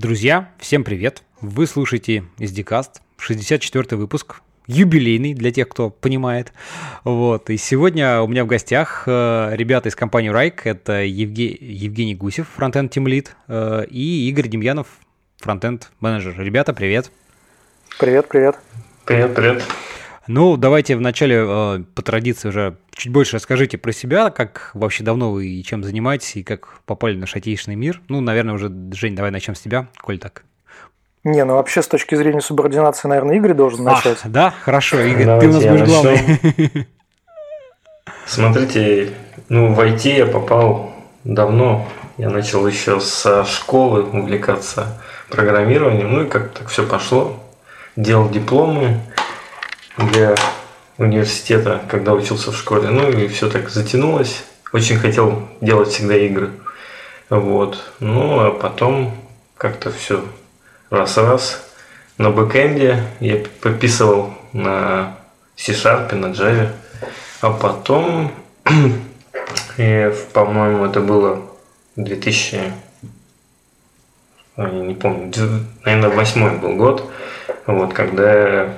[0.00, 1.22] Друзья, всем привет!
[1.42, 6.54] Вы слушаете SDCast, 64 выпуск, юбилейный для тех, кто понимает.
[7.04, 7.50] Вот.
[7.50, 10.66] И сегодня у меня в гостях э, ребята из компании Райк.
[10.66, 11.54] Это Евге...
[11.60, 14.86] Евгений Гусев, фронтенд Team Lead, э, и Игорь Демьянов,
[15.36, 16.34] фронтенд менеджер.
[16.38, 17.10] Ребята, привет!
[17.98, 18.56] Привет, привет!
[19.04, 19.62] Привет, привет!
[20.32, 25.32] Ну, давайте вначале э, по традиции уже чуть больше расскажите про себя, как вообще давно
[25.32, 28.00] вы и чем занимаетесь, и как попали на шатейшный мир.
[28.06, 30.44] Ну, наверное, уже, Жень, давай начнем с тебя, коль так.
[31.24, 34.18] Не, ну вообще с точки зрения субординации, наверное, Игорь должен начать.
[34.22, 36.86] А, да, хорошо, Игорь, Давайте ты у нас будешь главный.
[38.24, 39.10] Смотрите,
[39.48, 40.92] ну в IT я попал
[41.24, 41.88] давно.
[42.18, 47.36] Я начал еще со школы увлекаться программированием, ну и как так все пошло.
[47.96, 49.00] Делал дипломы,
[50.12, 50.34] для
[50.98, 52.88] университета, когда учился в школе.
[52.90, 54.44] Ну и все так затянулось.
[54.72, 56.50] Очень хотел делать всегда игры.
[57.28, 57.78] Вот.
[58.00, 59.14] Ну, а потом
[59.56, 60.24] как-то все
[60.90, 61.66] раз-раз.
[62.18, 65.16] На бэкэнде я подписывал на
[65.56, 66.70] C-Sharp, на Java.
[67.40, 68.32] А потом,
[70.32, 71.42] по-моему, это было
[71.96, 72.72] 2000,
[74.56, 75.32] ой, не помню,
[75.84, 77.10] наверное, восьмой был год,
[77.66, 78.74] вот, когда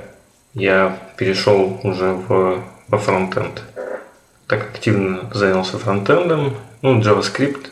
[0.54, 3.62] я перешел уже в, во фронтенд.
[4.46, 7.68] Так активно занялся фронтендом, ну, JavaScript.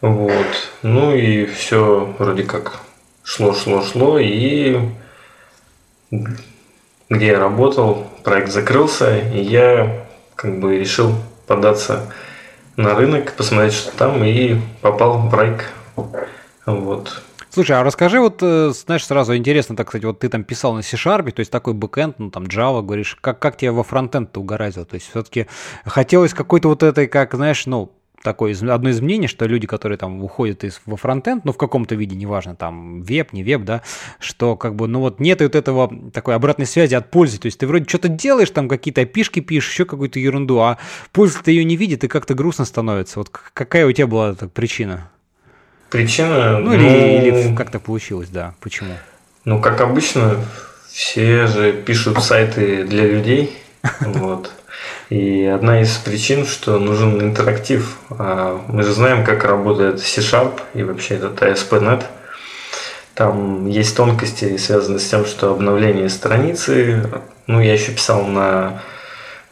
[0.00, 0.70] Вот.
[0.82, 2.80] Ну и все вроде как
[3.22, 4.18] шло, шло, шло.
[4.18, 4.78] И
[7.08, 11.14] где я работал, проект закрылся, и я как бы решил
[11.46, 12.12] податься
[12.76, 15.70] на рынок, посмотреть, что там, и попал в Райк.
[16.64, 17.22] Вот.
[17.52, 20.80] Слушай, а расскажи, вот, э, знаешь, сразу интересно, так сказать, вот ты там писал на
[20.80, 24.86] C-Sharp, то есть такой бэкэнд, ну там Java, говоришь, как, как тебе во фронтенд-то угораздило?
[24.86, 25.48] То есть все-таки
[25.84, 30.24] хотелось какой-то вот этой, как, знаешь, ну, такое одно из мнений, что люди, которые там
[30.24, 33.82] уходят из, во фронтенд, ну, в каком-то виде, неважно, там, веб, не веб, да,
[34.18, 37.58] что как бы, ну, вот нет вот этого такой обратной связи от пользы, то есть
[37.58, 40.78] ты вроде что-то делаешь, там какие-то опишки пишешь, еще какую-то ерунду, а
[41.12, 43.18] польза-то ее не видит, и как-то грустно становится.
[43.18, 45.11] Вот какая у тебя была так, причина?
[45.92, 46.58] Причина...
[46.58, 48.54] Ну, или, ну, или как-то получилось, да.
[48.60, 48.94] Почему?
[49.44, 50.38] Ну, как обычно,
[50.90, 53.58] все же пишут сайты для людей.
[54.00, 54.50] Вот.
[55.10, 57.98] И одна из причин, что нужен интерактив.
[58.08, 62.04] А мы же знаем, как работает C-Sharp и вообще этот ASP.NET.
[63.14, 67.06] Там есть тонкости, связанные с тем, что обновление страницы,
[67.46, 68.80] ну, я еще писал на,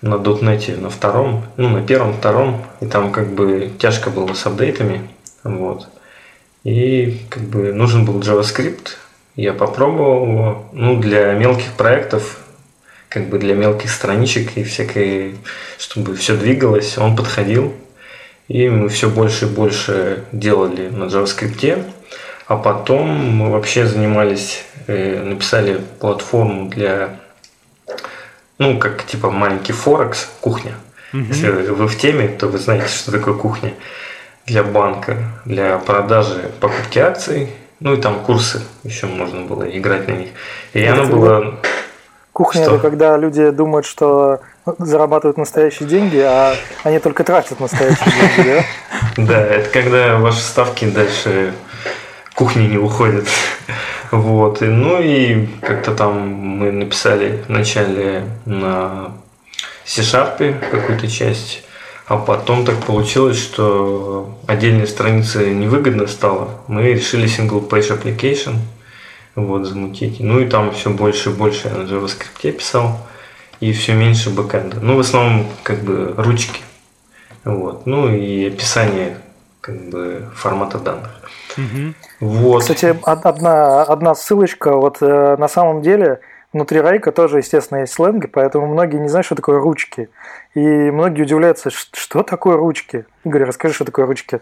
[0.00, 4.46] на .NET на втором, ну, на первом, втором, и там как бы тяжко было с
[4.46, 5.10] апдейтами,
[5.44, 5.86] вот.
[6.65, 8.97] И как бы нужен был JavaScript.
[9.37, 10.66] Я попробовал его.
[10.72, 12.38] Ну, для мелких проектов,
[13.09, 15.37] как бы для мелких страничек и всякой,
[15.78, 17.75] чтобы все двигалось, он подходил.
[18.49, 21.84] И мы все больше и больше делали на JavaScript.
[22.47, 27.20] А потом мы вообще занимались, э, написали платформу для,
[28.59, 30.75] ну, как типа маленький Форекс, кухня.
[31.12, 31.26] Mm-hmm.
[31.28, 33.72] Если вы в теме, то вы знаете, что такое кухня
[34.50, 37.50] для банка, для продажи покупки акций.
[37.78, 40.31] Ну и там курсы еще можно было играть на них.
[40.75, 41.55] И это оно было...
[42.33, 42.75] Кухня что?
[42.75, 44.41] это когда люди думают, что
[44.78, 48.65] зарабатывают настоящие деньги, а они только тратят настоящие деньги, да?
[49.25, 51.55] Да, это когда ваши ставки дальше
[52.34, 53.27] кухни не уходят.
[54.11, 54.61] Вот.
[54.61, 59.12] И, ну и как-то там мы написали вначале на
[59.84, 61.62] C-Sharp какую-то часть,
[62.10, 66.48] а потом так получилось, что отдельные страницы невыгодно стало.
[66.66, 68.56] Мы решили single page application
[69.37, 70.19] вот, замутить.
[70.19, 72.99] Ну и там все больше и больше я на JavaScript писал.
[73.60, 74.81] И все меньше бэкэнда.
[74.81, 76.62] Ну, в основном, как бы, ручки.
[77.44, 77.87] Вот.
[77.87, 79.19] Ну и описание
[79.60, 81.12] как бы формата данных.
[81.56, 82.28] Угу.
[82.28, 82.62] Вот.
[82.62, 84.75] Кстати, одна, одна ссылочка.
[84.75, 86.19] Вот э, на самом деле
[86.53, 90.09] внутри Райка тоже, естественно, есть сленги, поэтому многие не знают, что такое ручки.
[90.55, 93.06] И многие удивляются, что такое ручки.
[93.25, 94.41] Игорь, расскажи, что такое ручки.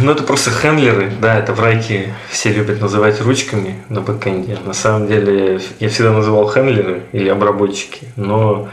[0.00, 4.58] Ну, это просто хендлеры, да, это в райке все любят называть ручками на бэкэнде.
[4.64, 8.68] На самом деле, я всегда называл хендлеры или обработчики, но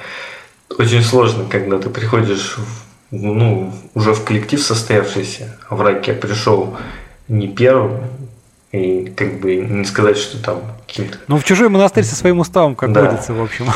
[0.80, 6.18] очень сложно, когда ты приходишь в, ну, уже в коллектив состоявшийся, а в райке я
[6.18, 6.75] пришел
[7.27, 8.01] не первым,
[8.75, 11.18] и как бы не сказать, что там каким-то...
[11.27, 13.04] Ну, в чужой монастырь со своим уставом, как да.
[13.04, 13.68] водится, в общем.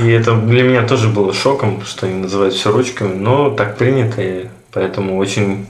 [0.00, 4.20] И это для меня тоже было шоком, что они называют все ручками, но так принято,
[4.20, 5.66] и поэтому очень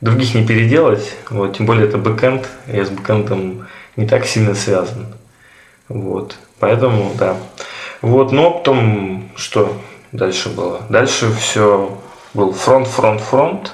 [0.00, 1.14] других не переделать.
[1.30, 3.66] Вот, тем более это бэкэнд, я с бэкэндом
[3.96, 5.06] не так сильно связан.
[5.88, 7.36] Вот, поэтому, да.
[8.02, 9.80] Вот, но потом, что
[10.12, 10.82] дальше было?
[10.88, 11.98] Дальше все
[12.34, 13.72] был фронт, фронт, фронт.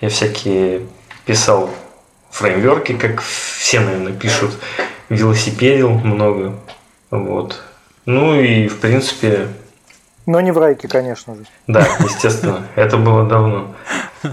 [0.00, 0.82] Я всякие
[1.24, 1.70] писал
[2.32, 4.58] фреймверки, как все, наверное, пишут.
[5.08, 6.54] Велосипедил много.
[7.10, 7.62] Вот.
[8.06, 9.48] Ну и, в принципе...
[10.26, 11.44] Но не в райке, конечно же.
[11.66, 12.66] Да, естественно.
[12.74, 13.74] Это было давно.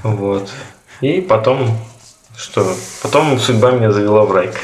[0.04, 0.50] Вот.
[1.02, 1.78] И потом...
[2.36, 2.74] Что?
[3.04, 4.56] Потом судьба меня завела в райк.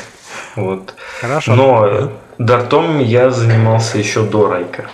[0.56, 0.96] Вот.
[1.20, 1.56] Хорошо.
[1.56, 4.90] Но дартом я занимался еще до райка.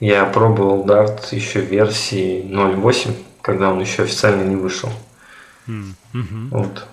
[0.00, 4.90] Я пробовал Dart еще версии 0.8, когда он еще официально не вышел.
[5.66, 6.48] Mm-hmm.
[6.50, 6.86] Вот.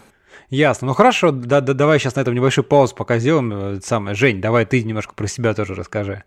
[0.52, 0.88] Ясно.
[0.88, 3.78] Ну хорошо, да, да, давай сейчас на этом небольшую паузу пока сделаем.
[3.78, 4.16] Э, самое.
[4.16, 6.24] Жень, давай ты немножко про себя тоже расскажи.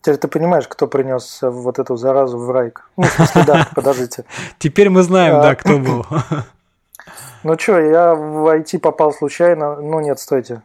[0.00, 2.88] Теперь ты понимаешь, кто принес вот эту заразу в райк?
[2.96, 4.24] Ну, в смысле, да, подождите.
[4.58, 6.06] Теперь мы знаем, а, да, кто был.
[7.44, 9.76] Ну что, я в IT попал случайно.
[9.76, 10.62] Ну нет, стойте.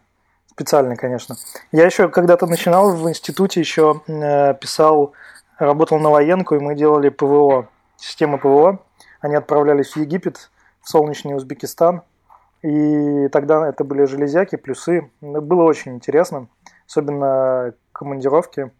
[0.49, 1.35] Специально, конечно.
[1.71, 5.13] Я еще когда-то начинал в институте, еще э, писал
[5.57, 7.67] работал на военку, и мы делали ПВО,
[7.97, 8.79] системы ПВО.
[9.21, 10.49] Они отправлялись в Египет,
[10.81, 12.01] в солнечный Узбекистан.
[12.63, 15.11] И тогда это были железяки, плюсы.
[15.21, 16.47] Было очень интересно,
[16.87, 18.71] особенно командировки,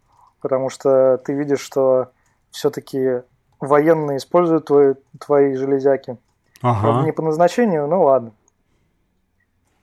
[0.42, 2.12] потому что ты видишь, что
[2.50, 3.22] все-таки
[3.60, 6.18] военные используют твои, твои железяки.
[6.62, 7.04] Ага.
[7.06, 8.32] Не по назначению, ну ладно.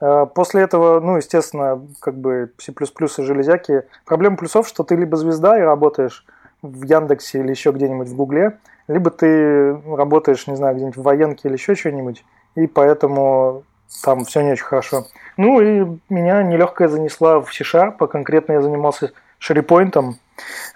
[0.01, 3.85] А после этого, ну, естественно, как бы C++ и железяки.
[4.07, 6.25] Проблема плюсов, что ты либо звезда и работаешь
[6.63, 8.59] в Яндексе или еще где-нибудь в Гугле,
[8.89, 12.25] либо ты работаешь, не знаю, где-нибудь в военке или еще что-нибудь,
[12.55, 13.65] и поэтому
[14.03, 15.07] там все не очень хорошо.
[15.37, 20.19] Ну и меня нелегкая занесла в C-Sharp, а конкретно я занимался шерипоинтом.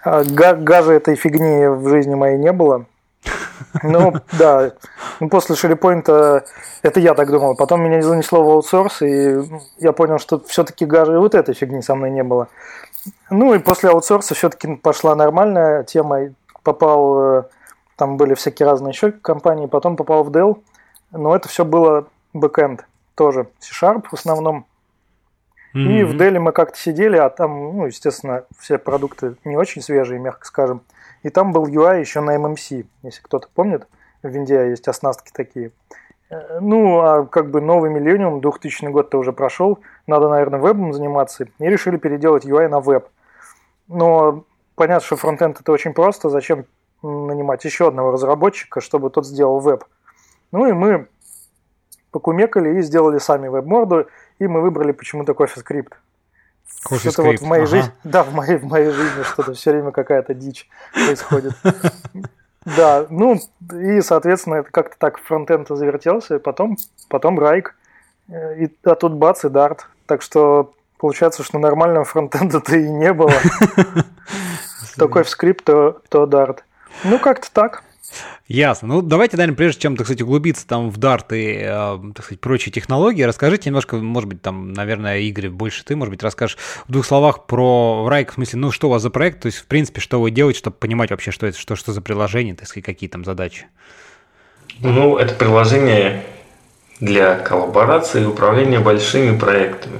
[0.03, 2.85] Газа этой фигни в жизни моей не было.
[3.83, 4.73] Ну, да.
[5.19, 6.45] Ну, после шерипоинта,
[6.81, 7.55] это я так думал.
[7.55, 9.37] Потом меня занесло в аутсорс, и
[9.79, 12.47] я понял, что все-таки гажи вот этой фигни со мной не было.
[13.29, 16.33] Ну и после аутсорса все-таки пошла нормальная тема.
[16.63, 17.43] Попал, э,
[17.95, 20.61] там были всякие разные еще компании, потом попал в Dell.
[21.11, 22.85] Но это все было бэкэнд
[23.15, 24.65] тоже, C-Sharp в основном.
[25.73, 25.99] Mm-hmm.
[25.99, 30.19] И в Dell мы как-то сидели, а там, ну, естественно, все продукты не очень свежие,
[30.19, 30.81] мягко скажем.
[31.23, 33.87] И там был UI еще на MMC, если кто-то помнит.
[34.23, 35.71] В Винде есть оснастки такие.
[36.29, 41.45] Э, ну, а как бы новый миллениум, 2000 год-то уже прошел, надо, наверное, вебом заниматься,
[41.45, 43.07] и решили переделать UI на веб.
[43.87, 44.45] Но
[44.75, 46.65] понятно, что фронтенд это очень просто, зачем
[47.01, 49.83] нанимать еще одного разработчика, чтобы тот сделал веб.
[50.51, 51.07] Ну и мы
[52.15, 54.07] покумекали и сделали сами веб-морду,
[54.39, 55.91] и мы выбрали почему-то CoffeeScript.
[56.97, 57.71] Что-то вот в моей ага.
[57.71, 61.53] жизни, да, в моей, в моей жизни что-то все время какая-то дичь происходит.
[62.77, 63.39] Да, ну
[63.73, 66.77] и, соответственно, это как-то так фронтенд завертелся, и потом,
[67.09, 67.75] потом Райк,
[68.27, 69.85] э, и, а тут бац и Дарт.
[70.07, 73.33] Так что получается, что нормального фронтенда-то и не было.
[74.97, 76.63] Такой в скрипт, то, то Дарт.
[77.03, 77.83] Ну, как-то так.
[78.47, 78.87] Ясно.
[78.87, 82.39] Ну, давайте, наверное, прежде чем, так сказать, углубиться там в Dart и, э, так сказать,
[82.39, 86.57] прочие технологии, расскажите немножко, может быть, там, наверное, Игорь, больше ты, может быть, расскажешь
[86.87, 89.59] в двух словах про Райк, в смысле, ну, что у вас за проект, то есть,
[89.59, 92.67] в принципе, что вы делаете, чтобы понимать вообще, что это, что, что за приложение, так
[92.67, 93.65] сказать, какие там задачи.
[94.79, 96.23] Ну, это приложение
[96.99, 99.99] для коллаборации и управления большими проектами.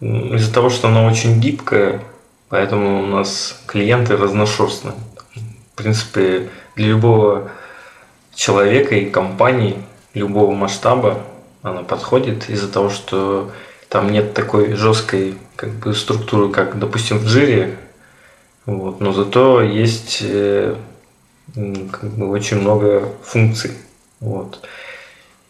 [0.00, 2.02] Из-за того, что оно очень гибкое,
[2.48, 4.94] поэтому у нас клиенты разношерстные.
[5.76, 7.50] В принципе, для любого
[8.34, 9.76] человека и компании
[10.14, 11.22] любого масштаба
[11.60, 13.52] она подходит из-за того, что
[13.90, 17.76] там нет такой жесткой как бы, структуры, как, допустим, в джире.
[18.64, 20.76] Вот, но зато есть э,
[21.54, 23.72] как бы, очень много функций.
[24.20, 24.66] Вот.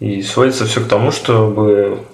[0.01, 2.05] И сводится все к тому, чтобы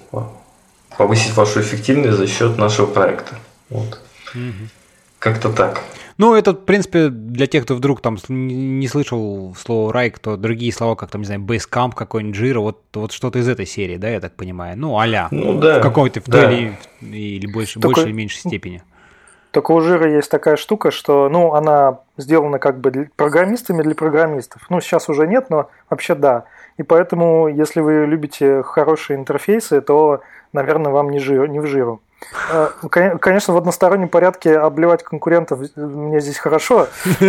[0.95, 3.39] повысить вашу эффективность за счет нашего проекта.
[3.71, 3.99] Вот.
[4.35, 4.69] Угу.
[5.17, 5.81] Как-то так.
[6.17, 10.71] Ну, это, в принципе, для тех, кто вдруг там не слышал слово Райк, то другие
[10.71, 14.09] слова, как там, не знаю, Basecamp какой-нибудь, Jira, вот, вот что-то из этой серии, да,
[14.09, 14.77] я так понимаю?
[14.77, 16.51] Ну, а ну, да, в какой-то в да.
[16.51, 17.95] или, или больше, Только...
[17.95, 18.83] большей или меньшей степени.
[19.53, 23.93] Только у Жира есть такая штука, что, ну, она сделана как бы для программистами для
[23.93, 24.63] программистов.
[24.69, 26.45] Ну, сейчас уже нет, но вообще да.
[26.77, 30.21] И поэтому, если вы любите хорошие интерфейсы, то,
[30.53, 32.01] наверное, вам не, жир, не в жиру.
[32.51, 36.87] Э, конечно, в одностороннем порядке обливать конкурентов мне здесь хорошо,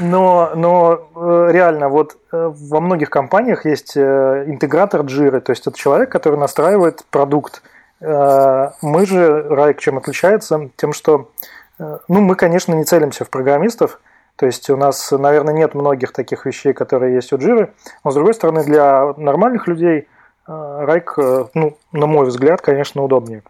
[0.00, 5.76] но, но э, реально вот э, во многих компаниях есть интегратор джиры, то есть это
[5.76, 7.62] человек, который настраивает продукт.
[8.00, 10.70] Мы же, Райк, чем отличается?
[10.74, 11.30] Тем, что
[11.78, 14.00] ну, мы, конечно, не целимся в программистов,
[14.34, 17.72] то есть у нас, наверное, нет многих таких вещей, которые есть у Джиры,
[18.02, 20.08] но с другой стороны, для нормальных людей
[20.48, 21.14] Райк,
[21.54, 23.44] ну, на мой взгляд, конечно, удобнее.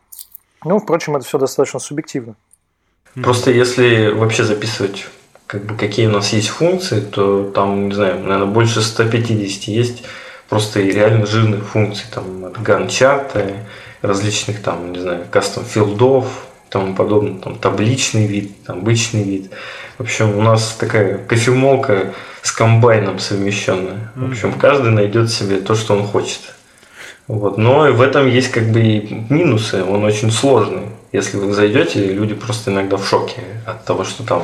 [0.65, 2.37] Ну, впрочем, это все достаточно субъективно.
[3.15, 5.07] Просто если вообще записывать,
[5.47, 10.05] как бы, какие у нас есть функции, то там, не знаю, наверное, больше 150 есть
[10.49, 13.67] просто и реально жирных функций, там, от ганчарта,
[14.01, 16.27] различных, там, не знаю, кастом филдов,
[16.69, 19.51] тому подобное, там, табличный вид, там, обычный вид.
[19.99, 24.11] В общем, у нас такая кофемолка с комбайном совмещенная.
[24.15, 26.41] В общем, каждый найдет себе то, что он хочет.
[27.33, 27.57] Вот.
[27.57, 30.83] Но в этом есть как бы и минусы, он очень сложный.
[31.13, 34.43] Если вы зайдете, люди просто иногда в шоке от того, что там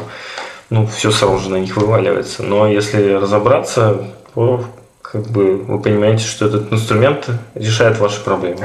[0.70, 2.42] ну, все сразу же на них вываливается.
[2.44, 4.64] Но если разобраться, то
[5.02, 8.64] как бы вы понимаете, что этот инструмент решает ваши проблемы.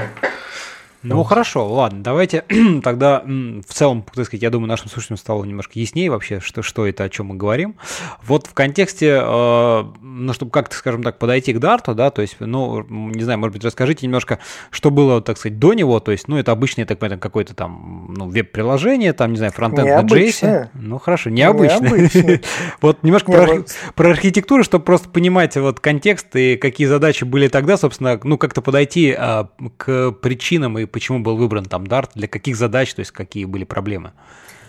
[1.03, 2.45] Ну хорошо, ладно, давайте
[2.83, 6.87] тогда в целом, так сказать, я думаю, нашим слушателям стало немножко яснее вообще, что, что
[6.87, 7.75] это, о чем мы говорим.
[8.23, 12.37] Вот в контексте, э, ну, чтобы как-то, скажем так, подойти к Дарту, да, то есть,
[12.39, 14.39] ну, не знаю, может быть, расскажите немножко,
[14.71, 18.13] что было, так сказать, до него, то есть, ну, это обычное, так понимаю, какое-то там,
[18.15, 20.69] ну, веб-приложение, там, не знаю, фронтенд на JS.
[20.73, 21.83] Ну, хорошо, необычно.
[22.81, 23.63] Вот немножко
[23.95, 28.61] про архитектуру, чтобы просто понимать вот контекст и какие задачи были тогда, собственно, ну, как-то
[28.61, 33.11] подойти а, к причинам и почему был выбран там Dart, для каких задач, то есть
[33.11, 34.11] какие были проблемы?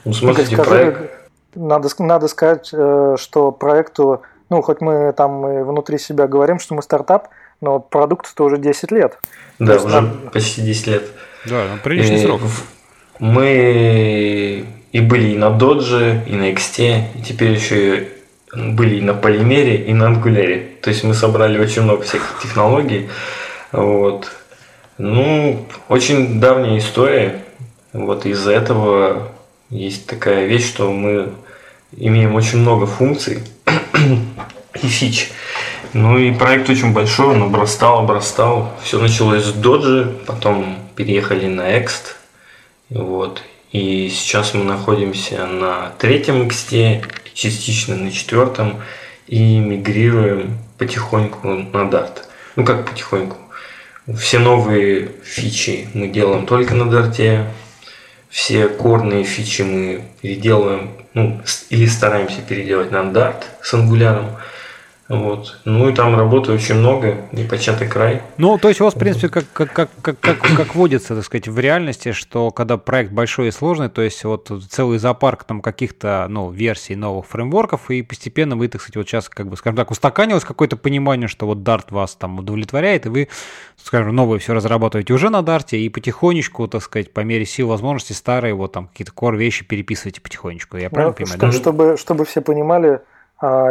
[0.04, 1.11] Ну, смотрите, Скажи, проект...
[1.54, 6.75] надо, надо сказать, э, что проекту, ну, хоть мы там и внутри себя говорим, что
[6.75, 7.28] мы стартап,
[7.61, 9.19] но продукту-то уже 10 лет.
[9.59, 10.31] Да, уже нам...
[10.33, 11.04] почти 10 лет.
[11.47, 12.40] Да, ну, приличный и срок.
[13.21, 18.09] Мы и были и на Dodge, и на XT, и теперь еще и
[18.54, 20.81] были и на Полимере, и на Angular.
[20.81, 23.09] То есть мы собрали очень много всяких технологий.
[23.73, 24.31] Вот.
[24.97, 27.43] Ну, очень давняя история.
[27.93, 29.33] Вот из-за этого
[29.69, 31.33] есть такая вещь, что мы
[31.97, 33.41] имеем очень много функций
[34.83, 35.33] и фич.
[35.95, 38.73] Ну и проект очень большой, он обрастал, обрастал.
[38.83, 42.15] Все началось с Доджи, потом переехали на Ext.
[42.91, 43.43] Вот.
[43.73, 46.69] И сейчас мы находимся на третьем X,
[47.33, 48.81] частично на четвертом,
[49.27, 52.19] и мигрируем потихоньку на Dart.
[52.55, 53.37] Ну как потихоньку?
[54.12, 57.46] Все новые фичи мы делаем только на дарте.
[58.28, 64.37] Все корные фичи мы переделываем, ну, или стараемся переделать на Dart с ангуляром.
[65.08, 65.58] Вот.
[65.66, 68.23] Ну и там работы очень много, непочатый край.
[68.38, 71.25] Ну, то есть у вас, в принципе, как, как, как, как, как, как водится, так
[71.25, 75.61] сказать, в реальности, что когда проект большой и сложный, то есть вот целый зоопарк там
[75.61, 79.76] каких-то, ну, версий новых фреймворков, и постепенно вы, так сказать, вот сейчас, как бы, скажем
[79.76, 83.28] так, устаканилось какое-то понимание, что вот Dart вас там удовлетворяет, и вы,
[83.76, 88.14] скажем, новые все разрабатываете уже на Dart, и потихонечку, так сказать, по мере сил возможностей
[88.14, 90.78] старые вот там какие-то core вещи переписываете потихонечку.
[90.78, 91.52] Я правильно ну, понимаю?
[91.52, 91.96] Чтобы, да?
[91.96, 93.00] чтобы, чтобы все понимали,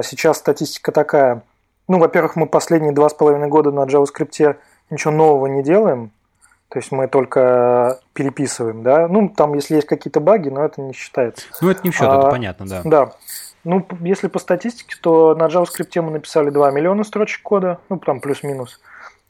[0.03, 1.43] сейчас статистика такая.
[1.87, 4.57] Ну, во-первых, мы последние два с половиной года на JavaScript
[4.89, 6.11] ничего нового не делаем.
[6.69, 9.07] То есть мы только переписываем, да.
[9.07, 11.45] Ну, там, если есть какие-то баги, но это не считается.
[11.61, 12.81] Ну, это не в счет, а, это понятно, да.
[12.83, 13.11] Да.
[13.63, 18.21] Ну, если по статистике, то на JavaScript мы написали 2 миллиона строчек кода, ну, там
[18.21, 18.81] плюс-минус.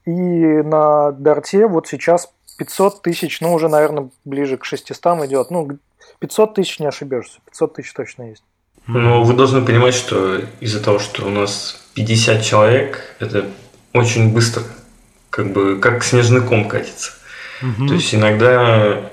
[0.06, 5.52] И на Dart вот сейчас 500 тысяч, ну, уже, наверное, ближе к 600 идет.
[5.52, 5.68] Ну,
[6.20, 8.44] 500 тысяч не ошибешься, 500 тысяч точно есть.
[8.88, 13.46] Но вы должны понимать, что из-за того, что у нас 50 человек, это
[13.94, 14.64] очень быстро,
[15.30, 17.12] как бы как снежный ком катится.
[17.62, 17.88] Угу.
[17.88, 19.10] То есть иногда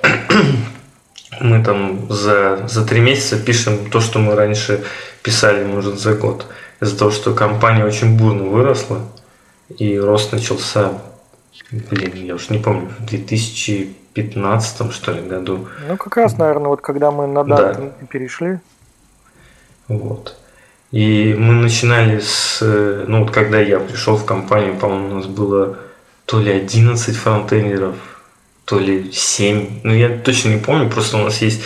[1.41, 4.85] мы там за, за три месяца пишем то, что мы раньше
[5.23, 6.47] писали, может, за год.
[6.81, 9.03] Из-за того, что компания очень бурно выросла,
[9.69, 10.95] и рост начался,
[11.71, 15.69] блин, я уж не помню, в 2015 что ли году.
[15.89, 18.07] Ну, как раз, наверное, вот когда мы на дату да.
[18.07, 18.59] перешли.
[19.91, 20.37] Вот.
[20.93, 25.79] И мы начинали с, ну вот когда я пришел в компанию, по-моему, у нас было
[26.27, 27.97] то ли 11 фронтендеров,
[28.65, 31.63] то ли 7, ну я точно не помню, просто у нас есть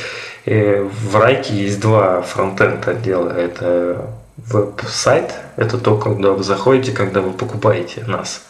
[0.47, 7.21] э, в Райке есть два фронтенд отдела, это веб-сайт, это то, когда вы заходите, когда
[7.21, 8.47] вы покупаете нас,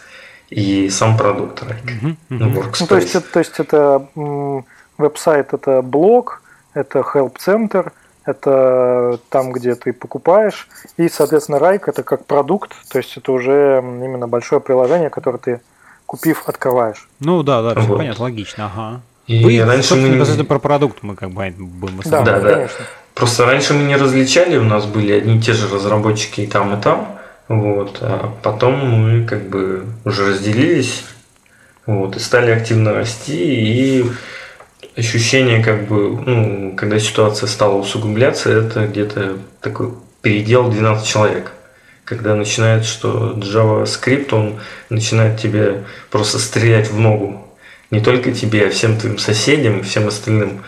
[0.51, 2.17] и сам продукт Райк, mm-hmm.
[2.29, 4.07] ну, ну, то, есть, то есть это
[4.99, 6.43] веб-сайт, это блог,
[6.75, 7.93] это help-центр–
[8.27, 13.81] это там, где ты покупаешь, и, соответственно, Райк это как продукт, то есть это уже
[13.83, 15.61] именно большое приложение, которое ты,
[16.07, 17.09] купив, открываешь.
[17.21, 17.99] Ну да, да, вот.
[17.99, 19.01] понятно, логично, ага.
[19.27, 20.45] И Вы, раньше мы не...
[20.45, 22.85] про продукт мы как бы будем Да, да, да, конечно.
[23.15, 26.79] Просто раньше мы не различали, у нас были одни и те же разработчики и там,
[26.79, 31.05] и там, вот, а потом мы как бы уже разделились,
[31.87, 34.11] вот, и стали активно расти, и
[34.97, 39.91] ощущение, как бы, ну, когда ситуация стала усугубляться, это где-то такой
[40.23, 41.53] передел 12 человек.
[42.05, 44.61] Когда начинает, что JavaScript, он
[44.91, 47.41] начинает тебе просто стрелять в ногу.
[47.91, 50.63] Не только тебе, а всем твоим соседям и всем остальным.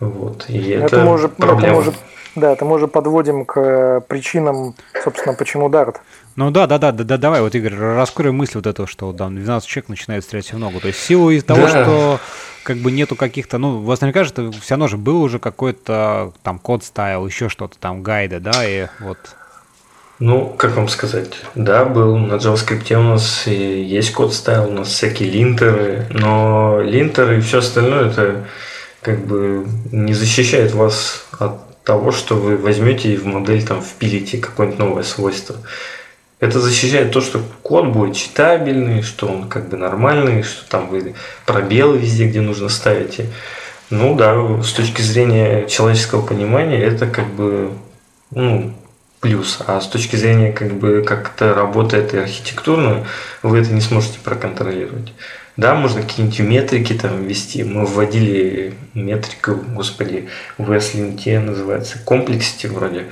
[0.00, 0.46] Вот.
[0.48, 1.80] И это, это, уже, проблема.
[1.80, 1.92] Это уже,
[2.34, 5.96] Да, это мы уже подводим к э, причинам, собственно, почему Dart.
[6.36, 9.36] Ну да, да, да, да, да, давай, вот, Игорь, раскрой мысль вот этого, что там
[9.36, 10.80] 12 человек начинает стрелять в ногу.
[10.80, 11.68] То есть силу из того, да.
[11.68, 12.20] что
[12.62, 16.58] как бы нету каких-то, ну, вас наверняка же все равно же был уже какой-то там
[16.58, 19.18] код стайл, еще что-то там, гайды, да, и вот
[20.18, 24.86] ну, как вам сказать, да, был на JavaScript у нас есть код стайл, у нас
[24.86, 28.44] всякие линтеры, но линтеры и все остальное это
[29.00, 34.38] как бы не защищает вас от того, что вы возьмете и в модель там впилите
[34.38, 35.56] какое-нибудь новое свойство.
[36.42, 41.14] Это защищает то, что код будет читабельный, что он как бы нормальный, что там вы
[41.46, 43.28] пробелы везде, где нужно ставите.
[43.90, 47.70] Ну да, с точки зрения человеческого понимания, это как бы
[48.32, 48.74] ну,
[49.20, 49.60] плюс.
[49.68, 53.06] А с точки зрения, как бы, как это работает и архитектурно,
[53.44, 55.12] вы это не сможете проконтролировать.
[55.56, 57.62] Да, можно какие-нибудь метрики там ввести.
[57.62, 63.06] Мы вводили метрику, господи, в SLint называется, комплексити вроде.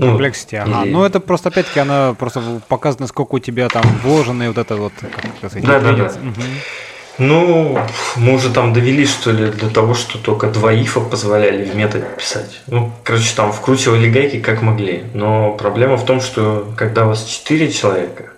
[0.00, 0.84] Ну, Complexity, ага.
[0.84, 0.92] Или...
[0.92, 4.92] Ну, это просто, опять-таки, она просто показывает, насколько у тебя там вложенные вот это вот,
[5.00, 6.04] как сказать, да, да, да.
[6.04, 6.42] Угу.
[7.18, 7.78] Ну,
[8.16, 12.06] мы уже там довели, что ли, до того, что только два ифа позволяли в методе
[12.16, 12.62] писать.
[12.66, 15.04] Ну, короче, там вкручивали гайки как могли.
[15.12, 18.30] Но проблема в том, что когда у вас четыре человека,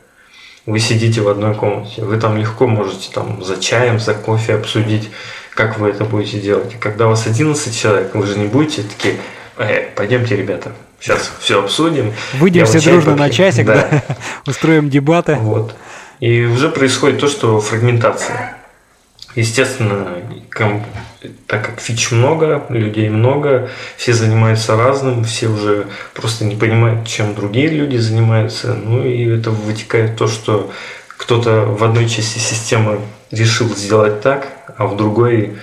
[0.67, 5.11] вы сидите в одной комнате, вы там легко можете там за чаем, за кофе обсудить,
[5.55, 6.75] как вы это будете делать.
[6.81, 9.17] Когда у вас 11 человек, вы же не будете такие,
[9.59, 12.13] э, пойдемте, ребята, сейчас все обсудим.
[12.35, 13.89] Выйдем все дружно на часик, да.
[13.91, 14.17] да,
[14.47, 15.35] устроим дебаты.
[15.35, 15.75] Вот.
[16.21, 18.57] И уже происходит то, что фрагментация.
[19.35, 20.19] Естественно,
[21.47, 27.35] так как фич много, людей много, все занимаются разным, все уже просто не понимают, чем
[27.35, 28.75] другие люди занимаются.
[28.75, 30.71] Ну и это вытекает то, что
[31.17, 35.57] кто-то в одной части системы решил сделать так, а в другой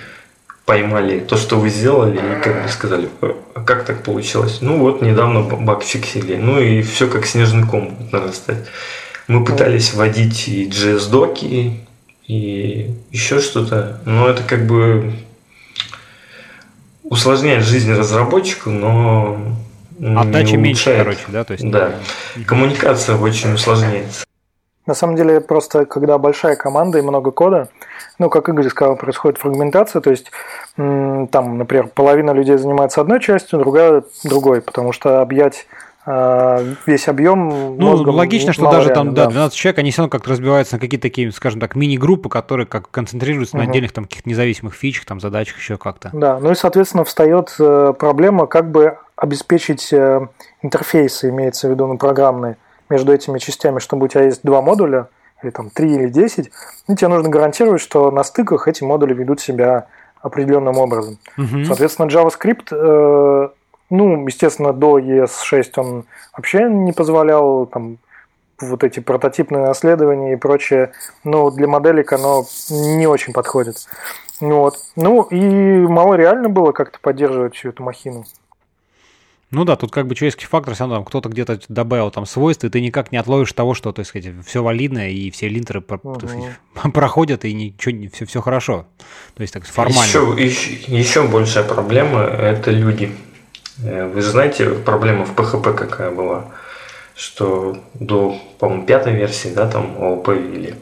[0.64, 3.08] поймали то, что вы сделали, и как бы сказали,
[3.54, 4.58] а как так получилось?
[4.60, 6.36] Ну вот, недавно баг фиксили.
[6.36, 8.66] Ну и все как снежный ком будет нарастать.
[9.26, 11.86] Мы пытались вводить и JS-доки,
[12.26, 14.00] и еще что-то.
[14.04, 15.12] Но это как бы
[17.02, 19.56] усложняет жизнь разработчику, но
[20.00, 21.44] Отдача меньше, короче, да?
[21.44, 21.94] То есть, да.
[22.46, 24.24] Коммуникация очень усложняется.
[24.90, 27.68] На самом деле, просто когда большая команда и много кода,
[28.18, 30.32] ну, как Игорь сказал, происходит фрагментация, то есть
[30.74, 35.68] там, например, половина людей занимается одной частью, другая другой, потому что объять
[36.04, 40.30] а, весь объем Ну, логично, что даже там да, 12 человек, они все равно как-то
[40.30, 43.64] разбиваются на какие-то такие, скажем так, мини-группы, которые как концентрируются угу.
[43.64, 46.10] на отдельных там каких-то независимых фичах, там задачах еще как-то.
[46.12, 50.26] Да, ну и, соответственно, встает э, проблема, как бы обеспечить э,
[50.62, 52.56] интерфейсы, имеется в виду, ну, программные,
[52.90, 55.08] между этими частями, чтобы у тебя есть два модуля,
[55.42, 56.50] или там три или десять,
[56.86, 59.86] и тебе нужно гарантировать, что на стыках эти модули ведут себя
[60.20, 61.18] определенным образом.
[61.38, 61.64] Угу.
[61.64, 63.48] Соответственно, JavaScript э,
[63.90, 66.04] ну, естественно, до ES6 он
[66.36, 67.98] вообще не позволял там
[68.60, 70.92] вот эти прототипные наследования и прочее,
[71.24, 73.76] но для моделек оно не очень подходит.
[74.40, 74.76] Вот.
[74.96, 78.24] Ну и мало реально было как-то поддерживать всю эту махину.
[79.50, 82.68] Ну да, тут как бы человеческий фактор, все равно там кто-то где-то добавил там свойства,
[82.68, 85.80] и ты никак не отловишь того, что, то есть, сказать, все валидно, и все линтеры
[85.80, 86.20] угу.
[86.20, 86.56] сказать,
[86.94, 88.86] проходят, и ничего, не, все, все хорошо.
[89.34, 90.04] То есть, так формально.
[90.04, 93.10] Еще, еще, еще большая проблема– это люди.
[93.82, 96.44] Э, вы же знаете, проблема в PHP какая была,
[97.16, 100.74] что до, по-моему, пятой версии, да, там ООП ввели.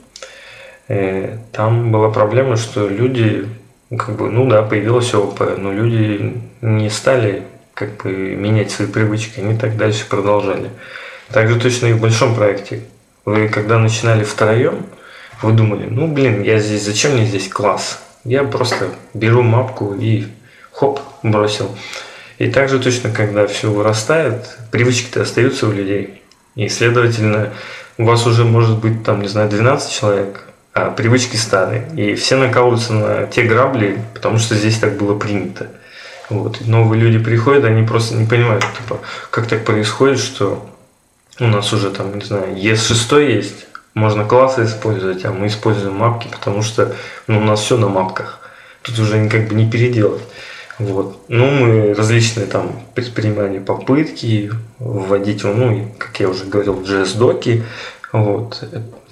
[0.88, 3.48] Э, там была проблема, что люди,
[3.96, 7.44] как бы, ну да, появилась ООП, но люди не стали
[7.78, 10.70] как бы менять свои привычки, они так дальше продолжали.
[11.30, 12.82] Также точно и в большом проекте.
[13.24, 14.86] Вы когда начинали втроем,
[15.42, 18.02] вы думали, ну блин, я здесь, зачем мне здесь класс?
[18.24, 20.26] Я просто беру мапку и
[20.72, 21.70] хоп, бросил.
[22.38, 26.22] И также точно, когда все вырастает, привычки-то остаются у людей.
[26.56, 27.52] И, следовательно,
[27.96, 31.88] у вас уже может быть, там, не знаю, 12 человек, а привычки старые.
[31.96, 35.68] И все накалываются на те грабли, потому что здесь так было принято.
[36.30, 36.66] Вот.
[36.66, 40.68] Новые люди приходят, они просто не понимают, типа, как так происходит, что
[41.40, 46.28] у нас уже там, не знаю, ES6 есть, можно классы использовать, а мы используем мапки,
[46.30, 46.94] потому что
[47.26, 48.40] ну, у нас все на мапках.
[48.82, 50.22] Тут уже как бы не переделать.
[50.78, 51.24] Вот.
[51.28, 57.64] Ну, мы различные там предпринимали попытки вводить, ну, как я уже говорил, JS-доки,
[58.12, 58.62] вот,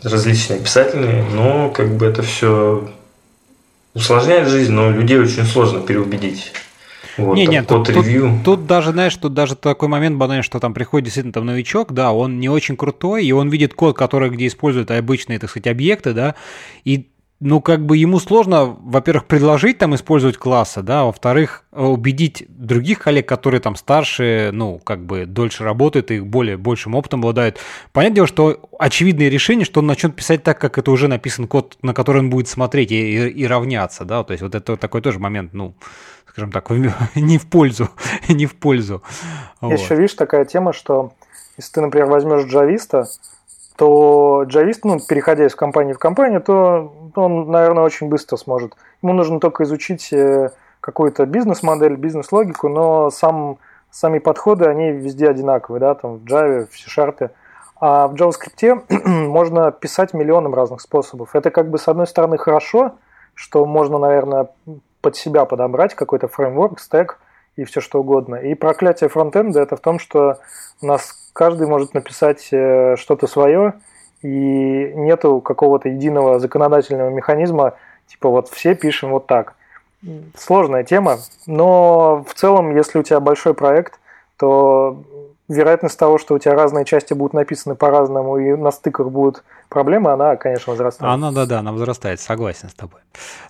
[0.03, 2.89] различные писательные, но как бы это все
[3.95, 6.53] усложняет жизнь, но людей очень сложно переубедить.
[7.19, 8.07] Вот, не, нет, тут, тут,
[8.45, 12.13] тут даже, знаешь, тут даже такой момент банальный, что там приходит действительно там новичок, да,
[12.13, 16.13] он не очень крутой, и он видит код, который где используют обычные, так сказать, объекты,
[16.13, 16.35] да,
[16.85, 23.01] и ну, как бы ему сложно, во-первых, предложить там использовать классы, да, во-вторых, убедить других
[23.01, 27.59] коллег, которые там старше, ну, как бы дольше работают и более, большим опытом обладают.
[27.93, 31.77] Понятное дело, что очевидное решение, что он начнет писать так, как это уже написан код,
[31.83, 35.03] на который он будет смотреть и, и, и равняться, да, то есть вот это такой
[35.03, 35.75] тоже момент, ну,
[36.37, 36.69] скажем так,
[37.15, 37.89] не в пользу,
[38.29, 39.03] не в пользу.
[39.63, 39.73] Вот.
[39.73, 41.13] Еще, видишь, такая тема, что
[41.57, 43.07] если ты, например, возьмешь джависта,
[43.77, 48.77] то джавист, ну, переходя из компании в компанию, то он, наверное, очень быстро сможет.
[49.03, 53.57] Ему нужно только изучить э, какую-то бизнес-модель, бизнес-логику, но сам,
[53.91, 57.31] сами подходы, они везде одинаковые, да, там в Java, в C-Sharp.
[57.81, 61.35] А в JavaScript можно писать миллионом разных способов.
[61.35, 62.97] Это как бы с одной стороны хорошо,
[63.35, 64.49] что можно, наверное,
[65.07, 67.21] под себя подобрать какой-то фреймворк, стек
[67.55, 68.35] и все что угодно.
[68.35, 70.41] И проклятие фронтенда это в том, что
[70.83, 73.75] у нас каждый может написать э, что-то свое,
[74.23, 74.29] и
[74.97, 77.75] нету какого-то единого законодательного механизма,
[78.09, 79.55] типа вот все пишем вот так.
[80.35, 84.01] Сложная тема, но в целом, если у тебя большой проект,
[84.39, 85.05] то
[85.49, 90.13] вероятность того, что у тебя разные части будут написаны по-разному и на стыках будут проблемы,
[90.13, 91.13] она, конечно, возрастает.
[91.13, 93.01] Она, да-да, она возрастает, согласен с тобой.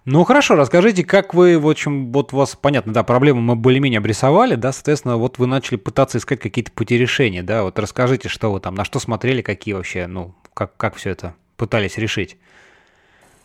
[0.05, 3.99] Ну, хорошо, расскажите, как вы, в общем, вот у вас, понятно, да, проблему мы более-менее
[3.99, 8.53] обрисовали, да, соответственно, вот вы начали пытаться искать какие-то пути решения, да, вот расскажите, что
[8.53, 12.37] вы там, на что смотрели, какие вообще, ну, как, как все это пытались решить?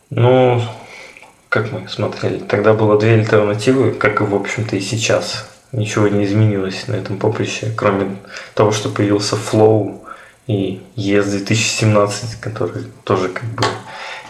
[0.10, 0.62] Ну,
[1.48, 6.26] как мы смотрели, тогда было две альтернативы, как и, в общем-то, и сейчас ничего не
[6.26, 8.18] изменилось на этом поприще, кроме
[8.54, 10.02] того, что появился Flow
[10.48, 13.64] и ES 2017, который тоже как бы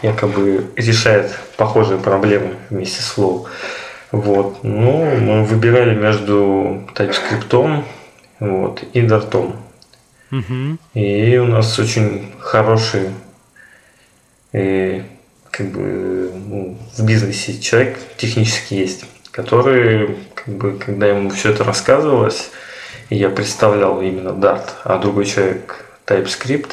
[0.01, 3.47] якобы решает похожие проблемы вместе с Flow.
[4.11, 4.63] Вот.
[4.63, 7.83] Ну, мы выбирали между TypeScript
[8.39, 9.55] вот, и Dart.
[10.31, 10.77] Угу.
[10.93, 13.09] И у нас очень хороший
[14.53, 15.03] и, э,
[15.49, 21.63] как бы, ну, в бизнесе человек технически есть который, как бы, когда ему все это
[21.63, 22.51] рассказывалось,
[23.09, 26.71] и я представлял именно Dart, а другой человек TypeScript,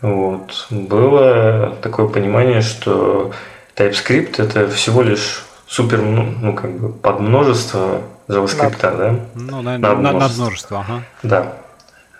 [0.00, 3.32] вот, было такое понимание, что
[3.76, 9.20] TypeScript это всего лишь супер, ну, ну как бы подмножество JavaScript, над, да?
[9.34, 10.20] Ну, на, над, множество.
[10.20, 11.02] над множество, ага.
[11.22, 11.54] Да,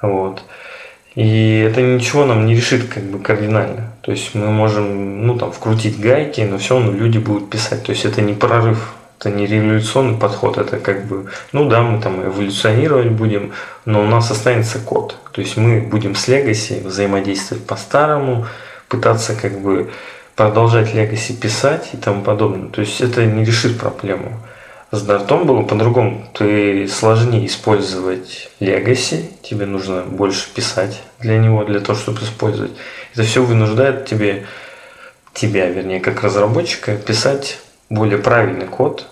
[0.02, 0.42] вот.
[1.14, 3.92] И это ничего нам не решит как бы кардинально.
[4.02, 7.84] То есть мы можем, ну, там, вкрутить гайки, но все равно люди будут писать.
[7.84, 12.00] То есть это не прорыв это не революционный подход, это как бы, ну да, мы
[12.00, 13.52] там эволюционировать будем,
[13.84, 15.16] но у нас останется код.
[15.32, 18.46] То есть мы будем с Legacy взаимодействовать по-старому,
[18.88, 19.90] пытаться как бы
[20.36, 22.68] продолжать Legacy писать и тому подобное.
[22.68, 24.40] То есть это не решит проблему.
[24.92, 26.24] С Дартом было по-другому.
[26.32, 32.70] Ты сложнее использовать Legacy, тебе нужно больше писать для него, для того, чтобы использовать.
[33.14, 34.46] Это все вынуждает тебе,
[35.34, 37.58] тебя, вернее, как разработчика, писать
[37.90, 39.08] более правильный код,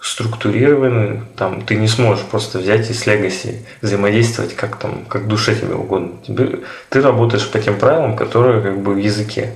[0.00, 5.54] структурированный, там ты не сможешь просто взять и с Legacy взаимодействовать как там, как душе
[5.54, 6.18] тебе угодно.
[6.26, 9.54] Тебе, ты работаешь по тем правилам, которые как бы в языке.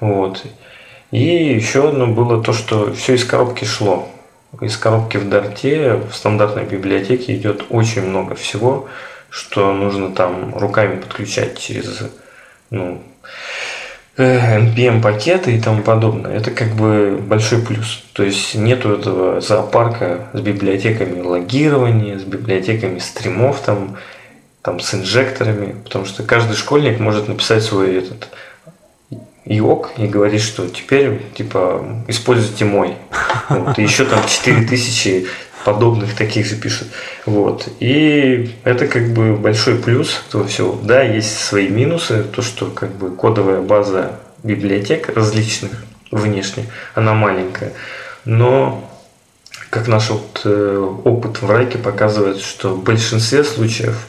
[0.00, 0.44] Вот.
[1.10, 1.24] И
[1.54, 4.08] еще одно было то, что все из коробки шло.
[4.60, 8.88] Из коробки в Дарте, в стандартной библиотеке идет очень много всего,
[9.28, 12.02] что нужно там руками подключать через
[12.70, 13.02] ну,
[14.24, 18.04] NPM пакеты и тому подобное, это как бы большой плюс.
[18.12, 23.96] То есть нету этого зоопарка с библиотеками логирования, с библиотеками стримов, там,
[24.62, 28.28] там с инжекторами, потому что каждый школьник может написать свой этот
[29.44, 32.94] ИОК и говорить, что теперь типа используйте мой.
[33.48, 35.26] Вот, и еще там 4000
[35.64, 36.88] подобных таких же пишут.
[37.26, 37.68] Вот.
[37.80, 40.78] И это как бы большой плюс этого всего.
[40.82, 45.72] Да, есть свои минусы, то, что как бы кодовая база библиотек различных
[46.10, 47.72] внешне, она маленькая.
[48.24, 48.90] Но
[49.70, 54.06] как наш вот, э, опыт в Райке показывает, что в большинстве случаев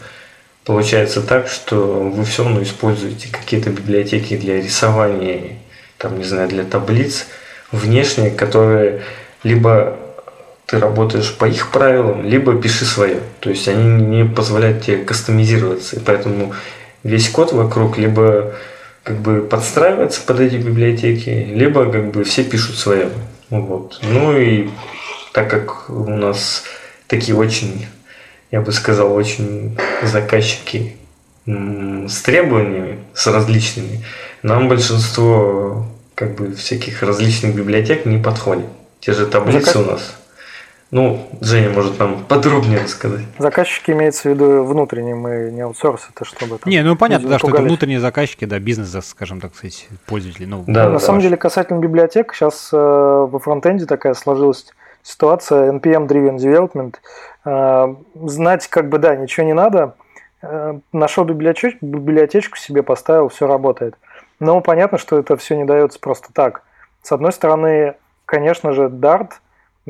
[0.66, 5.60] получается так, что вы все равно используете какие-то библиотеки для рисования,
[5.98, 7.28] там, не знаю, для таблиц
[7.72, 9.04] внешние, которые
[9.44, 9.98] либо
[10.72, 13.20] ты работаешь по их правилам, либо пиши свое.
[13.42, 15.98] То есть они не позволяют тебе кастомизироваться.
[15.98, 16.54] И поэтому
[17.04, 18.54] весь код вокруг либо
[19.04, 23.10] как бы подстраивается под эти библиотеки, либо как бы все пишут свое.
[23.50, 24.00] Вот.
[24.02, 24.70] Ну и
[25.34, 26.64] так как у нас
[27.08, 27.88] такие очень,
[28.50, 30.96] я бы сказал, очень заказчики
[31.46, 34.06] с требованиями, с различными,
[34.42, 38.68] нам большинство как бы всяких различных библиотек не подходит.
[39.02, 40.14] Те же таблицы у нас
[40.92, 43.22] Ну, Женя может нам подробнее рассказать.
[43.40, 46.58] Заказчики имеется в виду внутренние, мы не аутсорс, это чтобы...
[46.58, 50.44] Там, не, ну понятно, да, что это внутренние заказчики, да, бизнес, скажем так сказать, пользователи.
[50.44, 51.24] Ну, да, на да, самом да.
[51.24, 54.66] деле, касательно библиотек, сейчас э, во фронтенде такая сложилась
[55.02, 56.96] ситуация, NPM-driven development.
[57.46, 57.96] Э,
[58.28, 59.96] знать, как бы, да, ничего не надо.
[60.42, 63.96] Э, нашел библиотечку, библиотечку себе поставил, все работает.
[64.42, 66.64] Но понятно, что это все не дается просто так.
[67.02, 69.30] С одной стороны, конечно же, Dart–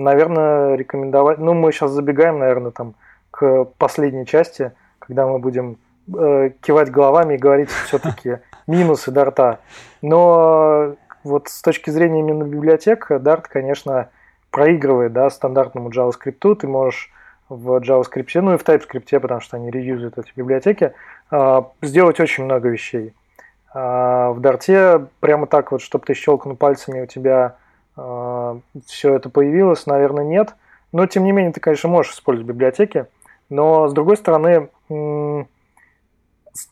[0.04, 1.38] наверное, рекомендовать...
[1.40, 2.96] Ну, мы сейчас забегаем, наверное, там
[3.32, 5.78] к последней части, когда мы будем
[6.14, 9.60] э, кивать головами и говорить все-таки минусы Дарта.
[10.02, 14.10] Но вот с точки зрения именно библиотек, Dart, конечно,
[14.50, 16.56] проигрывает да, стандартному JavaScript.
[16.56, 17.12] Ты можешь
[17.50, 20.94] в JavaScript, ну и в TypeScript, потому что они реюзуют эти библиотеки,
[21.32, 23.14] э, сделать очень много вещей.
[23.74, 27.56] А в Дарте прямо так вот, чтобы ты щелкнул пальцами, у тебя
[28.86, 30.56] все это появилось, наверное, нет.
[30.92, 33.06] Но, тем не менее, ты, конечно, можешь использовать библиотеки.
[33.50, 34.70] Но, с другой стороны,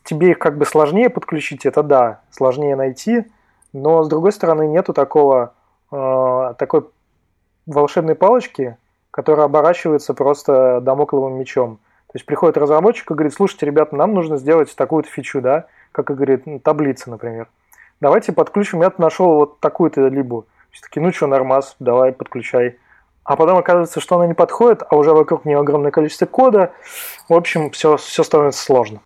[0.04, 3.24] тебе их как бы сложнее подключить, это да, сложнее найти.
[3.72, 5.54] Но, с другой стороны, нету такого,
[5.90, 6.86] а, такой
[7.66, 8.76] волшебной палочки,
[9.10, 11.78] которая оборачивается просто домокловым мечом.
[12.08, 16.10] То есть приходит разработчик и говорит, слушайте, ребята, нам нужно сделать такую-то фичу, да, как
[16.10, 17.48] и говорит, таблица, например.
[18.00, 22.78] Давайте подключим, я нашел вот такую-то либо все таки ну что, нормас, давай, подключай.
[23.24, 26.72] А потом оказывается, что она не подходит, а уже вокруг нее огромное количество кода.
[27.28, 29.02] В общем, все, все становится сложно.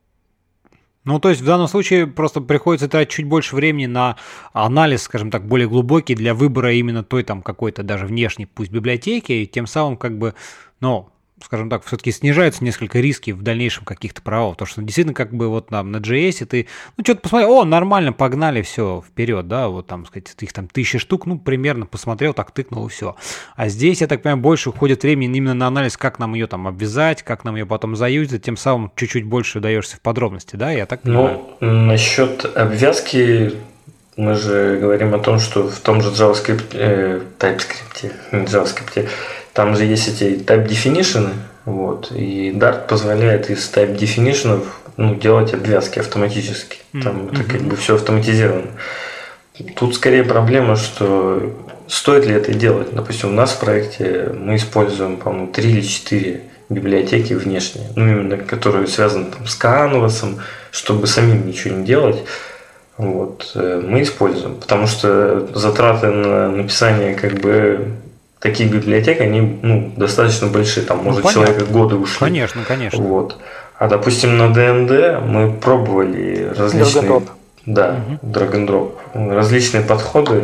[1.04, 4.16] Ну, то есть в данном случае просто приходится тратить чуть больше времени на
[4.54, 9.32] анализ, скажем так, более глубокий для выбора именно той там какой-то даже внешней, пусть библиотеки,
[9.32, 10.34] и тем самым как бы,
[10.80, 11.10] ну,
[11.42, 14.56] скажем так, все-таки снижаются несколько риски в дальнейшем каких-то правов.
[14.56, 18.12] То, что действительно как бы вот там на JS ты, ну, что-то посмотрел, о, нормально,
[18.12, 22.52] погнали, все, вперед, да, вот там, сказать, их там тысячи штук, ну, примерно посмотрел, так
[22.52, 23.16] тыкнул и все.
[23.56, 26.68] А здесь, я так понимаю, больше уходит времени именно на анализ, как нам ее там
[26.68, 30.86] обвязать, как нам ее потом заюзать, тем самым чуть-чуть больше даешься в подробности, да, я
[30.86, 31.42] так понимаю?
[31.60, 33.54] Ну, насчет обвязки
[34.16, 39.08] мы же говорим о том, что в том же JavaScript, э, TypeScript, JavaScript
[39.54, 41.30] там же есть эти type definition,
[41.64, 44.64] вот, и Dart позволяет из type definition
[44.96, 46.78] ну, делать обвязки автоматически.
[46.92, 47.32] Там mm-hmm.
[47.32, 48.66] это как бы все автоматизировано.
[49.76, 51.54] Тут скорее проблема, что
[51.86, 52.88] стоит ли это делать.
[52.92, 58.38] Допустим, у нас в проекте мы используем, по-моему, 3 или 4 библиотеки внешние, ну, именно
[58.38, 60.40] которые связаны там, с канвасом,
[60.72, 62.24] чтобы самим ничего не делать.
[62.96, 67.96] Вот, э, мы используем, потому что затраты на написание как бы
[68.44, 71.46] такие библиотеки, они ну, достаточно большие, там, ну, может, понятно.
[71.46, 72.18] человека годы ушли.
[72.18, 73.02] Конечно, конечно.
[73.02, 73.38] Вот.
[73.78, 77.04] А, допустим, на ДНД мы пробовали различные...
[77.04, 77.28] Drag
[77.64, 78.30] да, угу.
[78.30, 79.34] drag and drop.
[79.34, 80.42] Различные подходы,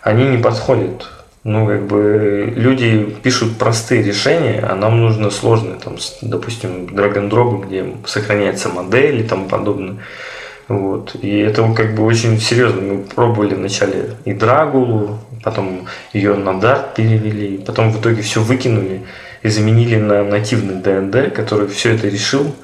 [0.00, 1.10] они не подходят.
[1.44, 7.28] Ну, как бы люди пишут простые решения, а нам нужно сложные, там, допустим, drag and
[7.28, 9.96] drop, где сохраняется модель и тому подобное.
[10.68, 11.16] Вот.
[11.20, 12.80] И это как бы очень серьезно.
[12.80, 19.02] Мы пробовали вначале и Драгулу, потом ее на Dart перевели, потом в итоге все выкинули
[19.42, 22.54] и заменили на нативный DND, который все это решил.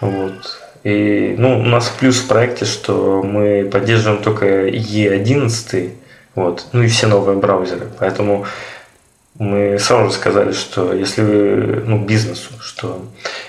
[0.00, 0.60] Вот.
[0.84, 5.90] И ну, у нас плюс в проекте, что мы поддерживаем только E11,
[6.34, 7.88] вот, ну и все новые браузеры.
[7.98, 8.46] Поэтому
[9.40, 13.06] мы сразу же сказали, что если вы, ну, бизнесу, что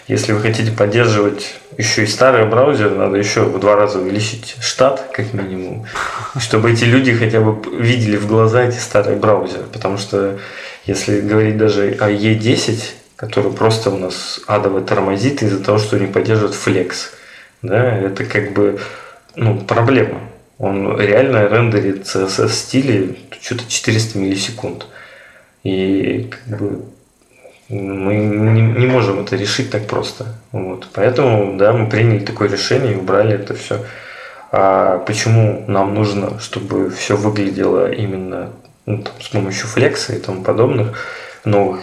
[0.07, 5.11] если вы хотите поддерживать еще и старые браузеры, надо еще в два раза увеличить штат,
[5.13, 5.85] как минимум,
[6.39, 9.65] чтобы эти люди хотя бы видели в глаза эти старые браузеры.
[9.73, 10.39] Потому что
[10.85, 12.81] если говорить даже о E10,
[13.17, 17.09] который просто у нас адово тормозит из-за того, что не поддерживает Flex,
[17.63, 18.79] да, это как бы
[19.35, 20.21] ну, проблема.
[20.57, 24.85] Он реально рендерит CSS стили что-то 400 миллисекунд.
[25.63, 26.81] И как бы
[27.69, 30.25] мы не, не можем это решить так просто.
[30.51, 30.87] Вот.
[30.93, 33.79] Поэтому, да, мы приняли такое решение и убрали это все.
[34.51, 38.51] А почему нам нужно, чтобы все выглядело именно
[38.85, 40.97] ну, там, с помощью флекса и тому подобных
[41.45, 41.81] новых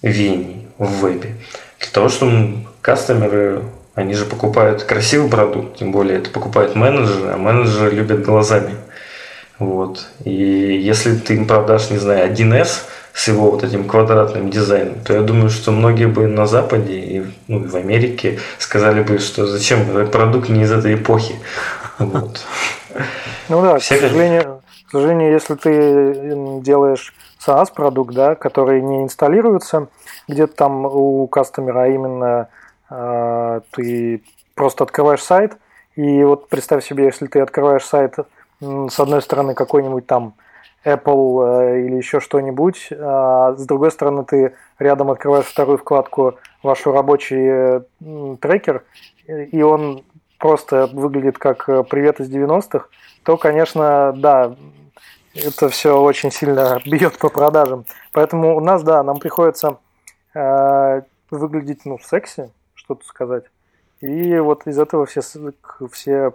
[0.00, 1.34] веяний в вебе?
[1.78, 7.36] Для того, чтобы кастомеры, они же покупают красивый продукт, тем более это покупают менеджеры, а
[7.36, 8.76] менеджеры любят глазами.
[9.58, 10.06] Вот.
[10.24, 12.84] И если ты им продашь, не знаю, 1С,
[13.18, 17.26] с его вот этим квадратным дизайном, то я думаю, что многие бы на Западе и,
[17.48, 21.34] ну, в Америке сказали бы, что зачем этот продукт не из этой эпохи.
[21.98, 22.46] Вот.
[23.48, 27.12] Ну да, Все к сожалению, к сожалению, если ты делаешь
[27.44, 29.88] SaaS продукт, да, который не инсталируется
[30.28, 32.48] где-то там у кастомера, а именно
[32.88, 34.22] э, ты
[34.54, 35.56] просто открываешь сайт,
[35.96, 38.14] и вот представь себе, если ты открываешь сайт
[38.60, 40.34] с одной стороны какой-нибудь там
[40.84, 42.88] Apple или еще что-нибудь.
[42.92, 47.82] А с другой стороны, ты рядом открываешь вторую вкладку вашу рабочий
[48.36, 48.84] трекер,
[49.26, 50.04] и он
[50.38, 52.86] просто выглядит как привет из 90-х,
[53.24, 54.54] то, конечно, да,
[55.34, 57.84] это все очень сильно бьет по продажам.
[58.12, 59.78] Поэтому у нас, да, нам приходится
[60.34, 63.44] э, выглядеть, ну, секси, что-то сказать.
[64.00, 65.20] И вот из этого все,
[65.92, 66.32] все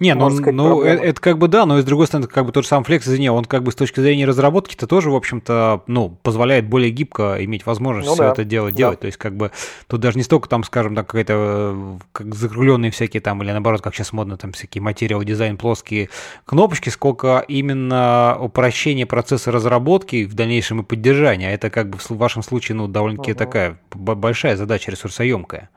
[0.00, 2.52] не, ну, сказать, ну это, это как бы да, но с другой стороны, как бы
[2.52, 5.82] тот же сам Flex, извини, он как бы с точки зрения разработки-то тоже, в общем-то,
[5.86, 8.32] ну, позволяет более гибко иметь возможность ну, все да.
[8.32, 8.78] это делать, да.
[8.78, 9.00] делать.
[9.00, 9.50] То есть, как бы,
[9.86, 13.94] тут даже не столько там, скажем так, какая-то как закругленные всякие там, или наоборот, как
[13.94, 16.10] сейчас модно, там всякие материал дизайн, плоские
[16.44, 21.52] кнопочки, сколько именно упрощение процесса разработки в дальнейшем и поддержания.
[21.52, 23.38] Это как бы в вашем случае, ну, довольно-таки угу.
[23.38, 25.70] такая большая задача, ресурсоемкая.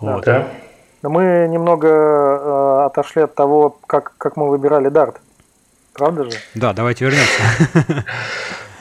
[0.00, 0.24] Да, вот.
[0.24, 0.48] да.
[1.02, 5.16] Мы немного э, отошли от того, как, как мы выбирали дарт.
[5.94, 6.30] Правда же?
[6.54, 8.04] Да, давайте вернемся.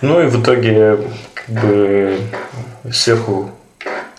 [0.01, 0.97] Ну и в итоге,
[1.34, 2.21] как бы
[2.89, 3.51] сверху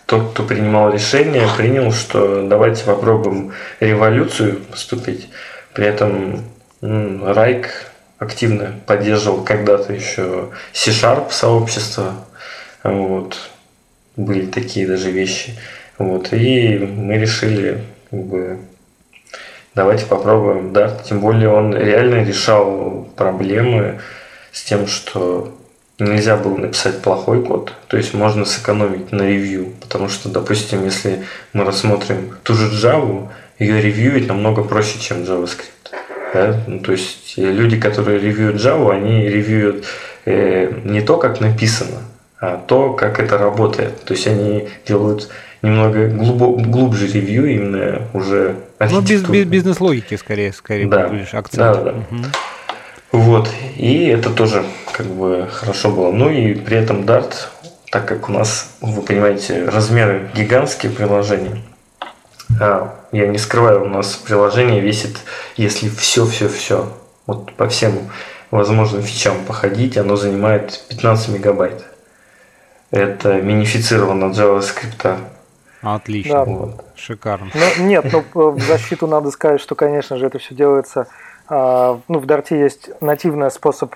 [0.05, 5.31] тот, кто принимал решение, принял, что давайте попробуем революцию поступить.
[5.73, 6.45] При этом
[6.83, 7.69] Райк
[8.19, 12.13] активно поддерживал когда-то еще C-Sharp сообщество.
[12.83, 13.39] Вот.
[14.17, 15.57] Были такие даже вещи.
[16.01, 18.59] Вот, и мы решили, как бы,
[19.75, 20.97] давайте попробуем, да.
[21.07, 24.01] Тем более он реально решал проблемы
[24.51, 25.55] с тем, что
[25.99, 31.23] нельзя было написать плохой код, то есть можно сэкономить на ревью, потому что, допустим, если
[31.53, 35.93] мы рассмотрим ту же Java, ее ревьюить намного проще, чем JavaScript.
[36.33, 36.65] Да?
[36.67, 39.85] Ну, то есть люди, которые ревьюют Java, они ревьюют
[40.25, 41.99] э, не то, как написано,
[42.41, 44.03] а то, как это работает.
[44.05, 45.29] То есть они делают
[45.63, 51.09] немного глубо, глубже ревью именно уже Ну, без, без бизнес-логики скорее, скорее да.
[51.09, 51.85] будешь акцент.
[51.85, 51.93] Да, да.
[51.93, 52.25] Угу.
[53.13, 56.13] Вот, и это тоже как бы хорошо было.
[56.13, 57.35] Ну и при этом Dart,
[57.91, 61.61] так как у нас, вы понимаете, размеры гигантские приложения,
[62.61, 65.19] а, я не скрываю, у нас приложение весит,
[65.57, 66.93] если все-все-все,
[67.27, 68.11] вот по всем
[68.51, 71.85] возможным фичам походить, оно занимает 15 мегабайт.
[72.91, 75.19] Это минифицировано JavaScript
[75.83, 76.45] Отлично, да.
[76.45, 76.85] вот.
[76.95, 77.51] шикарно.
[77.55, 81.07] Ну, нет, ну в защиту надо сказать, что, конечно же, это все делается.
[81.49, 83.95] А, ну, в Дарте есть нативный способ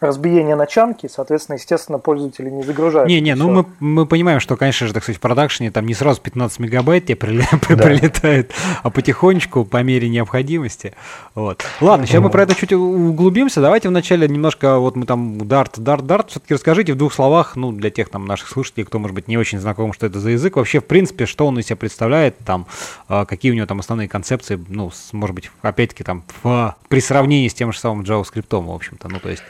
[0.00, 3.08] разбиение начанки, соответственно, естественно, пользователи не загружают.
[3.08, 6.20] Не-не, ну мы, мы понимаем, что, конечно же, так сказать, в продакшене там не сразу
[6.20, 7.58] 15 мегабайт тебе да.
[7.58, 10.94] прилетает, а потихонечку, по мере необходимости.
[11.34, 11.64] Вот.
[11.80, 13.60] Ладно, сейчас мы про это чуть углубимся.
[13.60, 17.72] Давайте вначале немножко, вот мы там Dart, Dart, Dart, все-таки расскажите в двух словах, ну,
[17.72, 20.56] для тех там наших слушателей, кто, может быть, не очень знаком, что это за язык,
[20.56, 22.66] вообще, в принципе, что он из себя представляет, там,
[23.08, 27.48] а, какие у него там основные концепции, ну, может быть, опять-таки, там, в, при сравнении
[27.48, 29.42] с тем же самым JavaScript, в общем-то, ну, то есть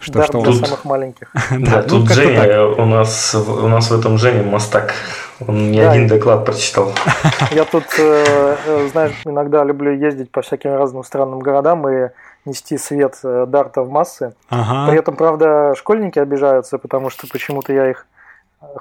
[0.00, 1.32] что, да, что для тут, самых маленьких.
[1.58, 4.92] Да, тут Женя, у нас, у нас в этом Женя мастак.
[5.46, 6.92] Он не один доклад прочитал.
[7.50, 12.10] Я тут, э, э, знаешь, иногда люблю ездить по всяким разным странным городам и
[12.44, 14.34] нести свет э, дарта в массы.
[14.48, 14.90] Ага.
[14.90, 18.06] При этом, правда, школьники обижаются, потому что почему-то я их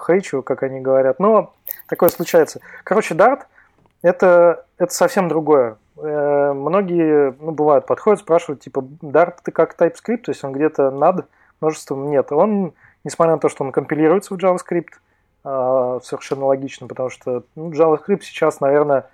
[0.08, 1.20] хейчу, как они говорят.
[1.20, 1.54] Но
[1.88, 2.60] такое случается.
[2.84, 3.41] Короче, дарт
[4.02, 5.78] это, это совсем другое.
[5.99, 10.91] Э, многие, ну, бывают, подходят, спрашивают, типа, Dart ты как TypeScript, то есть он где-то
[10.91, 11.25] над
[11.60, 12.10] множеством?
[12.10, 14.93] Нет, он, несмотря на то, что он компилируется в JavaScript,
[15.43, 19.05] а, совершенно логично, потому что ну, JavaScript сейчас, наверное,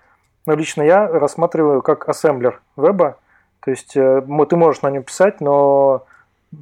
[0.46, 3.18] ну, лично я рассматриваю как ассемблер веба,
[3.62, 6.06] то есть э, ты можешь на нем писать, но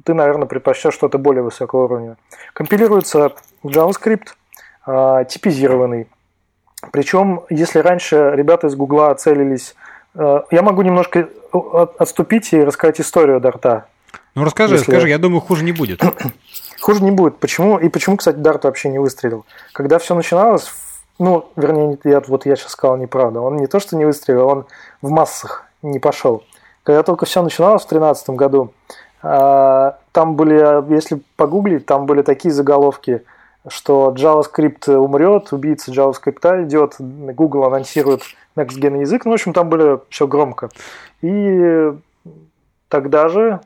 [0.04, 2.16] ты, наверное, предпочтешь что-то более высокого уровня.
[2.52, 3.32] Компилируется
[3.62, 4.28] в JavaScript,
[4.86, 6.08] а, типизированный.
[6.90, 9.74] Причем, если раньше ребята из Гугла целились
[10.14, 13.86] я могу немножко э, отступить и рассказать историю Дарта.
[14.34, 14.90] Ну расскажи, если...
[14.90, 16.02] расскажи, я думаю, хуже не будет.
[16.80, 17.38] хуже не будет.
[17.38, 17.78] Почему?
[17.78, 19.46] И почему, кстати, Дарт вообще не выстрелил?
[19.72, 20.70] Когда все начиналось,
[21.18, 23.40] ну, вернее, я, вот я сейчас сказал неправда.
[23.40, 24.66] Он не то, что не выстрелил, он
[25.00, 26.44] в массах не пошел.
[26.82, 28.72] Когда только все начиналось в 2013 году,
[29.22, 33.22] э, там были, если погуглить, там были такие заголовки,
[33.68, 38.22] что JavaScript умрет, убийца JavaScript идет, Google анонсирует
[38.56, 39.24] Next Gen язык.
[39.24, 40.68] Ну, в общем, там были все громко.
[41.20, 41.92] И
[42.88, 43.60] тогда же,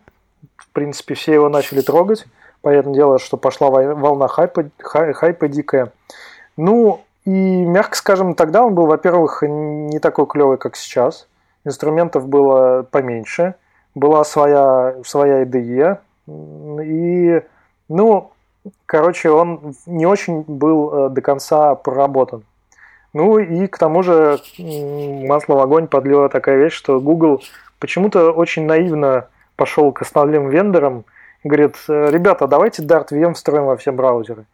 [0.57, 2.27] в принципе, все его начали трогать.
[2.62, 5.92] Понятное дело, что пошла волна хайпа, хай, хайпа дикая.
[6.57, 11.29] Ну, и, мягко скажем, тогда он был, во-первых, не такой клевый, как сейчас.
[11.64, 13.55] Инструментов было поменьше.
[13.95, 15.99] Была своя, своя IDE.
[16.84, 17.43] И,
[17.89, 18.30] ну,
[18.87, 22.45] короче, он не очень был э, до конца проработан.
[23.16, 27.42] Ну и к тому же масло в огонь подлила такая вещь, что Google
[27.78, 31.06] почему-то очень наивно пошел к основным вендорам
[31.42, 34.44] и говорит, ребята, давайте Dart VM встроим во все браузеры.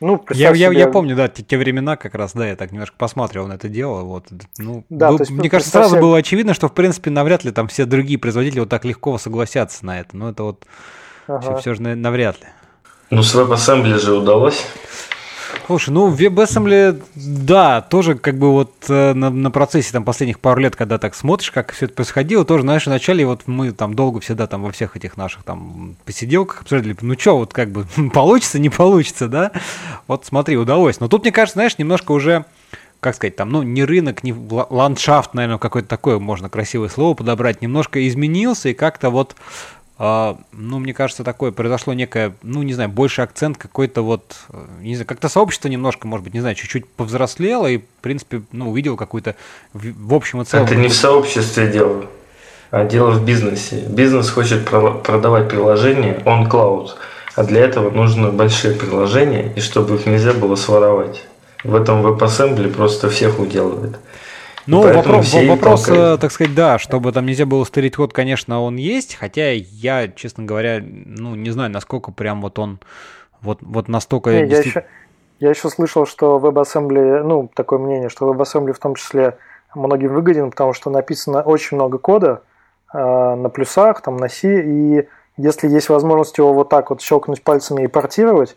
[0.00, 0.80] Ну, я, я, себе...
[0.80, 3.68] я помню, да, те, те времена как раз, да, я так немножко посматривал на это
[3.68, 4.02] дело.
[4.02, 4.24] Вот,
[4.58, 6.00] ну, да, был, есть, мне кажется, сразу себе...
[6.00, 9.86] было очевидно, что, в принципе, навряд ли там все другие производители вот так легко согласятся
[9.86, 10.16] на это.
[10.16, 10.66] Но это вот
[11.28, 11.40] ага.
[11.40, 12.46] все, все же навряд ли.
[13.10, 14.66] Ну, с WebAssembly же удалось.
[15.68, 20.40] Слушай, ну в WebAssembly, да, тоже как бы вот э, на, на процессе там последних
[20.40, 23.92] пару лет, когда так смотришь, как все это происходило, тоже, знаешь, вначале вот мы там
[23.92, 27.84] долго всегда там во всех этих наших там посиделках обсуждали, ну что, вот как бы
[28.14, 29.52] получится, не получится, да?
[30.06, 31.00] Вот смотри, удалось.
[31.00, 32.46] Но тут, мне кажется, знаешь, немножко уже
[33.00, 37.62] как сказать, там, ну, не рынок, не ландшафт, наверное, какое-то такое можно красивое слово подобрать,
[37.62, 39.36] немножко изменился, и как-то вот
[39.98, 44.94] ну, мне кажется, такое произошло некое, ну, не знаю, больше акцент какой-то вот, э, не
[44.94, 48.96] знаю, как-то сообщество немножко, может быть, не знаю, чуть-чуть повзрослело и, в принципе, ну, увидел
[48.96, 49.34] какую-то
[49.72, 50.66] в, в общем и целом...
[50.66, 52.04] Это не в сообществе дело,
[52.70, 53.84] а дело в бизнесе.
[53.88, 56.90] Бизнес хочет продавать приложения on cloud,
[57.34, 61.24] а для этого нужны большие приложения, и чтобы их нельзя было своровать.
[61.64, 63.98] В этом WebAssembly просто всех уделывает.
[64.68, 65.84] Ну, вопрос, вопрос
[66.20, 70.44] так сказать, да, чтобы там нельзя было стырить код, конечно, он есть, хотя я, честно
[70.44, 72.78] говоря, ну, не знаю, насколько прям вот он
[73.40, 74.30] вот, вот настолько...
[74.30, 74.84] Не, я, еще,
[75.40, 79.38] я еще слышал, что WebAssembly, ну, такое мнение, что WebAssembly в том числе
[79.74, 82.42] многим выгоден, потому что написано очень много кода
[82.92, 87.42] э, на плюсах, там, на C, и если есть возможность его вот так вот щелкнуть
[87.42, 88.56] пальцами и портировать,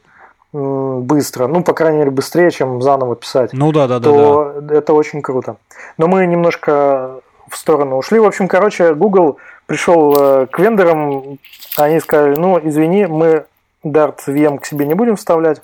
[0.53, 4.75] быстро, ну, по крайней мере, быстрее, чем заново писать, ну, да, да, то да, да.
[4.75, 5.55] это очень круто.
[5.97, 8.19] Но мы немножко в сторону ушли.
[8.19, 11.37] В общем, короче, Google пришел э, к вендорам,
[11.77, 13.45] они сказали, ну, извини, мы
[13.83, 15.61] Dart VM к себе не будем вставлять.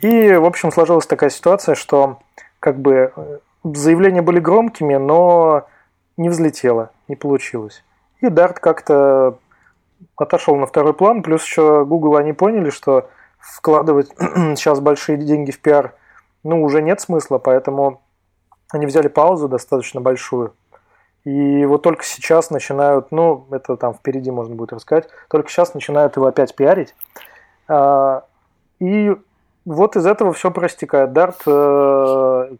[0.00, 2.18] И, в общем, сложилась такая ситуация, что
[2.58, 3.12] как бы
[3.64, 5.66] заявления были громкими, но
[6.16, 7.84] не взлетело, не получилось.
[8.20, 9.38] И Dart как-то
[10.16, 13.08] отошел на второй план, плюс еще Google они поняли, что
[13.40, 15.94] вкладывать сейчас большие деньги в пиар,
[16.44, 18.02] ну, уже нет смысла, поэтому
[18.70, 20.54] они взяли паузу достаточно большую.
[21.24, 26.16] И вот только сейчас начинают, ну, это там впереди можно будет рассказать, только сейчас начинают
[26.16, 26.94] его опять пиарить.
[27.68, 28.24] А,
[28.78, 29.14] и
[29.66, 31.10] вот из этого все простекает.
[31.10, 32.56] Dart э,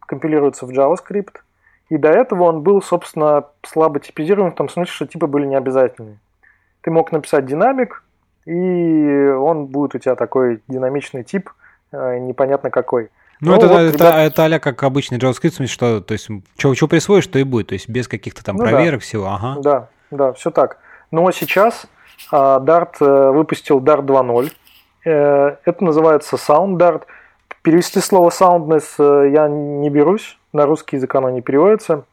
[0.00, 1.36] компилируется в JavaScript,
[1.90, 6.18] и до этого он был, собственно, слабо типизирован в том смысле, что типы были необязательные.
[6.80, 8.02] Ты мог написать динамик,
[8.48, 11.50] и он будет у тебя такой динамичный тип,
[11.92, 13.10] э, непонятно какой.
[13.40, 14.38] Ну, ну это, вот, это, ребят...
[14.38, 17.42] это а как обычный JavaScript, в смысле, что, то есть, что, что присвоишь, то и
[17.42, 19.04] будет, то есть, без каких-то там ну, проверок да.
[19.04, 19.60] всего, ага.
[19.60, 20.78] Да, да, все так.
[21.10, 21.86] Но сейчас
[22.32, 24.50] uh, Dart uh, выпустил Dart 2.0,
[25.04, 27.02] uh, это называется Sound Dart.
[27.60, 32.04] Перевести слово soundness я не берусь, на русский язык оно не переводится.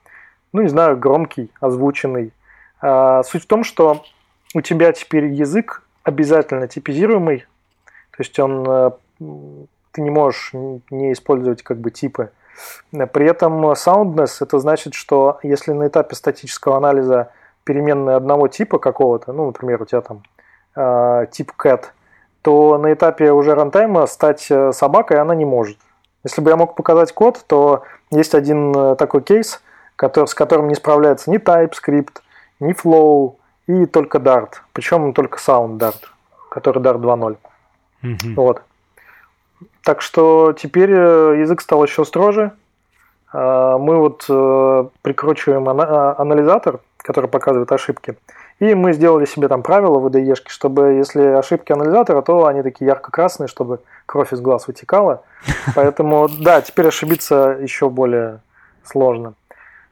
[0.52, 2.34] Ну, не знаю, громкий, озвученный.
[2.82, 4.04] Uh, суть в том, что
[4.54, 7.40] у тебя теперь язык обязательно типизируемый,
[8.12, 8.92] то есть он, э,
[9.92, 12.30] ты не можешь не использовать как бы типы.
[12.92, 17.32] При этом soundness это значит, что если на этапе статического анализа
[17.66, 20.24] переменные одного типа какого-то, ну, например, у тебя там
[20.76, 21.86] э, тип cat,
[22.44, 25.80] то на этапе уже рантайма стать э, собакой она не может.
[26.24, 29.62] Если бы я мог показать код, то есть один такой кейс,
[29.96, 32.22] который, с которым не справляется ни TypeScript,
[32.60, 33.36] ни Flow,
[33.68, 34.54] и только Dart.
[34.74, 36.04] Причем только Sound Dart,
[36.50, 37.38] который Dart 2.0.
[38.04, 38.36] Mm-hmm.
[38.36, 38.62] Вот.
[39.84, 42.52] Так что теперь э, язык стал еще строже.
[43.32, 48.16] А, мы вот э, прикручиваем а, анализатор, который показывает ошибки.
[48.60, 52.88] И мы сделали себе там правила в IDE, чтобы если ошибки анализатора, то они такие
[52.88, 55.24] ярко-красные, чтобы кровь из глаз вытекала.
[55.76, 58.40] Поэтому, да, теперь ошибиться еще более
[58.86, 59.34] сложно.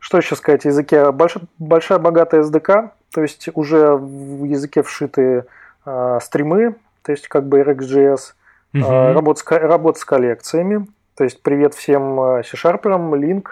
[0.03, 1.11] Что еще сказать о языке?
[1.13, 5.45] Большая, большая богатая SDK, то есть уже в языке вшиты
[5.85, 8.33] э, стримы, то есть как бы RxJS,
[8.73, 8.83] угу.
[8.83, 13.47] э, работа, с, работа с коллекциями, то есть привет всем C-шарперам, Link,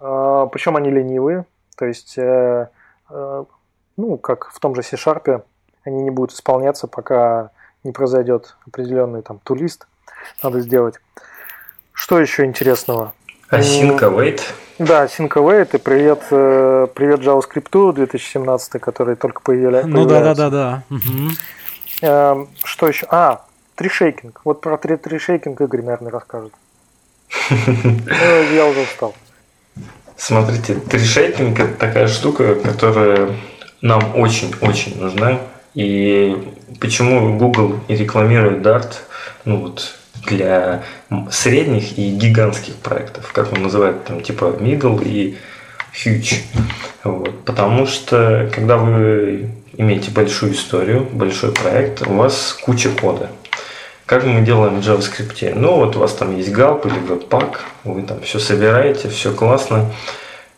[0.00, 1.44] э, причем они ленивые,
[1.76, 2.68] то есть, э,
[3.10, 3.44] э,
[3.98, 5.42] ну, как в том же C-Sharp,
[5.84, 7.50] они не будут исполняться, пока
[7.84, 9.86] не произойдет определенный там тулист,
[10.42, 10.94] надо сделать.
[11.92, 13.12] Что еще интересного?
[13.50, 14.42] Async await.
[14.78, 20.34] Да, Async await и привет, э, привет JavaScript 2017, который только появили, Ну да, да,
[20.34, 20.82] да, да.
[20.88, 21.30] Угу.
[22.02, 23.06] Эм, что еще?
[23.10, 23.44] А,
[23.74, 24.40] тришейкинг.
[24.44, 26.52] Вот про три тришейкинг Игорь, наверное, расскажет.
[27.50, 29.14] Я уже устал.
[30.16, 33.30] Смотрите, тришейкинг это такая штука, которая
[33.82, 35.40] нам очень-очень нужна.
[35.74, 38.92] И почему Google и рекламирует Dart,
[39.44, 40.82] ну вот для
[41.30, 45.36] средних и гигантских проектов, как он называет, там типа middle и
[45.92, 46.42] huge.
[47.04, 47.44] Вот.
[47.44, 53.30] Потому что когда вы имеете большую историю, большой проект, у вас куча кода.
[54.06, 55.54] Как мы делаем в JavaScript?
[55.54, 59.86] Ну, вот у вас там есть Gulp или Webpack, вы там все собираете, все классно.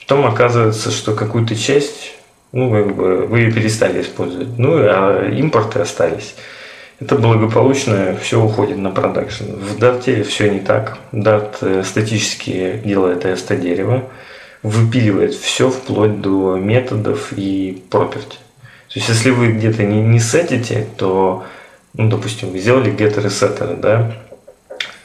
[0.00, 2.14] Потом оказывается, что какую-то часть,
[2.52, 4.58] ну, бы вы ее перестали использовать.
[4.58, 6.34] Ну, а импорты остались.
[7.02, 9.44] Это благополучно все уходит на продакшн.
[9.56, 10.98] В Dart все не так.
[11.10, 14.04] Dart э, статически делает EST дерево,
[14.62, 18.36] выпиливает все вплоть до методов и property.
[18.60, 21.44] То есть, если вы где-то не, не сетите, то
[21.94, 24.14] ну, допустим, вы сделали getter и setter, да,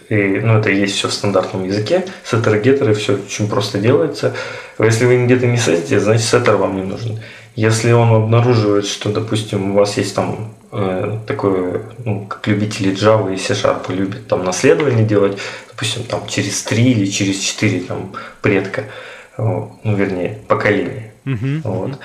[0.10, 4.36] и, ну, это есть все в стандартном языке, setter геттеры все очень просто делается.
[4.80, 7.20] Если вы где-то не сетите, значит setter вам не нужен.
[7.58, 13.34] Если он обнаруживает, что, допустим, у вас есть там э, такое, ну, как любители Java
[13.34, 15.38] и C-Sharp любят там наследование делать,
[15.70, 18.86] допустим, там через 3 или через 4 там предка,
[19.38, 21.12] ну, вернее, поколения.
[21.26, 21.90] Uh-huh, вот.
[21.90, 21.98] uh-huh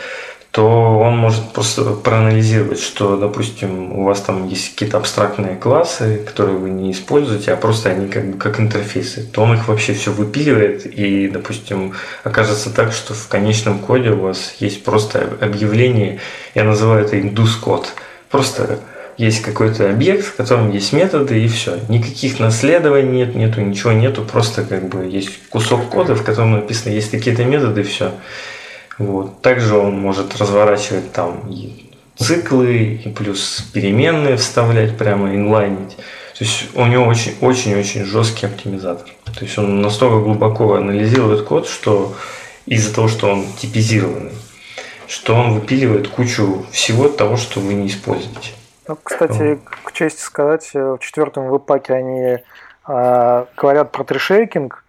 [0.53, 6.59] то он может просто проанализировать, что, допустим, у вас там есть какие-то абстрактные классы, которые
[6.59, 10.13] вы не используете, а просто они как бы как интерфейсы, то он их вообще все
[10.13, 16.21] выпиливает и, допустим, окажется так, что в конечном коде у вас есть просто объявление,
[16.55, 17.89] я называю это индус-код,
[18.31, 18.79] просто
[19.17, 21.79] есть какой-то объект, в котором есть методы и все.
[21.89, 26.93] Никаких наследований нет, нету, ничего нету, просто как бы есть кусок кода, в котором написано,
[26.93, 28.13] есть какие-то методы и все.
[28.99, 29.41] Вот.
[29.43, 35.97] Также он может разворачивать там и циклы, и плюс переменные вставлять, прямо инлайнить.
[35.97, 39.09] То есть у него очень-очень-очень жесткий оптимизатор.
[39.25, 42.15] То есть он настолько глубоко анализирует код, что
[42.67, 44.33] из-за того, что он типизированный,
[45.07, 48.51] что он выпиливает кучу всего того, что вы не используете.
[48.89, 52.39] Ну, кстати, к чести сказать, в четвертом веб-паке они
[52.89, 54.85] э, говорят про трешейкинг,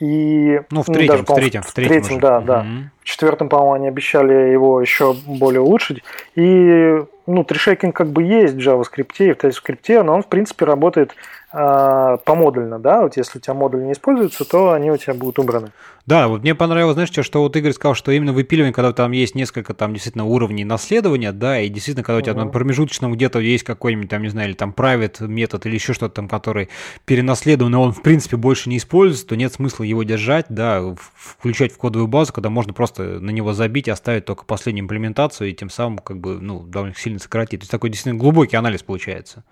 [0.00, 2.62] и, ну, в третьем, ну, даже, в третьем, в третьем, третьем да, да.
[2.62, 2.84] Mm-hmm.
[2.93, 6.02] В четвертом, по-моему, они обещали его еще более улучшить.
[6.34, 10.64] И, ну, трешейкинг как бы есть в JavaScript и в TypeScript, но он, в принципе,
[10.64, 11.14] работает
[11.52, 15.38] э, помодульно, да, вот если у тебя модуль не используется, то они у тебя будут
[15.38, 15.70] убраны.
[16.06, 19.34] Да, вот мне понравилось, знаешь, что вот Игорь сказал, что именно выпиливание, когда там есть
[19.34, 22.40] несколько там действительно уровней наследования, да, и действительно, когда у тебя uh-huh.
[22.40, 26.16] там промежуточном где-то есть какой-нибудь там, не знаю, или там private метод или еще что-то
[26.16, 26.68] там, который
[27.06, 31.72] перенаследован, но он в принципе больше не используется, то нет смысла его держать, да, включать
[31.72, 35.54] в кодовую базу, когда можно просто на него забить и оставить только последнюю имплементацию, и
[35.54, 37.60] тем самым как бы, ну, довольно сильно сократить.
[37.60, 39.44] То есть такой действительно глубокий анализ получается.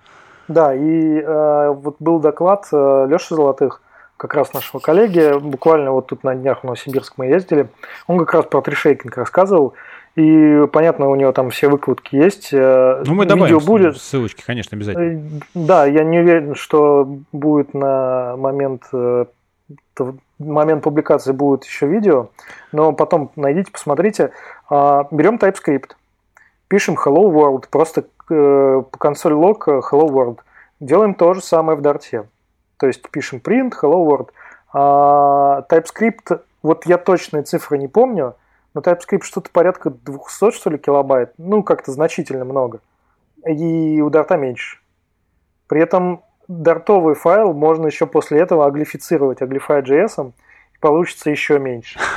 [0.49, 3.81] Да, и э, вот был доклад э, Леши Золотых,
[4.17, 7.69] как раз нашего коллеги, буквально вот тут на днях в Новосибирск мы ездили,
[8.07, 9.75] он как раз про трешейкинг рассказывал,
[10.15, 12.51] и понятно, у него там все выкладки есть.
[12.53, 13.97] Э, ну, мы добавим Видео будет.
[13.97, 15.29] ссылочки, конечно, обязательно.
[15.29, 18.85] Э, да, я не уверен, что будет на момент,
[19.69, 22.29] э, момент публикации будет еще видео,
[22.73, 24.33] но потом найдите, посмотрите.
[24.69, 25.93] А, берем TypeScript,
[26.69, 30.41] пишем Hello World, просто по консоль лог Hello World.
[30.83, 32.27] Делаем то же самое в Dart.
[32.83, 34.31] То есть пишем print, hello world.
[34.73, 38.35] А TypeScript, вот я точные цифры не помню,
[38.75, 41.35] но TypeScript что-то порядка 200, что ли, килобайт.
[41.39, 42.81] Ну, как-то значительно много.
[43.47, 44.81] И у Dart меньше.
[45.69, 46.25] При этом
[46.61, 51.99] дартовый файл можно еще после этого аглифицировать aglify.js, и получится еще меньше.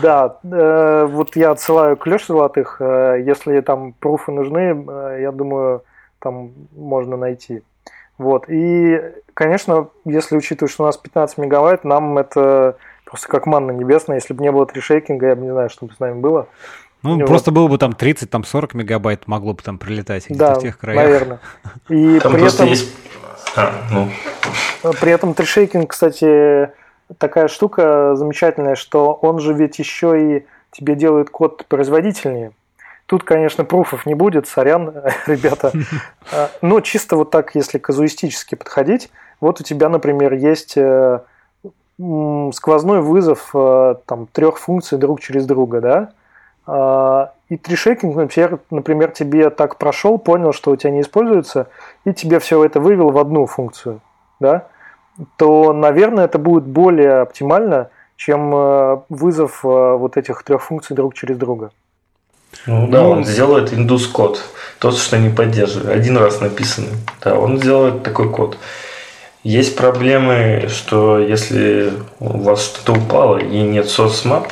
[0.00, 2.76] Да, э, вот я отсылаю к Леше Золотых.
[2.78, 5.82] Э, если там пруфы нужны, э, я думаю,
[6.20, 7.62] там можно найти.
[8.16, 8.44] Вот.
[8.48, 9.00] И,
[9.34, 14.18] конечно, если учитывать, что у нас 15 мегабайт, нам это просто как манна небесная.
[14.18, 16.46] Если бы не было трешейкинга, я бы не знаю, что бы с нами было.
[17.02, 17.26] Ну, вот.
[17.26, 20.78] просто было бы там 30, там 40 мегабайт могло бы там прилетать да, в тех
[20.78, 21.02] краях.
[21.02, 21.40] наверное.
[21.88, 22.68] И там при этом...
[22.68, 22.94] Есть...
[23.56, 24.08] А, ну.
[25.00, 26.70] При этом трешейкинг, кстати,
[27.18, 32.52] такая штука замечательная, что он же ведь еще и тебе делает код производительнее.
[33.06, 34.94] Тут, конечно, пруфов не будет, сорян,
[35.26, 35.72] ребята.
[36.32, 41.20] А, но чисто вот так, если казуистически подходить, вот у тебя, например, есть э,
[42.52, 46.12] сквозной вызов э, там, трех функций друг через друга, да,
[46.66, 51.68] а, и трешекинг, например, например, тебе так прошел, понял, что у тебя не используется,
[52.06, 54.00] и тебе все это вывел в одну функцию,
[54.40, 54.68] да,
[55.36, 61.36] то, наверное, это будет более оптимально, чем э, вызов вот этих трех функций друг через
[61.36, 61.72] друга.
[62.64, 64.42] Ну да, он сделает индус код.
[64.78, 65.90] Тот, что не поддерживает.
[65.90, 66.96] Один раз написанный.
[67.22, 68.56] Да, он сделает такой код.
[69.42, 74.48] Есть проблемы, что если у вас что-то упало и нет source map,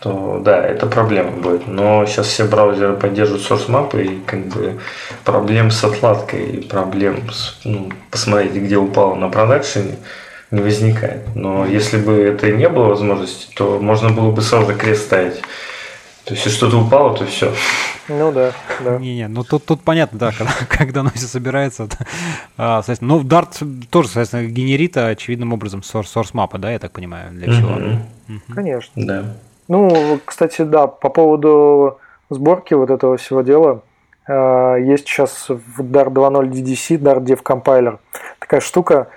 [0.00, 1.66] то да, это проблема будет.
[1.66, 4.78] Но сейчас все браузеры поддерживают source map и как бы
[5.24, 9.96] проблем с отладкой, и проблем с, ну, посмотрите, где упало на продакшене,
[10.50, 11.34] не возникает.
[11.34, 15.40] Но если бы это не было возможности, то можно было бы сразу крест ставить
[16.24, 17.52] То есть, если что-то упало, то все.
[18.08, 18.98] Ну да, да.
[18.98, 21.88] Не-не, ну тут, тут понятно, да, когда, когда оно все собирается.
[22.56, 26.92] А, соответственно, ну, Dart тоже, соответственно, генерит очевидным образом source, source мапа, да, я так
[26.92, 27.70] понимаю, для всего.
[27.70, 28.54] Mm-hmm.
[28.54, 28.92] Конечно.
[28.94, 29.24] Да.
[29.68, 31.98] Ну, кстати, да, по поводу
[32.30, 33.82] сборки вот этого всего дела,
[34.26, 37.98] а, есть сейчас в Dart 2.0 DDC, Dart Dev Compiler,
[38.38, 39.08] такая штука,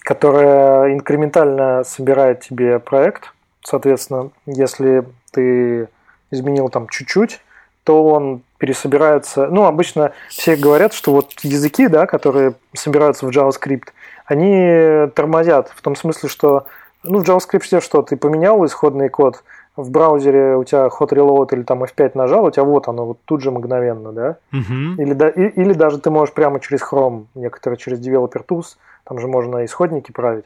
[0.00, 3.32] которая инкрементально собирает тебе проект.
[3.62, 5.88] Соответственно, если ты
[6.32, 7.40] изменил там чуть-чуть,
[7.84, 9.46] то он пересобирается.
[9.46, 13.88] Ну, обычно все говорят, что вот языки, да, которые собираются в JavaScript,
[14.26, 16.66] они тормозят в том смысле, что
[17.02, 19.42] ну, в JavaScript что, ты поменял исходный код,
[19.82, 23.18] в браузере у тебя hot reload или там F5 нажал, у тебя вот оно, вот
[23.24, 24.36] тут же мгновенно, да?
[24.52, 24.96] Uh-huh.
[24.98, 29.18] Или, да, и, или даже ты можешь прямо через Chrome, некоторые через Developer Tools, там
[29.18, 30.44] же можно исходники править.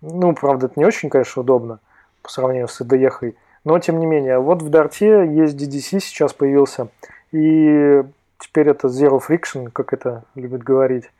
[0.00, 1.78] Ну, правда, это не очень, конечно, удобно
[2.22, 3.34] по сравнению с IDE.
[3.64, 6.88] Но, тем не менее, вот в Dart есть DDC сейчас появился.
[7.30, 8.02] И
[8.38, 11.10] теперь это Zero Friction, как это любят говорить.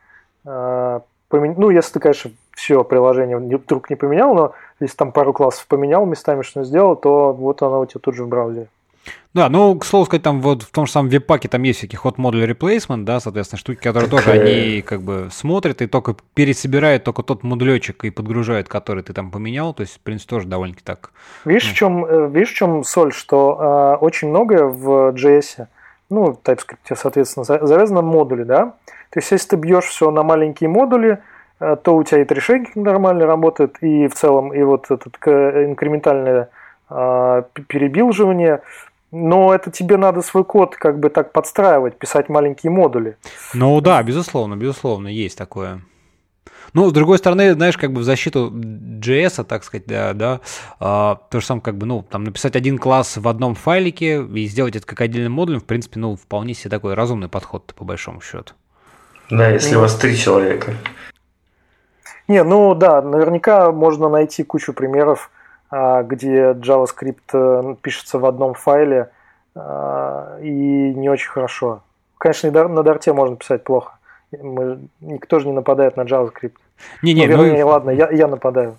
[0.44, 5.66] А, ну, если ты, конечно, все приложение вдруг не поменял, но если там пару классов
[5.66, 8.68] поменял местами, что сделал, то вот оно у тебя тут же в браузере.
[9.34, 11.98] Да, ну, к слову сказать, там вот в том же самом веб-паке там есть всякие
[11.98, 17.04] hot module replacement, да, соответственно, штуки, которые тоже они как бы смотрят и только пересобирают
[17.04, 20.84] только тот модулечек и подгружают, который ты там поменял, то есть, в принципе, тоже довольно-таки
[20.84, 21.12] так.
[21.46, 21.72] Видишь, ну.
[21.72, 25.66] в чем, э, видишь, в чем соль, что э, очень многое в JS,
[26.10, 28.74] ну, TypeScript, соответственно, завязано модули, да,
[29.10, 31.18] то есть, если ты бьешь все на маленькие модули, э,
[31.82, 36.48] то у тебя и трешейкинг нормально работает, и в целом, и вот этот инкрементальное
[36.90, 38.62] э, перебилживание,
[39.12, 43.16] но это тебе надо свой код как бы так подстраивать, писать маленькие модули.
[43.54, 45.82] Ну да, безусловно, безусловно, есть такое.
[46.72, 50.40] Ну, с другой стороны, знаешь, как бы в защиту JS, так сказать, да, да
[50.80, 54.46] а, то же самое, как бы, ну, там написать один класс в одном файлике и
[54.46, 58.22] сделать это как отдельный модуль, в принципе, ну, вполне себе такой разумный подход, по большому
[58.22, 58.54] счету.
[59.30, 60.74] Да, если у вас три человека.
[62.32, 65.30] Не, ну да, наверняка можно найти кучу примеров,
[65.70, 69.10] а, где JavaScript э, пишется в одном файле
[69.54, 71.82] а, и не очень хорошо.
[72.16, 73.92] Конечно, на Дарте можно писать плохо.
[74.32, 76.54] Мы, никто же не нападает на JavaScript.
[77.02, 77.70] Не, не, ну, вернее, ну...
[77.70, 78.76] ладно, я, я нападаю.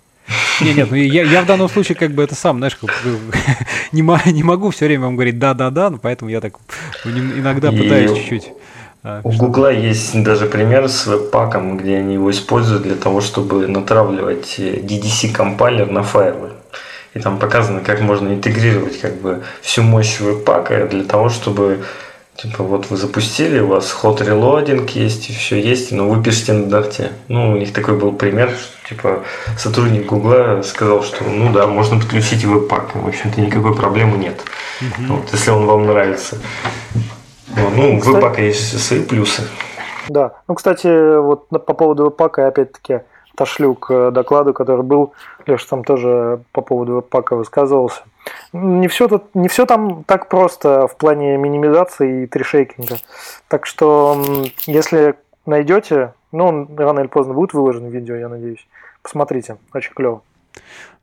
[0.60, 2.90] Не, нет, ну я, я в данном случае как бы это сам, знаешь, как,
[3.92, 6.54] не, не могу все время вам говорить да-да-да, но поэтому я так
[7.04, 8.52] иногда пытаюсь чуть-чуть.
[9.04, 13.68] А, У Гугла есть даже пример с веб-паком, где они его используют для того, чтобы
[13.68, 16.52] натравливать э, DDC-компайлер на файлы.
[17.12, 21.84] И там показано, как можно интегрировать как бы всю мощь веб-пака для того, чтобы
[22.36, 26.52] Типа вот вы запустили, у вас hot reloading есть, и все есть, но вы пишете
[26.52, 27.12] на дарте.
[27.28, 29.22] Ну, у них такой был пример, что типа
[29.56, 32.96] сотрудник Гугла сказал, что ну да, можно подключить веб-пак.
[32.96, 34.40] В общем-то, никакой проблемы нет.
[34.80, 35.14] Угу.
[35.14, 36.38] Вот, если он вам нравится.
[37.56, 39.42] Ну, кстати, веб-пака есть свои плюсы.
[40.08, 40.34] Да.
[40.48, 43.00] Ну, кстати, вот по поводу веб-пака, опять-таки,
[43.32, 45.12] отошлю к докладу, который был.
[45.46, 48.02] Леша там тоже по поводу веб-пака высказывался.
[48.52, 52.96] Не все, тут, не все там так просто в плане минимизации и трешейкинга.
[53.48, 54.22] Так что,
[54.66, 55.14] если
[55.46, 58.66] найдете, ну, он рано или поздно будет выложен в видео, я надеюсь.
[59.02, 60.22] Посмотрите, очень клево.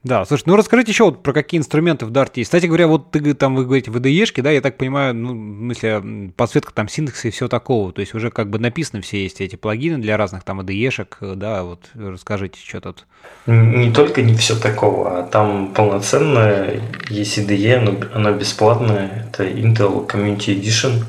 [0.03, 2.47] Да, слушай, ну расскажите еще вот про какие инструменты в Dart есть.
[2.47, 6.31] Кстати говоря, вот ты там вы говорите VDE-шки, да, я так понимаю, ну, в смысле,
[6.35, 7.93] подсветка там синтекса и все такого.
[7.93, 11.63] То есть уже как бы написаны все есть эти плагины для разных там VDE-шек, да,
[11.63, 13.05] вот расскажите, что тут.
[13.45, 19.29] Не только не все такого, а там полноценная есть IDE, но она бесплатная.
[19.29, 21.03] Это Intel Community Edition,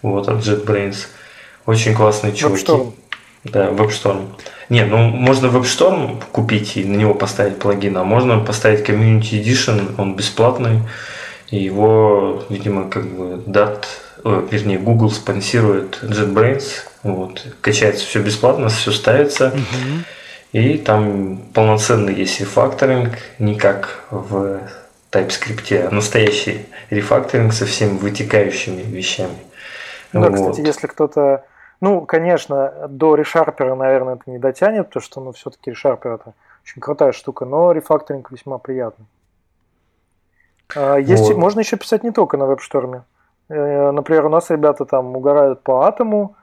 [0.00, 1.08] вот, от JetBrains.
[1.66, 2.64] Очень классные чуваки.
[2.64, 2.94] WebStorm.
[3.44, 4.26] Да, WebStorm.
[4.68, 9.94] Не, ну можно WebStorm купить и на него поставить плагин, а можно поставить Community Edition,
[9.96, 10.82] он бесплатный,
[11.50, 13.84] и его, видимо, как бы Dart,
[14.24, 16.64] о, вернее, Google спонсирует JetBrains,
[17.04, 19.54] вот, качается все бесплатно, все ставится,
[20.52, 24.60] и там полноценный есть рефакторинг, не как в
[25.10, 29.38] TypeScript, а настоящий рефакторинг со всеми вытекающими вещами.
[30.12, 30.34] Да, вот.
[30.34, 31.44] кстати, если кто-то
[31.80, 36.80] ну, конечно, до решарпера, наверное, это не дотянет, потому что, ну, все-таки решарпер это очень
[36.80, 39.06] крутая штука, но рефакторинг весьма приятный.
[40.76, 41.36] А, есть, вот.
[41.36, 43.04] Можно еще писать не только на веб-шторме.
[43.48, 46.36] Э, например, у нас ребята там угорают по Атому,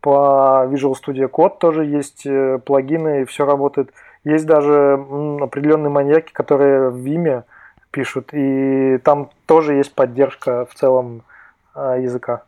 [0.00, 3.92] по Visual Studio Code тоже есть э, плагины, и все работает.
[4.24, 4.94] Есть даже
[5.40, 7.44] определенные маньяки, которые в Vime
[7.90, 11.22] пишут, и там тоже есть поддержка в целом
[11.74, 12.42] а, языка.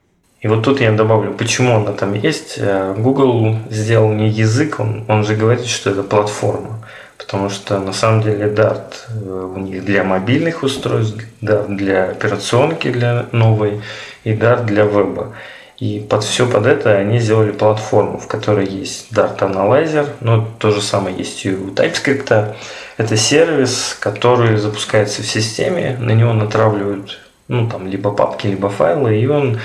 [0.45, 2.59] И вот тут я добавлю, почему она там есть.
[2.59, 6.85] Э, Google сделал не язык, он, он же говорит, что это платформа.
[7.17, 12.93] Потому что на самом деле Dart э, у них для мобильных устройств, Dart для операционки
[12.93, 13.81] для новой
[14.25, 15.33] и Dart для веба.
[15.79, 20.73] И под все под это они сделали платформу, в которой есть Dart Analyzer, но то
[20.73, 22.55] же самое есть и у TypeScript.
[22.99, 27.19] Это сервис, который запускается в системе, на него натравливают
[27.49, 29.59] ну, там, либо папки, либо файлы, и он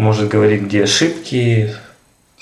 [0.00, 1.74] может говорить, где ошибки,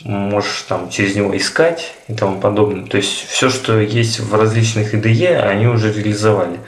[0.05, 2.87] можешь там через него искать и тому подобное.
[2.87, 6.61] То есть все, что есть в различных IDE, они уже реализовали.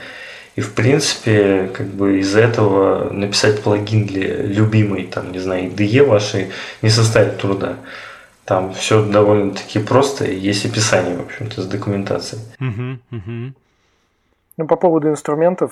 [0.55, 6.05] И в принципе, как бы из-за этого написать плагин для любимой, там, не знаю, IDE
[6.05, 6.49] вашей
[6.81, 7.77] не составит труда.
[8.43, 12.41] Там все довольно-таки просто, и есть описание, в общем-то, с документацией.
[14.57, 15.71] Ну, по поводу инструментов,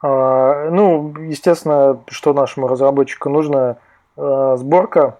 [0.00, 3.78] а, ну, естественно, что нашему разработчику нужно,
[4.56, 5.16] сборка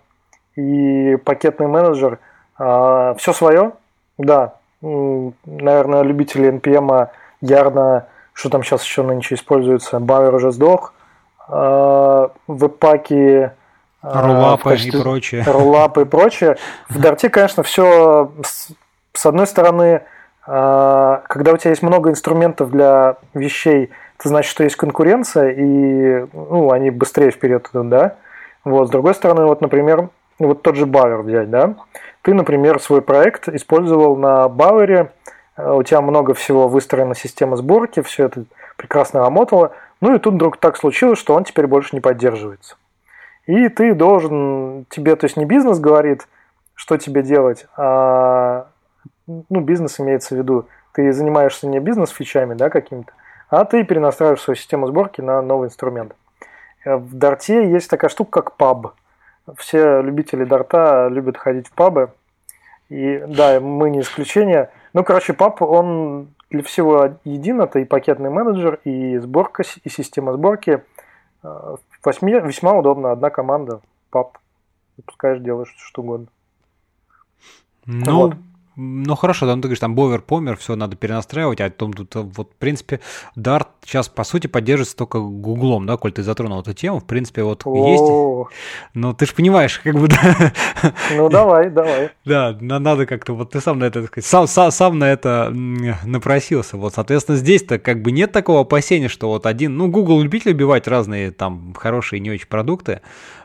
[0.57, 2.19] и пакетный менеджер.
[2.59, 3.73] А, Все свое,
[4.19, 4.55] да.
[4.83, 7.09] Наверное, любители NPM
[7.41, 10.95] ярно, что там сейчас еще нынче используется, Бауэр уже сдох.
[11.49, 13.51] Веб-паки,
[14.03, 15.45] Рулапы и прочее.
[15.47, 16.57] Рулапы и прочее.
[16.89, 18.33] В Дарте, конечно, все
[19.13, 20.03] с одной стороны,
[20.47, 26.71] когда у тебя есть много инструментов для вещей, это значит, что есть конкуренция, и ну,
[26.71, 28.17] они быстрее вперед идут, да.
[28.65, 31.77] Вот, с другой стороны, вот, например, вот тот же Бауэр взять, да.
[32.23, 35.13] Ты, например, свой проект использовал на Бауэре,
[35.57, 38.45] э, у тебя много всего выстроена система сборки, все это
[38.77, 42.77] прекрасно работало, ну и тут вдруг так случилось, что он теперь больше не поддерживается.
[43.47, 46.29] И ты должен, тебе, то есть не бизнес говорит,
[46.75, 48.69] что тебе делать, а
[49.27, 53.13] ну, бизнес имеется в виду, ты занимаешься не бизнес-фичами, да, какими-то,
[53.49, 56.15] а ты перенастраиваешь свою систему сборки на новый инструмент.
[56.85, 58.95] Э, в Дарте есть такая штука, как паб.
[59.57, 62.13] Все любители Дарта любят ходить в пабы.
[62.89, 64.71] И да, мы не исключение.
[64.93, 67.61] Ну, короче, паб, он для всего един.
[67.61, 70.83] Это и пакетный менеджер, и сборка, и система сборки.
[71.43, 73.13] Э, восьми, весьма удобно.
[73.13, 74.39] Одна команда, паб.
[74.97, 76.27] Запускаешь, делаешь что угодно.
[77.87, 78.35] Ну, вот.
[78.77, 82.53] Ну хорошо, там ты говоришь, там бовер помер, все надо перенастраивать, а потом тут вот,
[82.53, 83.01] в принципе,
[83.37, 87.43] Dart сейчас, по сути, поддерживается только Гуглом, да, коль ты затронул эту тему, в принципе,
[87.43, 88.49] вот есть,
[88.95, 90.53] ну ты же понимаешь, как бы, да.
[91.17, 92.11] Ну давай, давай.
[92.25, 96.95] Да, надо как-то, вот ты сам на это, сам, сам, сам на это напросился, вот,
[96.95, 101.33] соответственно, здесь-то как бы нет такого опасения, что вот один, ну, Google любитель убивать разные
[101.33, 103.01] там хорошие и не очень продукты,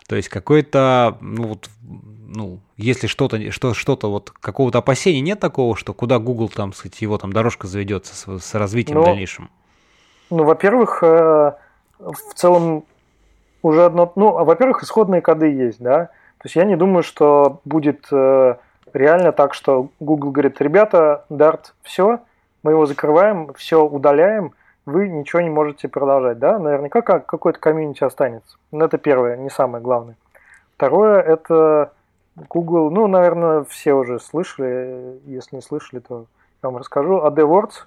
[0.07, 1.69] то есть какой-то, ну, вот,
[2.35, 7.01] ну, если что-то, что, что-то вот какого-то опасения нет такого, что куда Google там, сказать,
[7.01, 9.49] его там дорожка заведется с, с развитием ну, дальнейшим?
[10.29, 11.53] Ну, во-первых, э,
[11.99, 12.83] в целом
[13.61, 17.61] уже одно, ну, а, во-первых, исходные коды есть, да, то есть я не думаю, что
[17.65, 18.55] будет э,
[18.93, 22.19] реально так, что Google говорит, ребята, Dart, все,
[22.61, 24.53] мы его закрываем, все удаляем,
[24.85, 28.57] вы ничего не можете продолжать, да, наверняка какой-то комьюнити останется.
[28.71, 30.15] Но это первое, не самое главное.
[30.75, 31.93] Второе, это
[32.35, 36.25] Google, ну, наверное, все уже слышали, если не слышали, то
[36.61, 37.19] я вам расскажу.
[37.25, 37.85] AdWords,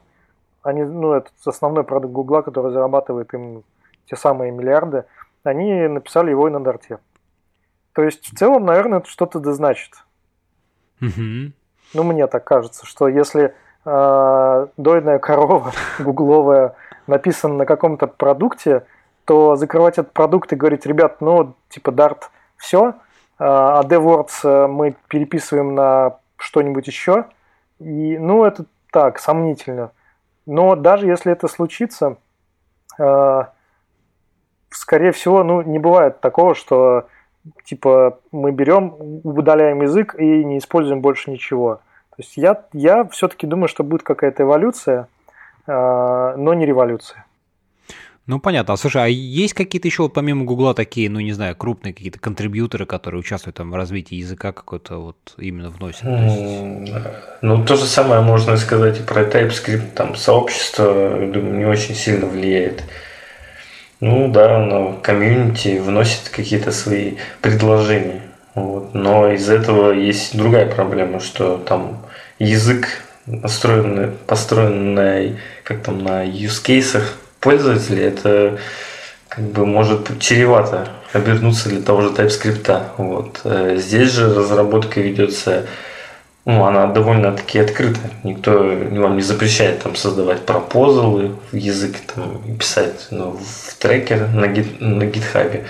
[0.62, 3.62] они, ну, это основной продукт Google, который зарабатывает им
[4.06, 5.04] те самые миллиарды,
[5.44, 6.98] они написали его и на Дарте.
[7.92, 9.92] То есть, в целом, наверное, это что-то да значит.
[11.00, 11.52] Mm-hmm.
[11.94, 16.74] Ну, мне так кажется, что если э, дойная корова гугловая
[17.06, 18.86] написана на каком-то продукте,
[19.26, 22.22] то закрывать этот продукт и говорить, ребят, ну, типа, Dart,
[22.56, 22.94] все–
[23.38, 27.26] а DevWords э, мы переписываем на что-нибудь еще.
[27.78, 29.92] И, ну, это так, сомнительно.
[30.46, 32.16] Но даже если это случится,
[32.98, 33.42] э,
[34.70, 37.06] скорее всего, ну, не бывает такого, что
[37.64, 41.76] типа мы берем, удаляем язык и не используем больше ничего.
[42.10, 45.06] То есть я, я все-таки думаю, что будет какая-то эволюция,
[45.66, 47.24] э, но не революция.
[48.28, 48.74] Ну, понятно.
[48.74, 52.20] А слушай, а есть какие-то еще, вот, помимо Гугла, такие, ну, не знаю, крупные какие-то
[52.20, 56.02] контрибьюторы, которые участвуют там в развитии языка какой-то вот именно вносят?
[56.04, 56.92] есть...
[57.40, 59.92] Ну, то же самое можно сказать и про TypeScript.
[59.94, 60.84] Там сообщество,
[61.32, 62.84] думаю, не очень сильно влияет.
[64.00, 68.20] Ну, да, но комьюнити вносит какие-то свои предложения.
[68.54, 68.92] Вот.
[68.92, 72.04] Но из этого есть другая проблема, что там
[72.38, 72.88] язык
[73.40, 78.58] построенный, построенный как там на use кейсах пользователей, это
[79.28, 82.82] как бы может чревато обернуться для того же TypeScript.
[82.96, 83.40] Вот.
[83.44, 85.66] Э, здесь же разработка ведется,
[86.44, 88.00] ну, она довольно-таки открыта.
[88.24, 94.46] Никто вам не запрещает там создавать пропозалы в языке, там, писать ну, в трекер на,
[94.46, 95.64] гит, на GitHub.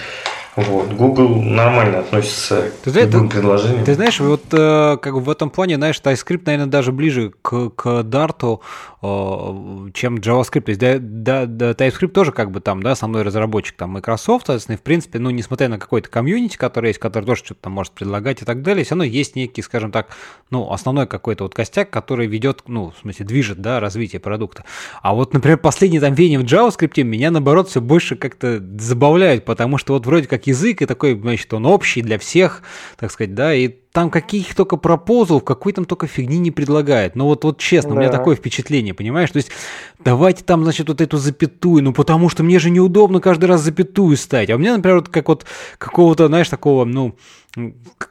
[0.58, 0.92] Вот.
[0.92, 3.84] Google нормально относится ты, к любым ты, предложениям.
[3.84, 7.86] Ты знаешь, вот э, как в этом плане, знаешь, TypeScript, наверное, даже ближе к, к
[8.00, 8.58] Dart,
[9.00, 10.62] чем JavaScript.
[10.62, 14.46] То есть да, да, да, TypeScript тоже как бы там, да, основной разработчик там Microsoft,
[14.46, 17.72] соответственно, и в принципе, ну, несмотря на какой-то комьюнити, который есть, который тоже что-то там
[17.72, 20.08] может предлагать и так далее, все равно есть некий, скажем так,
[20.50, 24.64] ну, основной какой-то вот костяк, который ведет, ну, в смысле, движет, да, развитие продукта.
[25.00, 29.78] А вот, например, последний там веяние в JavaScript меня, наоборот, все больше как-то забавляет, потому
[29.78, 32.62] что вот вроде как язык, и такой, значит, он общий для всех,
[32.96, 37.16] так сказать, да, и там каких только пропозал, какой там только фигни не предлагает.
[37.16, 37.96] Но вот, вот честно, да.
[37.96, 39.28] у меня такое впечатление, понимаешь?
[39.28, 39.50] То есть
[39.98, 44.16] давайте там, значит, вот эту запятую, ну потому что мне же неудобно каждый раз запятую
[44.16, 44.50] ставить.
[44.50, 45.46] А у меня, например, вот как вот
[45.78, 47.16] какого-то, знаешь, такого, ну,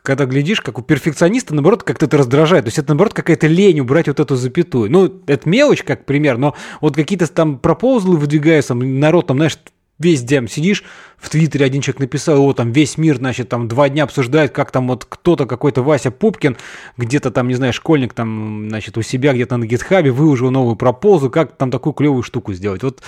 [0.04, 2.66] когда глядишь, как у перфекциониста, наоборот, как-то это раздражает.
[2.66, 4.92] То есть это, наоборот, какая-то лень убрать вот эту запятую.
[4.92, 9.58] Ну, это мелочь, как пример, но вот какие-то там пропозлы выдвигаются, народ там, знаешь,
[10.00, 10.84] весь день сидишь,
[11.18, 14.72] в Твиттере один человек написал, о, там весь мир, значит, там два дня обсуждает, как
[14.72, 16.58] там вот кто-то, какой-то Вася Пупкин,
[16.98, 21.30] где-то там, не знаю, школьник там, значит, у себя где-то на гитхабе выложил новую пропозу,
[21.30, 22.84] как там такую клевую штуку сделать.
[22.84, 23.02] Вот,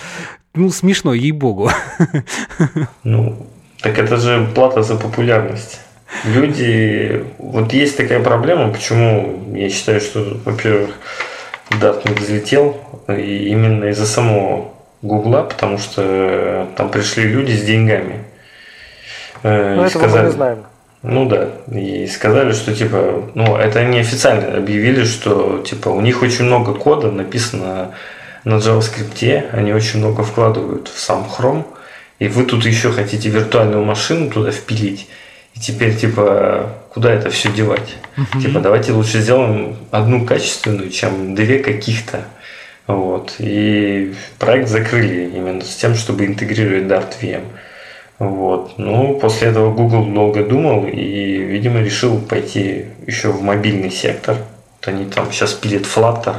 [0.54, 1.70] ну, смешно, ей-богу.
[3.04, 3.46] Ну,
[3.80, 5.80] так это же плата за популярность.
[6.24, 10.90] Люди, вот есть такая проблема, почему я считаю, что, во-первых,
[11.70, 12.76] Dart не взлетел,
[13.08, 14.72] и именно из-за самого
[15.02, 18.24] Гугла, потому что там пришли люди с деньгами.
[19.42, 20.58] Э, ну, этого сказали, мы не знаем.
[21.02, 26.20] Ну да, и сказали, что типа, ну это они официально объявили, что типа у них
[26.20, 27.94] очень много кода написано
[28.44, 31.64] на JavaScript, они очень много вкладывают в сам Chrome,
[32.18, 35.08] и вы тут еще хотите виртуальную машину туда впилить,
[35.54, 37.96] и теперь типа куда это все девать?
[38.18, 38.42] Uh-huh.
[38.42, 42.24] Типа давайте лучше сделаем одну качественную, чем две каких-то.
[42.90, 43.36] Вот.
[43.38, 47.44] И проект закрыли именно с тем, чтобы интегрировать Dart VM.
[48.18, 48.78] Вот.
[48.78, 54.36] Ну, после этого Google долго думал и, видимо, решил пойти еще в мобильный сектор.
[54.36, 56.34] Вот они там сейчас пилят Flutter.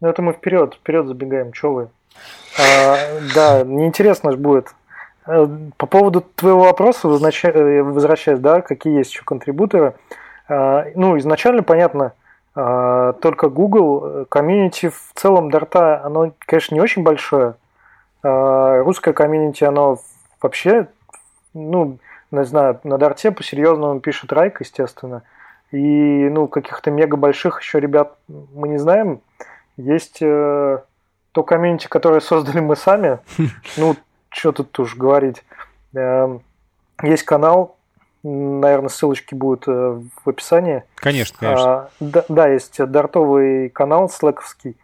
[0.00, 1.88] Ну, это мы вперед, вперед забегаем, что вы.
[2.58, 2.96] А,
[3.34, 4.68] да, неинтересно же будет.
[5.26, 5.46] Э,
[5.76, 9.94] по поводу твоего вопроса, возвращаясь, да, какие есть еще контрибуторы.
[10.48, 12.14] А, ну, изначально понятно,
[13.20, 17.54] только Google, э, комьюнити в целом Дарта, оно, конечно, не очень большое.
[18.22, 19.98] А, русское комьюнити, оно
[20.42, 20.88] вообще,
[21.54, 21.98] ну,
[22.30, 25.22] не знаю, на Дарте по-серьезному пишет Райк, естественно.
[25.70, 29.20] И, ну, каких-то мега больших еще ребят мы не знаем.
[29.76, 30.80] Есть э,
[31.32, 33.20] то комьюнити, которое создали мы сами.
[33.76, 33.96] Ну,
[34.28, 35.44] что тут уж говорить.
[35.94, 36.38] Э,
[37.02, 37.76] есть канал
[38.22, 40.84] Наверное, ссылочки будут э, в описании.
[40.96, 41.72] Конечно, конечно.
[41.72, 44.76] А, да, да, есть дартовый канал слэковский.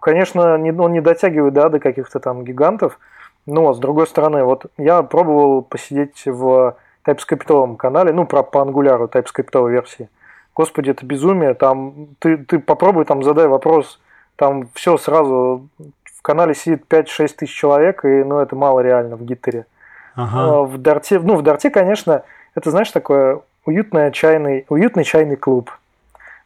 [0.00, 2.98] Конечно, не, он не дотягивает да, до каких-то там гигантов,
[3.44, 6.76] но с другой стороны, вот я пробовал посидеть в
[7.06, 10.08] TypeScript канале, ну, про по ангуляру TypeScript версии.
[10.54, 11.54] Господи, это безумие.
[11.54, 14.00] Там ты, ты попробуй там задай вопрос,
[14.36, 19.24] там все сразу в канале сидит 5-6 тысяч человек, и ну, это мало реально в
[19.24, 19.66] гитаре.
[20.14, 20.30] Ага.
[20.34, 22.24] А в Дарте, ну, в Дарте, конечно,
[22.58, 25.70] это, знаешь, такое уютный чайный, уютный чайный клуб.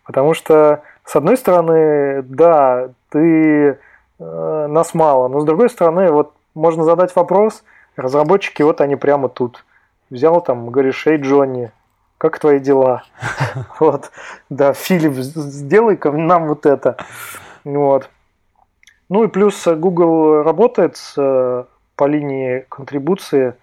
[0.05, 3.79] Потому что, с одной стороны, да, ты
[4.19, 7.65] э, нас мало, но с другой стороны, вот можно задать вопрос,
[7.97, 9.65] разработчики, вот они прямо тут.
[10.11, 11.71] Взял там, говоришь, эй, Джонни,
[12.19, 13.05] как твои дела?
[13.81, 14.11] Вот,
[14.51, 16.97] да, Филипп, сделай-ка нам вот это.
[17.65, 18.11] Вот.
[19.09, 21.15] Ну и плюс Google работает с,
[21.97, 23.55] по линии контрибуции,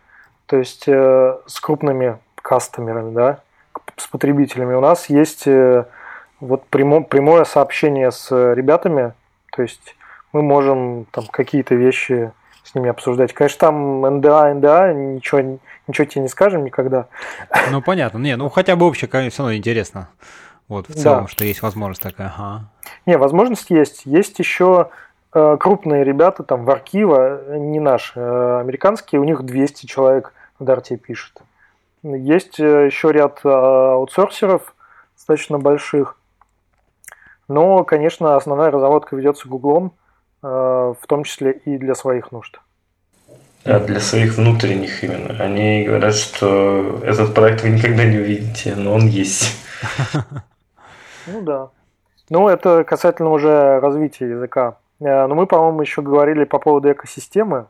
[0.45, 3.39] то есть э, с крупными кастомерами, да,
[3.97, 4.73] с потребителями.
[4.73, 5.85] У нас есть э,
[6.39, 9.13] вот прямо, прямое сообщение с ребятами,
[9.51, 9.95] то есть
[10.31, 12.31] мы можем там какие-то вещи
[12.63, 13.33] с ними обсуждать.
[13.33, 17.07] Конечно, там НДА, НДА, ничего, ничего тебе не скажем никогда.
[17.71, 18.19] Ну, понятно.
[18.19, 20.09] Не, ну, хотя бы общее, конечно, все равно интересно.
[20.67, 21.27] Вот, в целом, да.
[21.27, 22.31] что есть возможность такая.
[22.37, 22.69] Ага.
[23.07, 24.05] Не, возможность есть.
[24.05, 24.89] Есть еще
[25.33, 30.63] э, крупные ребята, там, в архива, не наши, э, американские, у них 200 человек в
[30.63, 31.41] Дарте пишет.
[32.03, 34.73] Есть э, еще ряд э, аутсорсеров,
[35.15, 36.17] достаточно больших.
[37.49, 39.93] Но, конечно, основная разработка ведется Гуглом,
[40.41, 42.59] э, в том числе и для своих нужд.
[43.65, 45.43] Да, для своих внутренних именно.
[45.43, 49.57] Они говорят, что этот проект вы никогда не увидите, но он есть.
[51.27, 51.69] Ну да.
[52.29, 54.77] Ну, это касательно уже развития языка.
[54.99, 57.67] Но мы, по-моему, еще говорили по поводу экосистемы.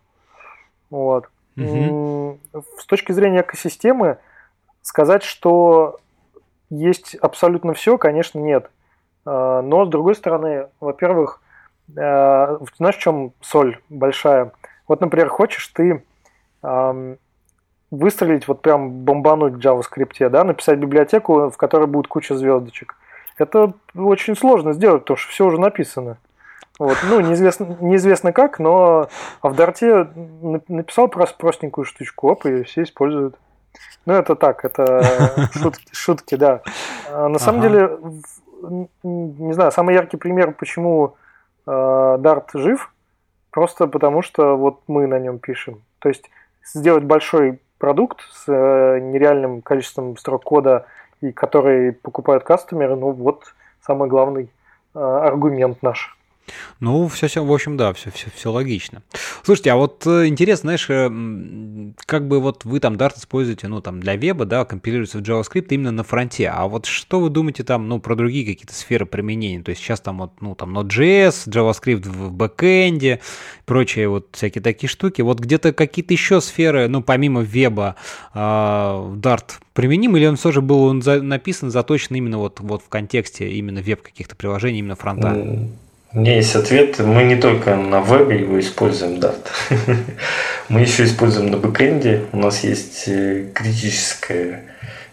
[0.90, 1.30] Вот.
[1.64, 2.40] Угу.
[2.78, 4.18] С точки зрения экосистемы,
[4.82, 5.98] сказать, что
[6.70, 8.70] есть абсолютно все, конечно, нет.
[9.26, 11.42] А, но, с другой стороны, во-первых,
[11.98, 14.52] а, знаешь, в чем соль большая?
[14.88, 16.04] Вот, например, хочешь ты
[17.92, 22.96] выстрелить, вот прям бомбануть в JavaScript, да, написать библиотеку, в которой будет куча звездочек.
[23.38, 26.18] Это очень сложно сделать, потому что все уже написано.
[26.80, 26.98] Вот.
[27.10, 29.10] Ну, неизвестно, неизвестно как, но
[29.42, 30.08] а в Дарте
[30.70, 33.36] написал просто простенькую штучку, оп, и все используют.
[34.06, 36.62] Ну, это так, это шутки, шутки да.
[37.12, 37.70] А на самом ага.
[37.70, 38.00] деле,
[39.04, 41.16] не знаю, самый яркий пример, почему
[41.68, 42.94] э, Dart жив,
[43.52, 45.84] просто потому что вот мы на нем пишем.
[46.00, 46.32] То есть
[46.64, 50.86] сделать большой продукт с э, нереальным количеством строк кода,
[51.20, 54.50] и который покупают кастомеры, ну вот самый главный
[54.96, 56.18] э, аргумент наш.
[56.80, 59.04] Ну, все, все, в общем, да, все, все, все логично.
[59.44, 63.82] Слушайте, а вот э, интересно, знаешь, э, как бы вот вы там Dart используете, ну,
[63.82, 67.64] там, для веба, да, компилируется в JavaScript именно на фронте, а вот что вы думаете
[67.64, 69.62] там, ну, про другие какие-то сферы применения?
[69.62, 73.20] То есть сейчас там вот, ну, там Node.js, JavaScript в бэкэнде,
[73.66, 75.22] прочие вот всякие такие штуки.
[75.22, 77.96] Вот где-то какие-то еще сферы, ну, помимо веба,
[78.34, 82.84] э, Dart применим, или он все же был он за, написан, заточен именно вот, вот
[82.84, 85.30] в контексте именно веб каких-то приложений, именно фронта?
[85.30, 85.70] Mm.
[86.12, 86.98] У меня есть ответ.
[86.98, 89.46] Мы не только на вебе его используем, Dart.
[90.70, 92.26] Мы еще используем на бэкэнде.
[92.32, 94.64] У нас есть э, критическое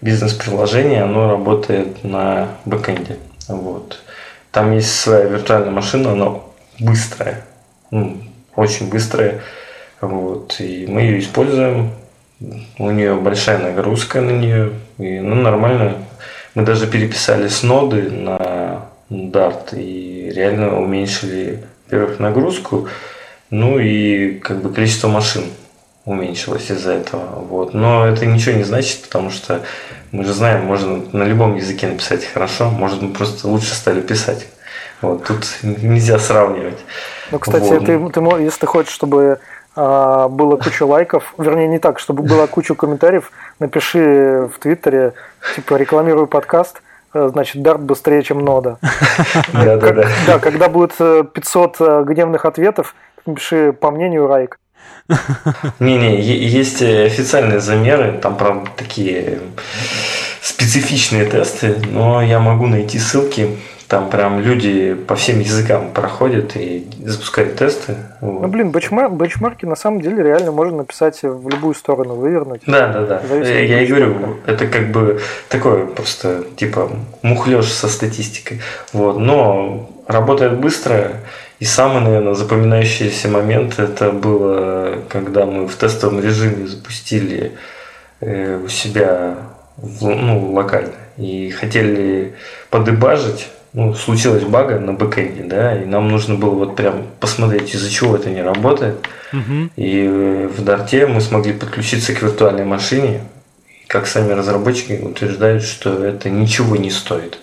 [0.00, 3.18] бизнес-приложение, оно работает на бэкэнде.
[3.48, 4.02] Вот.
[4.52, 6.36] Там есть своя виртуальная машина, она
[6.78, 7.44] быстрая,
[7.90, 8.16] ну,
[8.54, 9.42] очень быстрая.
[10.00, 10.56] Вот.
[10.60, 11.90] И мы ее используем.
[12.78, 14.72] У нее большая нагрузка на нее.
[14.96, 15.96] И ну, нормально.
[16.54, 22.88] Мы даже переписали с ноды на Dart и реально уменьшили, во-первых, нагрузку,
[23.50, 25.44] ну и как бы количество машин
[26.04, 27.40] уменьшилось из-за этого.
[27.40, 27.74] Вот.
[27.74, 29.62] Но это ничего не значит, потому что
[30.12, 34.46] мы же знаем, можно на любом языке написать хорошо, может мы просто лучше стали писать.
[35.02, 36.78] Вот, тут нельзя сравнивать.
[37.30, 37.84] Ну, кстати, вот.
[37.84, 39.40] ты, ты, если ты хочешь, чтобы
[39.74, 45.12] а, было куча лайков, вернее, не так, чтобы было куча комментариев, напиши в Твиттере,
[45.54, 46.82] типа, рекламирую подкаст,
[47.28, 48.78] значит, Dart быстрее, чем нода.
[49.52, 50.08] Да, да, да.
[50.26, 52.94] Да, когда будет 500 э, э, гневных ответов,
[53.26, 54.58] напиши по мнению Райк.
[55.78, 59.38] Не-не, есть официальные замеры, там, правда, такие
[60.40, 63.58] специфичные тесты, но я могу найти ссылки
[63.88, 67.94] там прям люди по всем языкам проходят и запускают тесты.
[68.20, 68.42] Вот.
[68.42, 72.62] Ну, блин, бэчмар- бэчмарки на самом деле реально можно написать в любую сторону, вывернуть.
[72.66, 73.36] Да, да, да.
[73.36, 76.90] Я и говорю, это как бы такое просто, типа,
[77.22, 78.60] мухлёж со статистикой.
[78.92, 79.18] Вот.
[79.18, 81.12] Но работает быстро.
[81.58, 87.52] И самый, наверное, запоминающийся момент это было, когда мы в тестовом режиме запустили
[88.20, 89.36] э, у себя
[90.00, 92.34] ну, локально и хотели
[92.68, 97.90] подыбажить ну, случилась бага на бэкэнде, да, и нам нужно было вот прям посмотреть, из-за
[97.90, 98.96] чего это не работает.
[99.34, 99.68] Угу.
[99.76, 103.20] И в Дарте мы смогли подключиться к виртуальной машине,
[103.68, 107.38] и как сами разработчики утверждают, что это ничего не стоит.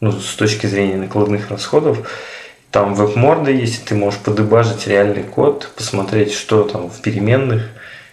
[0.00, 2.10] Ну, с точки зрения накладных расходов.
[2.70, 7.68] Там веб-морда есть, и ты можешь подыбажить реальный код, посмотреть, что там в переменных.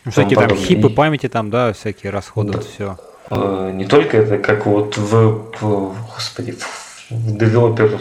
[0.10, 2.60] Всякие там хипы памяти, там, да, всякие расходы, да.
[2.60, 2.98] все.
[3.30, 5.46] Э, не только это, как вот в,
[6.14, 8.00] господи, в девелопер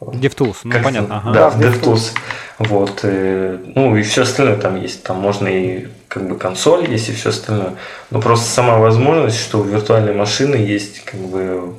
[0.00, 1.16] DevTools, ну как, понятно.
[1.18, 1.32] Ага.
[1.32, 2.12] Да, в DevTools.
[2.58, 3.00] Вот.
[3.04, 5.04] Э, ну и все остальное там есть.
[5.04, 7.74] Там можно и как бы консоль есть и все остальное.
[8.10, 11.74] Но просто сама возможность, что у виртуальной машины есть как бы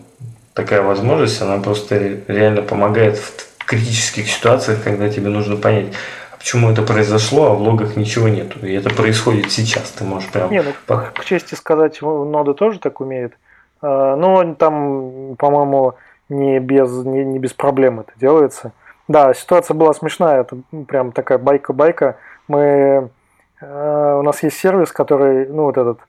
[0.54, 5.94] такая возможность, она просто реально помогает в критических ситуациях, когда тебе нужно понять,
[6.32, 8.66] а почему это произошло, а в логах ничего нету.
[8.66, 9.90] И это происходит сейчас.
[9.92, 10.52] Ты можешь прям...
[10.52, 13.34] Не, ну, к чести сказать, нода тоже так умеет.
[13.82, 15.96] А, но там, по-моему,
[16.30, 18.72] не без, не, не без проблем это делается.
[19.08, 20.58] Да, ситуация была смешная, это
[20.88, 22.18] прям такая байка-байка.
[22.48, 23.10] Мы,
[23.62, 26.00] э, у нас есть сервис, который, ну вот этот,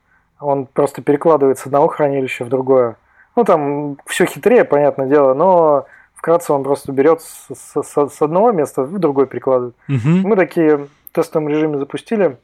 [0.41, 2.97] он просто перекладывает с одного хранилища в другое.
[3.37, 8.53] Ну там все хитрее, понятное дело, но вкратце он просто берет с, с, с одного
[8.53, 9.75] места в другое перекладывает.
[9.89, 10.29] Угу.
[10.29, 12.39] Мы такие в тестовом режиме запустили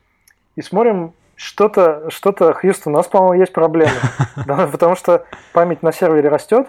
[0.56, 3.92] и смотрим, что-то, что-то, Хьюстон, у нас, по-моему, есть проблемы.
[4.72, 6.66] Потому что память на сервере растет,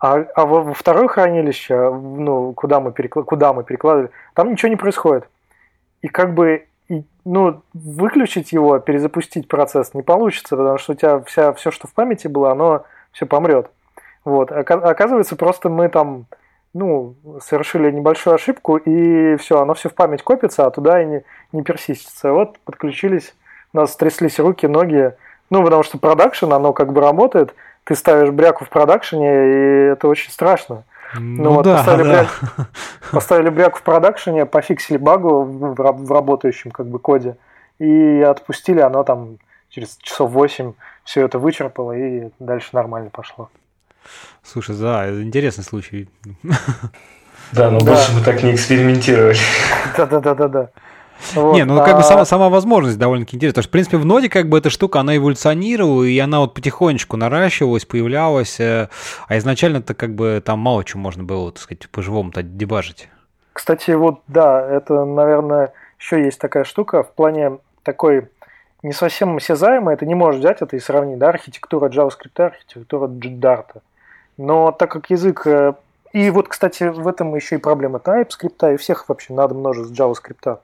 [0.00, 3.26] а, а во второе хранилище, ну, куда мы, переклад...
[3.26, 5.28] куда мы перекладывали, там ничего не происходит.
[6.00, 11.20] И как бы и, ну, выключить его, перезапустить процесс не получится, потому что у тебя
[11.20, 13.70] вся, все, что в памяти было, оно все помрет.
[14.24, 14.50] Вот.
[14.50, 16.24] Оказывается, просто мы там
[16.72, 21.24] ну, совершили небольшую ошибку, и все, оно все в память копится, а туда и не,
[21.52, 22.32] не персистится.
[22.32, 23.34] Вот подключились,
[23.74, 25.12] у нас тряслись руки, ноги,
[25.50, 30.08] ну, потому что продакшн, оно как бы работает– ты ставишь бряку в продакшене, и это
[30.08, 30.84] очень страшно.
[31.14, 32.12] Ну, ну вот, да, поставили, да.
[32.12, 32.70] Бряк,
[33.10, 37.36] поставили бряку в продакшене, пофиксили багу в, в работающем как бы коде
[37.78, 39.38] и отпустили, оно там
[39.70, 40.74] через часов 8
[41.04, 43.50] все это вычерпало, и дальше нормально пошло.
[44.42, 46.08] Слушай, да, интересный случай.
[47.52, 47.86] Да, но да.
[47.86, 49.36] больше мы так не экспериментировали.
[49.96, 50.70] Да-да-да-да-да.
[51.34, 51.84] Вот, не, ну а...
[51.84, 53.62] как бы сама, сама возможность довольно-таки интересная.
[53.62, 56.54] Потому что, в принципе, в ноде как бы эта штука, она эволюционировала, и она вот
[56.54, 58.60] потихонечку наращивалась, появлялась.
[58.60, 58.88] Э,
[59.28, 63.08] а изначально-то как бы там мало чего можно было, так сказать, по-живому-то дебажить.
[63.52, 68.28] Кстати, вот да, это, наверное, еще есть такая штука в плане такой
[68.82, 73.82] не совсем осязаемой, это не можешь взять это и сравнить, да, архитектура JavaScript, архитектура Dart.
[74.38, 75.46] Но так как язык...
[75.46, 75.74] Э,
[76.12, 80.58] и вот, кстати, в этом еще и проблема TypeScript, и всех вообще надо множество JavaScript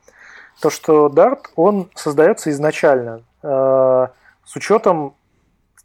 [0.60, 4.06] то, что Dart, он создается изначально э,
[4.44, 5.14] с учетом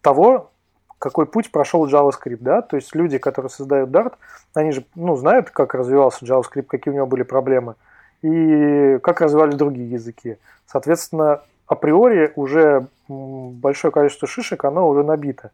[0.01, 0.51] того,
[0.99, 4.13] какой путь прошел JavaScript, да, то есть люди, которые создают Dart,
[4.53, 7.75] они же, ну, знают, как развивался JavaScript, какие у него были проблемы,
[8.21, 10.37] и как развивались другие языки.
[10.67, 15.51] Соответственно, априори уже большое количество шишек, оно уже набито.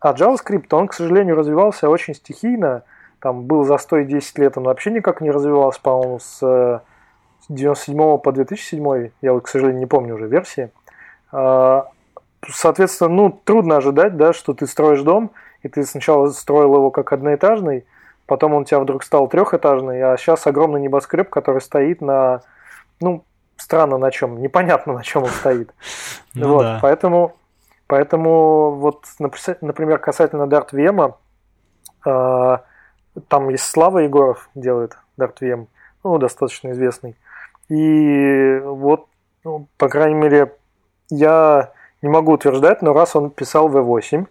[0.00, 2.82] А JavaScript, он, к сожалению, развивался очень стихийно,
[3.20, 6.82] там был застой 10 лет, он вообще никак не развивался, по-моему, с
[7.48, 10.70] 97 по 2007, я вот, к сожалению, не помню уже версии.
[11.32, 11.88] А,
[12.48, 15.32] соответственно, ну, трудно ожидать, да, что ты строишь дом,
[15.62, 17.84] и ты сначала строил его как одноэтажный,
[18.26, 22.42] потом он у тебя вдруг стал трехэтажный, а сейчас огромный небоскреб, который стоит на,
[23.00, 23.24] ну,
[23.56, 25.72] странно на чем, непонятно на чем он стоит.
[26.34, 26.78] Ну, вот, да.
[26.80, 27.36] поэтому,
[27.86, 31.14] поэтому вот, например, касательно Dart VM,
[32.06, 32.62] а,
[33.28, 35.66] там есть Слава Егоров делает Dart VM,
[36.02, 37.16] ну, достаточно известный.
[37.72, 39.06] И вот,
[39.44, 40.52] ну, по крайней мере,
[41.08, 44.26] я не могу утверждать, но раз он писал V8,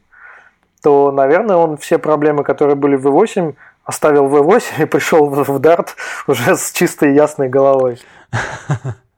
[0.83, 5.89] то, наверное, он все проблемы, которые были в V8, оставил V8 и пришел в Dart
[6.27, 7.99] уже с чистой ясной головой.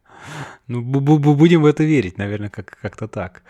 [0.67, 3.43] Ну, будем в это верить, наверное, как- как-то так.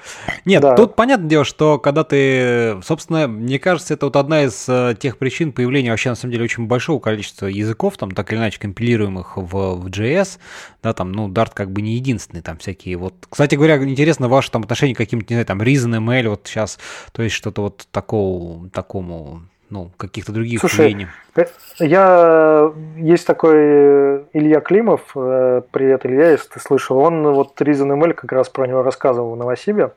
[0.45, 0.75] Нет, да.
[0.75, 5.19] тут понятное дело, что когда ты, собственно, мне кажется, это вот одна из э, тех
[5.19, 9.37] причин появления вообще, на самом деле, очень большого количества языков, там, так или иначе, компилируемых
[9.37, 10.39] в, в JS,
[10.81, 13.13] да, там, ну, Dart как бы не единственный, там, всякие вот...
[13.29, 16.79] Кстати говоря, интересно ваше там отношение к каким-то, не знаю, там, ReasonML, вот сейчас,
[17.11, 19.43] то есть что-то вот такого, такому
[19.73, 21.07] ну, каких-то других Слушай, явлений.
[21.35, 21.45] Э,
[21.79, 28.13] я есть такой э, Илья Климов, э, привет, Илья, если ты слышал, он вот ReasonML
[28.13, 29.91] как раз про него рассказывал в Новосибе.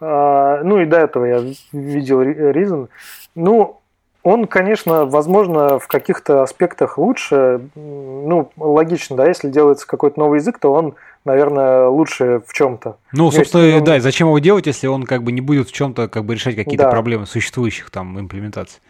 [0.00, 1.42] А, ну и до этого я
[1.72, 2.88] видел Reason.
[3.34, 3.80] Ну,
[4.22, 7.62] он, конечно, возможно, в каких-то аспектах лучше.
[7.74, 12.98] Ну, логично, да, если делается какой-то новый язык, то он, наверное, лучше в чем-то.
[13.12, 15.72] Ну, собственно, есть, да, и зачем его делать, если он как бы не будет в
[15.72, 16.90] чем-то как бы решать какие-то да.
[16.90, 18.80] проблемы существующих там имплементаций?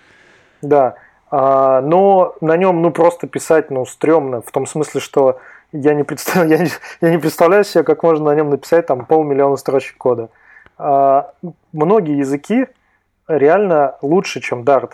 [0.62, 0.94] Да,
[1.30, 5.38] а, но на нем ну просто писать ну стрёмно в том смысле, что
[5.72, 9.04] я не представляю, я не, я не представляю себе, как можно на нем написать там
[9.04, 10.30] полмиллиона строчек кода.
[10.78, 11.32] А,
[11.72, 12.66] многие языки
[13.26, 14.92] реально лучше, чем Dart.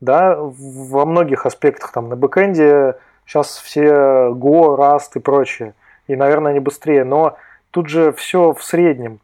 [0.00, 3.86] Да, во многих аспектах там на бэкэнде сейчас все
[4.32, 5.74] Go, Rust и прочее.
[6.08, 7.04] И, наверное, они быстрее.
[7.04, 7.36] Но
[7.70, 9.20] тут же все в среднем.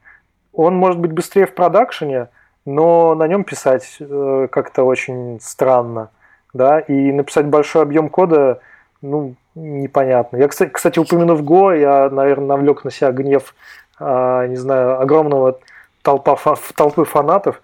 [0.53, 2.29] Он может быть быстрее в продакшене,
[2.65, 6.11] но на нем писать э, как-то очень странно,
[6.53, 8.61] да, и написать большой объем кода,
[9.03, 10.37] ну, непонятно.
[10.37, 13.55] Я, кстати, кстати упомянув Go, я, наверное, навлек на себя гнев,
[13.99, 15.59] э, не знаю, огромного
[16.03, 16.37] толпа,
[16.77, 17.63] толпы фанатов.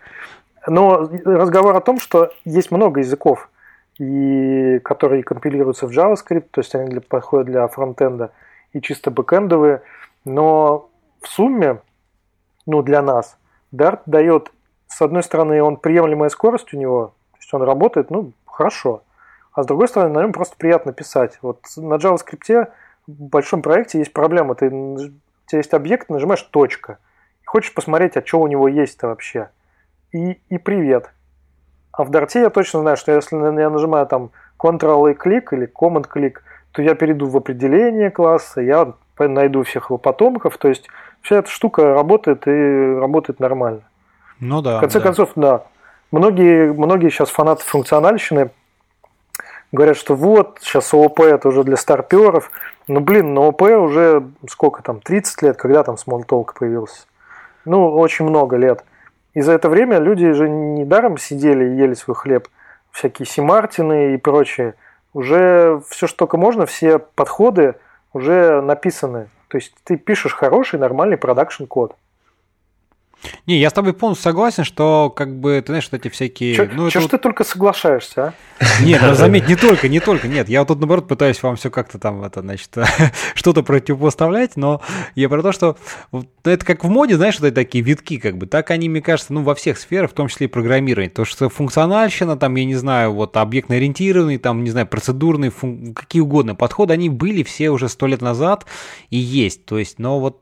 [0.66, 3.50] Но разговор о том, что есть много языков,
[3.98, 8.32] и которые компилируются в JavaScript, то есть они для, подходят для фронтенда,
[8.72, 9.82] и чисто бэкэндовые,
[10.24, 10.90] но
[11.22, 11.80] в сумме,
[12.66, 13.38] ну, для нас,
[13.72, 14.50] Dart дает
[14.86, 19.02] с одной стороны, он приемлемая скорость у него, то есть он работает, ну, хорошо.
[19.52, 21.38] А с другой стороны, на нем просто приятно писать.
[21.40, 22.68] Вот на JavaScript
[23.06, 24.54] в большом проекте есть проблема.
[24.54, 24.98] Ты, у
[25.46, 26.98] тебя есть объект, нажимаешь точка.
[27.42, 29.50] И хочешь посмотреть, а что у него есть-то вообще.
[30.12, 31.10] И, и привет.
[31.92, 35.66] А в Дарте я точно знаю, что если я нажимаю там Ctrl и клик или
[35.72, 40.58] Command клик, то я перейду в определение класса, я найду всех его потомков.
[40.58, 40.86] То есть
[41.22, 43.82] вся эта штука работает и работает нормально.
[44.40, 44.78] Ну да.
[44.78, 45.04] В конце да.
[45.04, 45.64] концов, да.
[46.10, 48.50] Многие, многие сейчас фанаты функциональщины
[49.72, 52.50] говорят, что вот, сейчас ООП это уже для старперов.
[52.86, 57.06] Ну, блин, на ООП уже сколько там, 30 лет, когда там Smalltalk появился?
[57.64, 58.84] Ну, очень много лет.
[59.34, 62.48] И за это время люди же не даром сидели и ели свой хлеб.
[62.90, 64.74] Всякие Си Мартины и прочее.
[65.12, 67.74] Уже все, что только можно, все подходы
[68.12, 69.28] уже написаны.
[69.48, 71.94] То есть ты пишешь хороший, нормальный production-код.
[73.46, 76.54] Не, я с тобой полностью согласен, что как бы, ты знаешь, что эти всякие...
[76.54, 77.10] Чё, ну, чё ж вот...
[77.12, 78.64] ты только соглашаешься, а?
[78.82, 80.48] Нет, ну заметь, не только, не только, нет.
[80.48, 82.74] Я вот тут, наоборот, пытаюсь вам все как-то там, это, значит,
[83.34, 84.80] что-то противопоставлять, но
[85.14, 85.76] я про то, что
[86.44, 89.32] это как в моде, знаешь, вот эти такие витки, как бы, так они, мне кажется,
[89.32, 91.10] ну, во всех сферах, в том числе и программирование.
[91.10, 95.94] То, что функциональщина, там, я не знаю, вот объектно-ориентированный, там, не знаю, процедурный, фун...
[95.94, 98.66] какие угодно подходы, они были все уже сто лет назад
[99.10, 99.66] и есть.
[99.66, 100.40] То есть, но вот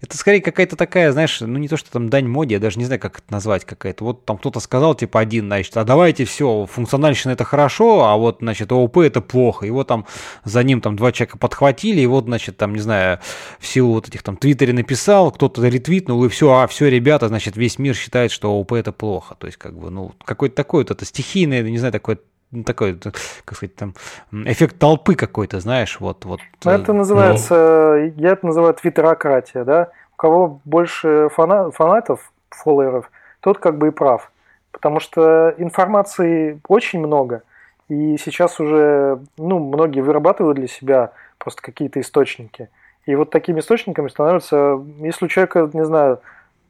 [0.00, 2.84] это скорее какая-то такая, знаешь, ну не то, что там дань моде, я даже не
[2.84, 4.04] знаю, как это назвать какая-то.
[4.04, 8.38] Вот там кто-то сказал, типа, один, значит, а давайте все, функциональщина это хорошо, а вот,
[8.40, 9.66] значит, ООП это плохо.
[9.70, 10.06] Вот там
[10.44, 13.20] за ним там два человека подхватили, и вот, значит, там, не знаю,
[13.58, 17.56] в силу вот этих там твиттере написал, кто-то ретвитнул, и все, а все, ребята, значит,
[17.56, 19.36] весь мир считает, что ООП это плохо.
[19.38, 22.18] То есть, как бы, ну, какой-то такой вот это стихийное, не знаю, такое
[22.50, 23.16] ну, такой, как
[23.56, 23.94] сказать, там,
[24.32, 26.24] эффект толпы какой-то, знаешь, вот.
[26.24, 27.54] вот ну, это э, называется,
[27.98, 28.22] ну...
[28.22, 33.10] я это называю твиттерократия, да, у кого больше фана, фанатов, фолловеров,
[33.40, 34.30] тот как бы и прав,
[34.70, 37.42] потому что информации очень много,
[37.88, 42.68] и сейчас уже, ну, многие вырабатывают для себя просто какие-то источники,
[43.06, 46.20] и вот такими источниками становятся, если у человека, не знаю,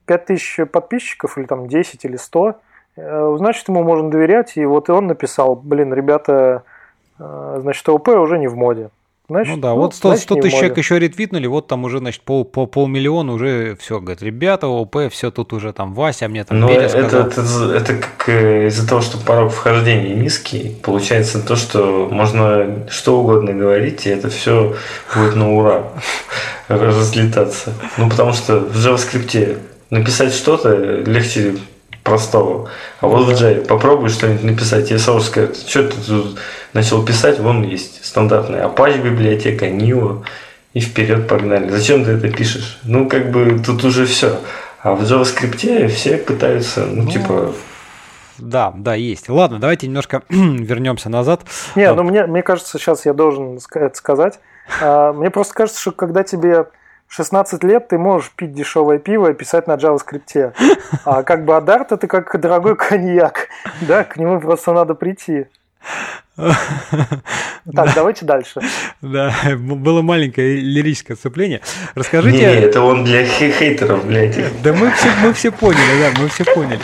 [0.07, 2.55] 5000 подписчиков или там 10 или 100, Э,
[2.97, 4.57] значит, ему можно доверять.
[4.57, 6.63] И вот и он написал, блин, ребята,
[7.19, 8.91] э, значит, ОП уже не в моде.
[9.27, 12.21] Значит, ну да, ну, вот 100, 100 тысяч человек еще ретвитнули, вот там уже, значит,
[12.21, 16.61] пол, пол, полмиллиона уже все, говорят, ребята, ОП, все, тут уже там Вася, мне там
[16.61, 17.27] Но Петя это, сказал.
[17.27, 22.87] Это, это, это как э, из-за того, что порог вхождения низкий, получается то, что можно
[22.91, 24.77] что угодно говорить, и это все
[25.17, 25.85] будет на ура
[26.69, 27.73] разлетаться.
[27.97, 29.59] Ну, потому что в JavaScript
[29.89, 31.55] написать что-то легче
[32.05, 32.69] простого.
[33.01, 36.39] А вот в Java попробуй что-нибудь написать, тебе сразу скажут, что ты тут
[36.75, 40.23] начал писать, вон есть стандартная Apache библиотека, Nio,
[40.75, 41.71] и вперед погнали.
[41.71, 42.79] Зачем ты это пишешь?
[42.85, 44.39] Ну, как бы тут уже все.
[44.83, 47.53] А в JavaScript все пытаются, ну, ну типа...
[48.39, 49.29] Да, да, есть.
[49.29, 51.43] Ладно, давайте немножко вернемся назад.
[51.75, 54.41] Не, ну мне, мне кажется, сейчас я должен это сказать.
[54.83, 56.67] А, мне просто кажется, что когда тебе
[57.17, 60.53] 16 лет ты можешь пить дешевое пиво и писать на JavaScript.
[61.05, 63.49] А как бы Адарт это как дорогой коньяк.
[63.83, 65.47] Да, к нему просто надо прийти.
[66.37, 68.61] Так, давайте дальше.
[69.01, 71.61] Да, было маленькое лирическое отступление.
[71.95, 72.37] Расскажите...
[72.37, 74.37] Не, это он для хейтеров, блядь.
[74.63, 76.81] Да мы все, мы все поняли, да, мы все поняли.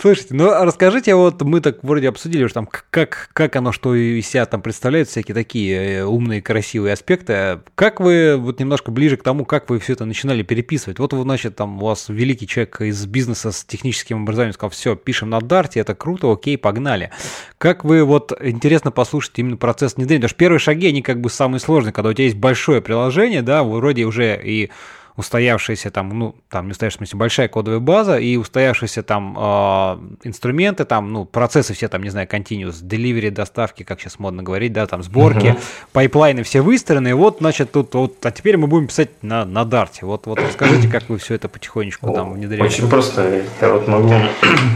[0.00, 3.96] Слушайте, ну а расскажите, вот мы так вроде обсудили уже там, как, как оно что
[3.96, 7.62] из себя там представляет, всякие такие э, умные, красивые аспекты.
[7.74, 11.00] Как вы, вот немножко ближе к тому, как вы все это начинали переписывать?
[11.00, 15.30] Вот, значит, там у вас великий человек из бизнеса с техническим образованием сказал, все, пишем
[15.30, 17.10] на Дарте, это круто, окей, погнали.
[17.58, 21.28] Как вы, вот, интересно послушать именно процесс внедрения, потому что первые шаги, они как бы
[21.28, 24.70] самые сложные, когда у тебя есть большое приложение, да, вроде уже и
[25.18, 29.98] устоявшаяся там, ну, там не устоявшаяся, в смысле, большая кодовая база и устоявшиеся там э,
[30.22, 34.72] инструменты, там, ну, процессы все там, не знаю, continuous delivery, доставки, как сейчас модно говорить,
[34.72, 35.60] да, там, сборки, uh-huh.
[35.92, 39.64] пайплайны все выстроены, и вот, значит, тут, вот, а теперь мы будем писать на, на
[39.64, 40.06] Dart е.
[40.06, 42.64] Вот, вот расскажите, как вы все это потихонечку там внедряете.
[42.64, 44.14] Очень просто, я вот могу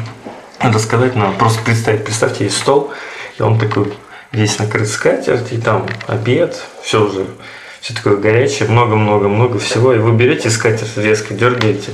[0.61, 2.91] рассказать, но просто представить, представьте, есть стол,
[3.39, 3.95] и он такой
[4.33, 7.29] весь накрыт скатерть, и там обед, все уже
[7.83, 11.91] все такое горячее, много-много-много всего, и вы берете скатерть резко, дергаете.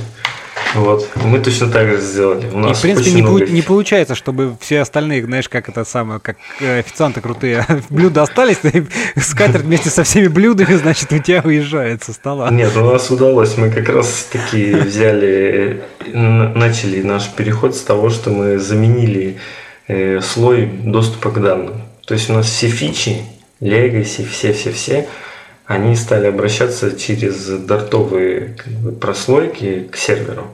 [0.75, 1.09] Вот.
[1.15, 2.47] Мы точно так же сделали.
[2.53, 3.47] У нас и, в принципе, не, много...
[3.47, 8.59] не получается, чтобы все остальные, знаешь, как это самое, как э, официанты крутые, блюда остались,
[8.63, 8.83] и
[9.19, 12.51] скатерть вместе со всеми блюдами, значит, у тебя уезжает со стола.
[12.51, 13.57] Нет, у нас удалось.
[13.57, 19.37] Мы как раз таки взяли, начали наш переход с того, что мы заменили
[19.87, 21.81] э, слой доступа к данным.
[22.05, 23.23] То есть у нас все фичи,
[23.59, 25.07] Legacy, все-все-все,
[25.69, 30.47] они стали обращаться через дартовые как бы, прослойки к серверу.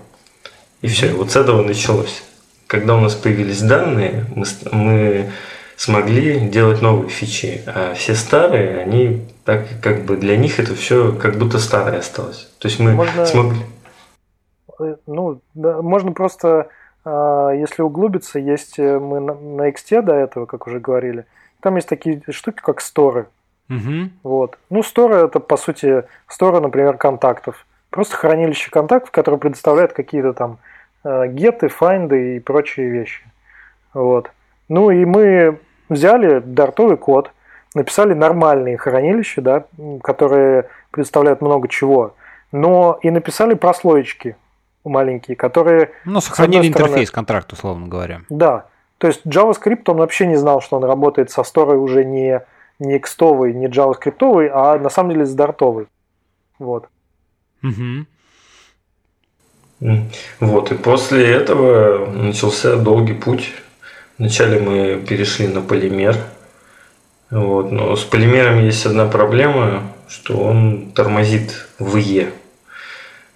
[0.82, 2.22] И все, вот с этого началось.
[2.68, 5.32] Когда у нас появились данные, мы, мы
[5.78, 11.14] смогли делать новые фичи, а все старые, они так как бы для них это все
[11.14, 12.50] как будто старое осталось.
[12.60, 13.62] То есть мы можно, смогли.
[14.82, 16.68] Э, ну, да, можно просто,
[17.06, 21.26] а, если углубиться, есть э, мы на, на XT до этого, как уже говорили,
[21.62, 23.28] там есть такие штуки, как сторы.
[23.70, 24.10] Угу.
[24.24, 24.58] Вот.
[24.70, 27.66] Ну, Store это, по сути, Store, например, контактов.
[27.90, 30.58] Просто хранилище контактов, которое предоставляет какие-то там
[31.04, 33.24] э, геты, файнды и прочие вещи.
[33.94, 34.32] Вот.
[34.68, 35.60] Ну и мы
[35.90, 37.32] взяли дартовый код,
[37.74, 39.66] написали нормальные хранилища, да,
[40.04, 42.16] которые предоставляют много чего,
[42.52, 44.36] но и написали прослоечки
[44.84, 45.92] маленькие, которые...
[46.06, 48.22] Ну, сохранили интерфейс контракт, условно говоря.
[48.30, 48.66] Да.
[48.98, 52.42] То есть JavaScript, он вообще не знал, что он работает со Store уже не
[52.80, 55.88] не экстовый, не JavaScript, а на самом деле с дартовый.
[56.60, 56.88] Вот.
[57.64, 58.06] Угу.
[60.39, 63.52] Вот, и после этого начался долгий путь.
[64.18, 66.15] Вначале мы перешли на полимер.
[67.30, 72.31] Вот, но с полимером есть одна проблема, что он тормозит в Е.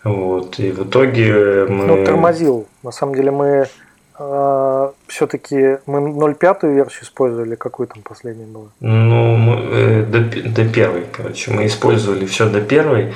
[0.04, 1.86] Вот, и в итоге мы...
[1.86, 2.68] Ну, тормозил.
[2.84, 3.66] На самом деле мы э,
[4.14, 8.68] а, все-таки мы 0.5 версию использовали, какую там последняя была?
[8.80, 10.20] Ну, мы, э, до,
[10.50, 11.52] до первой, короче.
[11.52, 13.14] Мы использовали все до первой.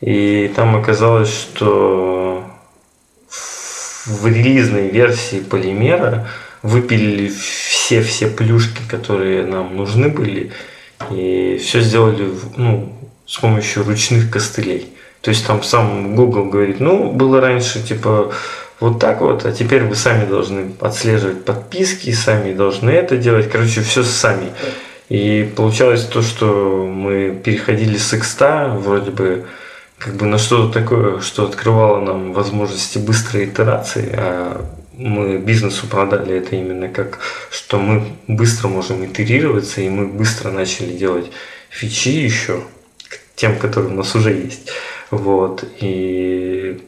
[0.00, 2.44] И там оказалось, что
[4.06, 6.28] в релизной версии полимера
[6.62, 10.52] выпилили все-все плюшки, которые нам нужны были,
[11.10, 12.92] и все сделали ну,
[13.26, 14.92] с помощью ручных костылей.
[15.20, 18.32] То есть там сам Google говорит, ну, было раньше типа
[18.80, 23.50] вот так вот, а теперь вы сами должны отслеживать подписки, сами должны это делать.
[23.50, 24.52] Короче, все сами.
[25.08, 29.46] И получалось то, что мы переходили с X вроде бы
[29.98, 36.36] как бы на что-то такое, что открывало нам возможности быстрой итерации, а мы бизнесу продали
[36.36, 37.18] это именно как,
[37.50, 41.30] что мы быстро можем итерироваться, и мы быстро начали делать
[41.70, 42.60] фичи еще,
[43.36, 44.70] тем, которые у нас уже есть.
[45.10, 45.64] Вот.
[45.80, 46.82] И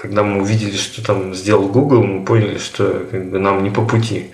[0.00, 3.82] когда мы увидели, что там сделал Google, мы поняли, что как бы, нам не по
[3.82, 4.30] пути.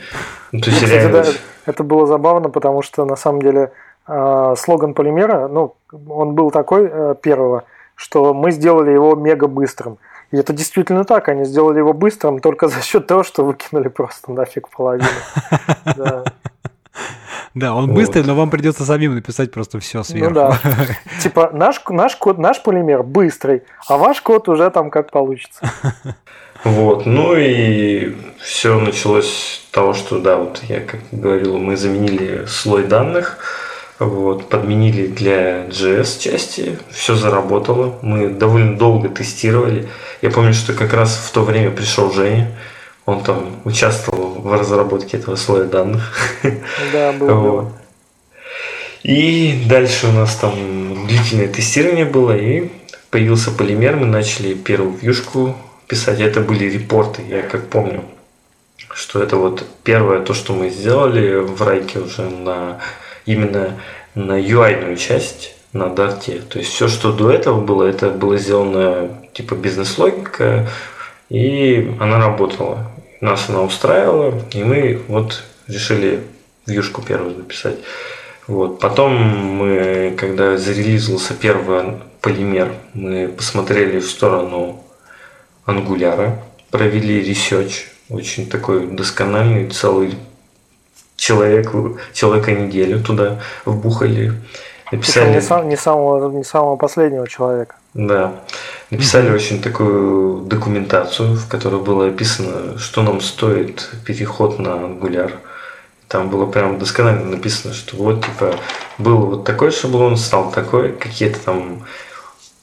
[0.52, 1.22] Ну, то есть, ну, реально...
[1.22, 1.30] да,
[1.66, 3.72] это было забавно, потому что на самом деле
[4.06, 7.64] э, слоган полимера, ну, он был такой э, первого,
[7.94, 9.98] что мы сделали его мега быстрым.
[10.32, 14.32] И это действительно так, они сделали его быстрым только за счет того, что выкинули просто
[14.32, 15.08] нафиг половину.
[17.54, 17.74] Да.
[17.74, 17.94] Он вот.
[17.94, 20.30] быстрый, но вам придется самим написать просто все ну сверху.
[20.30, 20.58] Ну да.
[21.22, 25.70] Типа наш, наш код, наш полимер быстрый, а ваш код уже там как получится.
[26.62, 32.46] Вот, ну и все началось с того, что да, вот я как говорил, мы заменили
[32.46, 33.38] слой данных,
[33.98, 39.90] вот, подменили для JS части, все заработало, мы довольно долго тестировали.
[40.22, 42.50] Я помню, что как раз в то время пришел Женя,
[43.06, 46.12] он там участвовал в разработке этого слоя данных.
[46.92, 47.34] Да, было.
[47.34, 47.72] вот.
[49.02, 52.70] И дальше у нас там длительное тестирование было, и
[53.10, 55.54] появился полимер, мы начали первую вьюшку
[55.86, 56.20] писать.
[56.20, 58.04] Это были репорты, я как помню,
[58.94, 62.80] что это вот первое то, что мы сделали в Райке уже на
[63.26, 63.78] именно
[64.14, 66.40] на UI-ную часть, на дарте.
[66.48, 70.68] То есть все, что до этого было, это было сделано типа бизнес-логика,
[71.28, 72.90] и она работала.
[73.24, 76.24] Нас она устраивала, и мы вот решили
[76.66, 77.76] вьюшку первую написать.
[78.46, 78.80] Вот.
[78.80, 84.84] Потом мы, когда зарелизился первый полимер, мы посмотрели в сторону
[85.64, 86.38] Angular а,
[86.70, 90.18] провели research, очень такой доскональный, целый
[91.16, 94.34] человеко-, человеко-неделю туда вбухали.
[94.92, 95.30] Написали...
[95.30, 97.76] Не, сам, не, самого, не самого последнего человека.
[97.94, 98.40] Да.
[98.90, 105.32] Написали очень такую документацию, в которой было описано, что нам стоит переход на Angular.
[106.08, 108.56] Там было прям досконально написано, что вот типа
[108.98, 111.84] был вот такой шаблон, стал такой, какие-то там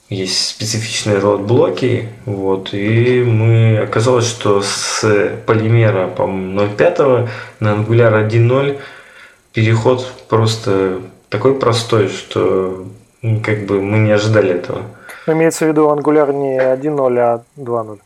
[0.09, 5.01] есть специфичные род-блоки, вот, и мы оказалось, что с
[5.45, 7.29] полимера, по 0.5
[7.61, 8.79] на Angular 1.0
[9.53, 12.85] переход просто такой простой, что
[13.21, 14.83] ну, как бы мы не ожидали этого.
[15.27, 17.99] Имеется в виду Angular не 1.0, а 2.0.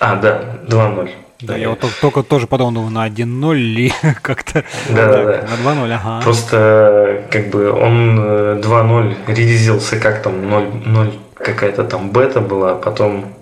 [0.00, 1.10] А, да, 2.0.
[1.40, 3.92] Да, я вот только тоже подумал на 1.0 или
[4.22, 5.48] как-то да, да, да.
[5.64, 6.22] на 2.0, ага.
[6.22, 12.72] Просто как бы он 2.0 э, релизился как там 0, 0 какая-то там бета была,
[12.72, 13.34] а потом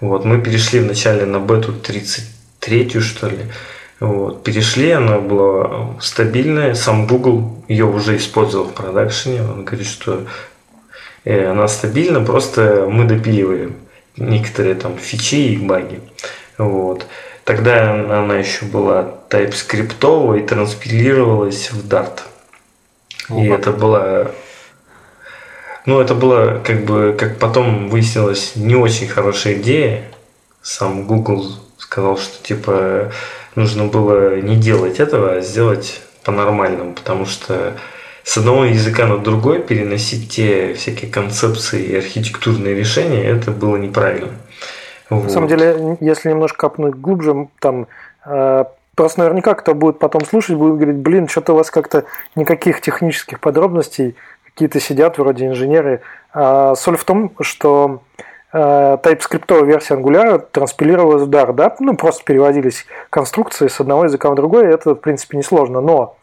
[0.00, 3.38] вот мы перешли вначале на бету 33 что ли.
[3.98, 10.22] Вот, перешли, она была стабильная, сам Google ее уже использовал в продакшене, он говорит, что
[11.24, 13.76] она стабильна, просто мы допиливаем
[14.16, 16.00] некоторые там фичи и баги.
[16.58, 17.06] Вот.
[17.44, 22.20] Тогда она еще была TypeScript и транспилировалась в Dart.
[23.30, 24.30] И это была
[25.86, 30.04] ну, это было, как бы, как потом выяснилось, не очень хорошая идея.
[30.60, 33.12] Сам Google сказал, что, типа,
[33.54, 37.76] нужно было не делать этого, а сделать по-нормальному, потому что
[38.30, 44.28] с одного языка на другой переносить те всякие концепции и архитектурные решения, это было неправильно.
[45.08, 45.24] Вот.
[45.24, 47.88] На самом деле, если немножко копнуть глубже, там
[48.24, 52.04] э, просто наверняка кто будет потом слушать, будет говорить, блин, что-то у вас как-то
[52.36, 56.00] никаких технических подробностей, какие-то сидят вроде инженеры.
[56.32, 58.00] А соль в том, что
[58.52, 58.56] э,
[59.02, 64.36] TypeScript версия Angular транспилировалась в Dart, да, ну просто переводились конструкции с одного языка в
[64.36, 66.14] другой, это в принципе несложно, но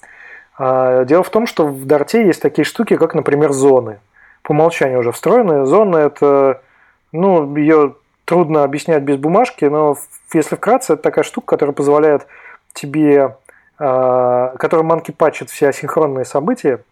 [0.60, 4.00] дело в том, что в Dart есть такие штуки, как, например, зоны.
[4.44, 5.66] По умолчанию уже встроенные.
[5.66, 6.62] Зоны это,
[7.12, 7.96] ну, ее
[8.28, 9.96] трудно объяснять без бумажки, но
[10.34, 12.28] если вкратце, это такая штука, которая позволяет
[12.74, 13.38] тебе,
[13.80, 16.84] э, которая манки патчит все асинхронные события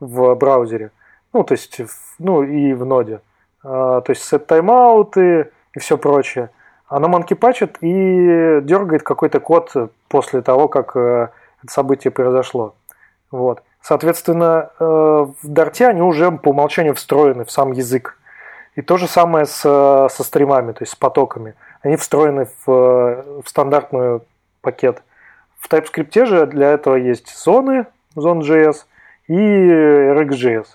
[0.00, 0.90] в браузере,
[1.32, 1.80] ну, то есть,
[2.18, 3.20] ну, и в ноде.
[3.62, 6.50] Э, то есть, сет таймауты и все прочее.
[6.88, 9.72] Она манки патчит и дергает какой-то код
[10.08, 11.28] после того, как э,
[11.62, 12.74] это событие произошло.
[13.34, 13.64] Вот.
[13.82, 18.16] Соответственно, э, в Дарте они уже по умолчанию встроены в сам язык.
[18.76, 21.54] И то же самое с, со стримами, то есть с потоками.
[21.82, 24.20] Они встроены в, в стандартный
[24.60, 25.02] пакет.
[25.58, 28.84] В TypeScript же для этого есть зоны, Zone.js
[29.26, 30.66] и RxJS.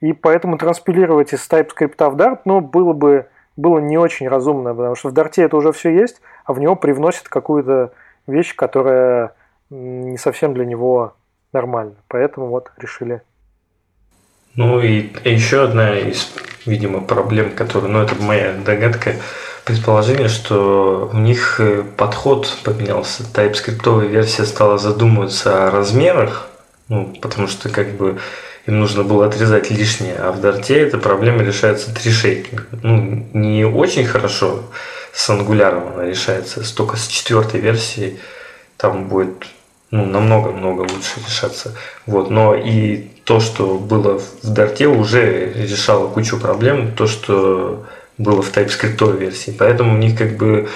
[0.00, 4.96] И поэтому транспилировать из TypeScript в Dart ну, было бы было не очень разумно, потому
[4.96, 7.92] что в Dart это уже все есть, а в него привносят какую-то
[8.26, 9.34] вещь, которая
[9.70, 11.14] не совсем для него
[11.52, 11.94] нормально.
[12.08, 13.22] Поэтому вот решили.
[14.54, 16.30] Ну и еще одна из,
[16.66, 19.14] видимо, проблем, которая, ну это моя догадка,
[19.64, 23.22] предположение, что у них э, подход поменялся.
[23.22, 26.48] TypeScript версия стала задумываться о размерах,
[26.88, 28.18] ну, потому что как бы
[28.66, 32.66] им нужно было отрезать лишнее, а в Дарте эта проблема решается трешейкинг.
[32.82, 34.64] Ну, не очень хорошо
[35.12, 38.18] с ангуляром она решается, только с четвертой версией
[38.76, 39.46] там будет
[39.92, 41.76] ну, намного-много лучше решаться.
[42.06, 42.30] Вот.
[42.30, 47.86] Но и то, что было в Дарте, уже решало кучу проблем, то, что
[48.16, 49.54] было в TypeScript версии.
[49.56, 50.70] Поэтому у них как бы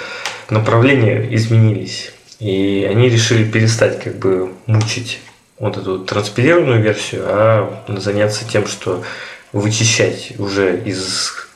[0.51, 2.11] направления изменились.
[2.39, 5.19] И они решили перестать как бы мучить
[5.57, 9.03] вот эту транспилированную версию, а заняться тем, что
[9.51, 11.47] вычищать уже из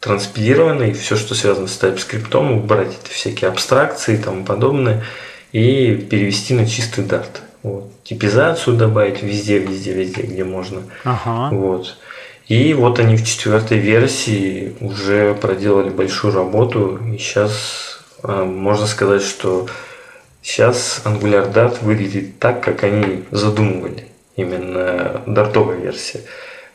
[0.00, 5.04] транспилированной все, что связано с TypeScript, убрать эти всякие абстракции и тому подобное–
[5.52, 7.40] и перевести на чистый Dart.
[7.62, 7.90] Вот.
[8.04, 10.82] Типизацию добавить везде, везде, везде, где можно.
[11.04, 11.54] Ага.
[11.54, 11.96] Вот.
[12.48, 16.98] И вот они в четвертой версии уже проделали большую работу.
[17.12, 19.68] И сейчас э, можно сказать, что
[20.42, 24.08] сейчас Angular Dart выглядит так, как они задумывали.
[24.34, 26.22] Именно дартовая версия.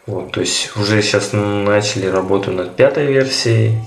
[0.05, 3.77] Вот, то есть уже сейчас начали работу над пятой версией,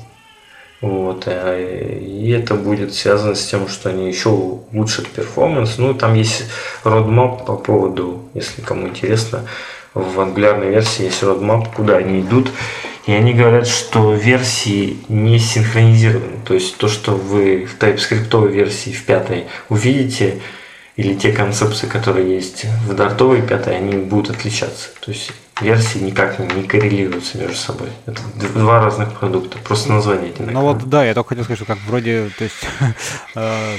[0.81, 5.77] вот, а, и это будет связано с тем, что они еще улучшат перформанс.
[5.79, 6.45] Ну, там есть
[6.85, 9.45] roadmap по поводу, если кому интересно,
[9.93, 12.51] в ангулярной версии есть roadmap, куда они идут.
[13.07, 16.39] И они говорят, что версии не синхронизированы.
[16.47, 20.41] То есть то, что вы в TypeScript версии в пятой увидите,
[20.97, 24.91] или те концепции, которые есть в дартовой пятой, они будут отличаться.
[25.01, 27.89] То есть версии никак не коррелируются между собой.
[28.07, 28.21] Это
[28.55, 30.55] два разных продукта, просто название одинаковое.
[30.55, 32.67] Ну вот да, я только хотел сказать, что как вроде, то есть
[33.35, 33.77] э,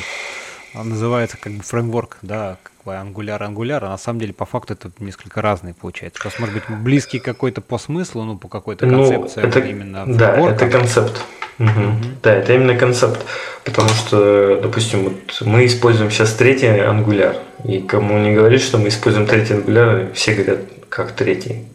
[0.73, 4.73] называется как бы фреймворк, да, как бы Angular Angular, а на самом деле по факту
[4.73, 6.21] это несколько разные получается.
[6.21, 10.05] Просто может быть близкий какой-то по смыслу, ну по какой-то ну, концепции ну, это, именно
[10.07, 11.23] Да, это концепт.
[11.59, 11.69] Угу.
[11.69, 11.97] Угу.
[12.23, 13.25] Да, это именно концепт.
[13.63, 17.37] Потому что, допустим, вот мы используем сейчас третий Angular.
[17.63, 21.67] И кому не говорит, что мы используем третий Angular, все говорят, как третий.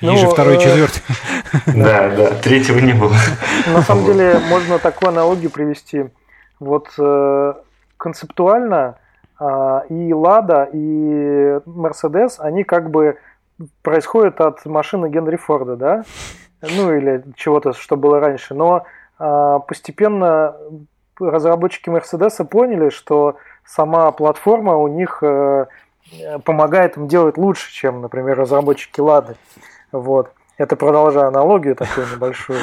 [0.00, 1.02] Ну, Ниже второй, э, четвертый.
[1.66, 3.14] Да, да, третьего не было.
[3.66, 6.06] На самом деле можно такую аналогию привести.
[6.60, 7.54] Вот э,
[7.96, 8.98] концептуально
[9.38, 13.18] а, и Лада, и Мерседес, они как бы
[13.82, 16.04] происходят от машины Генри Форда, да?
[16.62, 18.54] Ну или чего-то, что было раньше.
[18.54, 18.84] Но
[19.18, 20.56] а, постепенно
[21.18, 25.66] разработчики Мерседеса поняли, что сама платформа у них э,
[26.44, 29.36] помогает им делать лучше, чем, например, разработчики Лады.
[29.92, 30.32] Вот.
[30.58, 32.60] Это продолжая аналогию такую небольшую.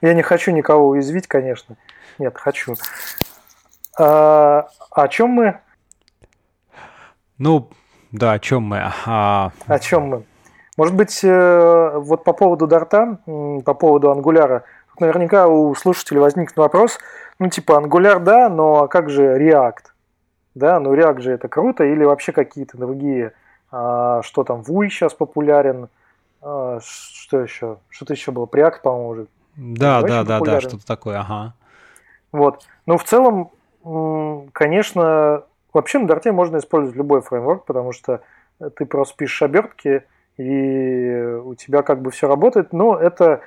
[0.00, 1.76] Я не хочу никого уязвить, конечно.
[2.18, 2.74] Нет, хочу.
[3.98, 5.60] А, о чем мы?
[7.38, 7.70] Ну,
[8.12, 8.92] да, о чем мы?
[9.06, 9.50] А...
[9.66, 10.24] О чем мы?
[10.76, 13.18] Может быть, э, вот по поводу Дарта,
[13.64, 14.64] по поводу Ангуляра,
[14.98, 16.98] наверняка у слушателей возникнет вопрос,
[17.38, 19.84] ну типа Angular да, но как же React?
[20.54, 23.32] Да, ну React же это круто, или вообще какие-то другие,
[23.70, 25.88] а, что там, Vue сейчас популярен,
[26.44, 27.78] а, что еще?
[27.88, 29.26] Что-то еще было, Preact, по-моему, уже.
[29.56, 31.54] Да, да, да, да, что-то такое, ага.
[32.32, 32.66] Вот.
[32.86, 33.50] Ну, в целом,
[34.52, 38.20] конечно, вообще на Дарте можно использовать любой фреймворк, потому что
[38.76, 40.04] ты просто пишешь обертки,
[40.36, 43.40] и у тебя как бы все работает, но это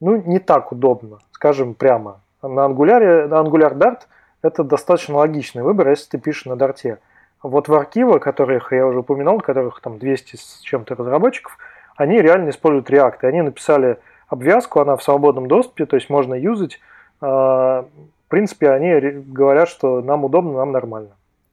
[0.00, 2.20] ну, не так удобно, скажем прямо.
[2.42, 4.00] На Angular, на Angular Dart
[4.42, 6.98] это достаточно логичный выбор, если ты пишешь на Дарте.
[7.42, 11.58] Вот в архивы, которых я уже упоминал, которых там 200 с чем-то разработчиков,
[11.96, 13.18] они реально используют React.
[13.22, 13.98] И они написали
[14.28, 16.80] обвязку, она в свободном доступе, то есть можно юзать.
[17.20, 17.86] А,
[18.26, 21.10] в принципе, они говорят, что нам удобно, нам нормально.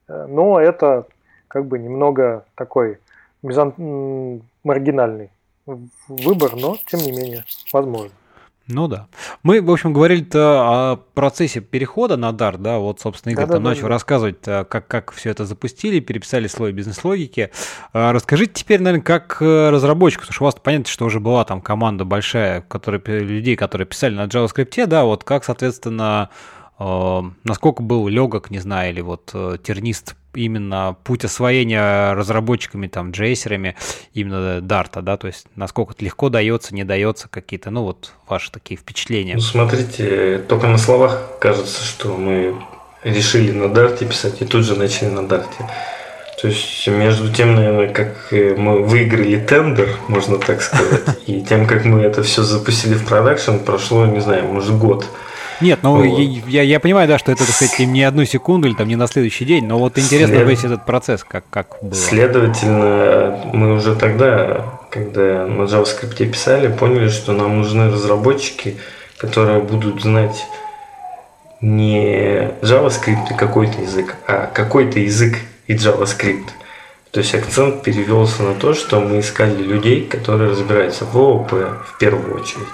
[0.08, 1.06] Но это
[1.48, 2.98] как бы немного такой
[3.42, 5.30] маргинальный
[6.08, 8.10] выбор, но тем не менее возможно.
[8.66, 9.08] Ну да.
[9.42, 13.62] Мы, в общем, говорили-то о процессе перехода на Dart, да, вот, собственно, Игорь да, там
[13.62, 13.88] да, начал да.
[13.88, 17.50] рассказывать, э, как, как все это запустили, переписали слой бизнес-логики.
[17.92, 21.44] А расскажите теперь, наверное, как э, разработчику, потому что у вас понятно, что уже была
[21.44, 26.30] там команда большая, которые, людей, которые писали на JavaScript, да, вот как, соответственно,
[26.78, 29.26] э, насколько был легок, не знаю, или вот
[29.62, 33.76] тернист именно путь освоения разработчиками, там, джейсерами
[34.12, 38.50] именно Дарта, да, то есть насколько это легко дается, не дается какие-то, ну вот ваши
[38.50, 39.34] такие впечатления.
[39.34, 42.54] Ну, смотрите, только на словах кажется, что мы
[43.02, 45.68] решили на Дарте писать и тут же начали на Дарте.
[46.40, 51.84] То есть между тем, наверное, как мы выиграли тендер, можно так сказать, и тем, как
[51.84, 55.06] мы это все запустили в продакшн, прошло, не знаю, может год.
[55.60, 56.18] Нет, ну вот.
[56.18, 59.06] я, я понимаю, да, что это, так сказать, не одну секунду или там не на
[59.06, 60.48] следующий день, но вот интересно След...
[60.48, 61.94] весь этот процесс, как, как было.
[61.94, 68.76] Следовательно, мы уже тогда, когда на JavaScript писали, поняли, что нам нужны разработчики,
[69.16, 70.44] которые будут знать
[71.60, 76.48] не JavaScript и какой-то язык, а какой-то язык и JavaScript.
[77.10, 81.98] То есть акцент перевелся на то, что мы искали людей, которые разбираются в ООП в
[81.98, 82.66] первую очередь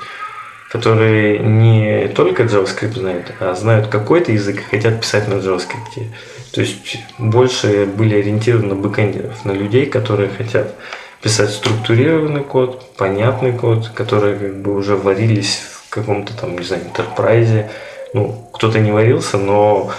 [0.70, 6.06] которые не только JavaScript знают, а знают какой-то язык и хотят писать на JavaScript.
[6.52, 10.74] То есть больше были ориентированы бэкэндеров, на людей, которые хотят
[11.22, 16.84] писать структурированный код, понятный код, которые как бы уже варились в каком-то там, не знаю,
[16.84, 17.68] интерпрайзе.
[18.14, 19.92] Ну, кто-то не варился, но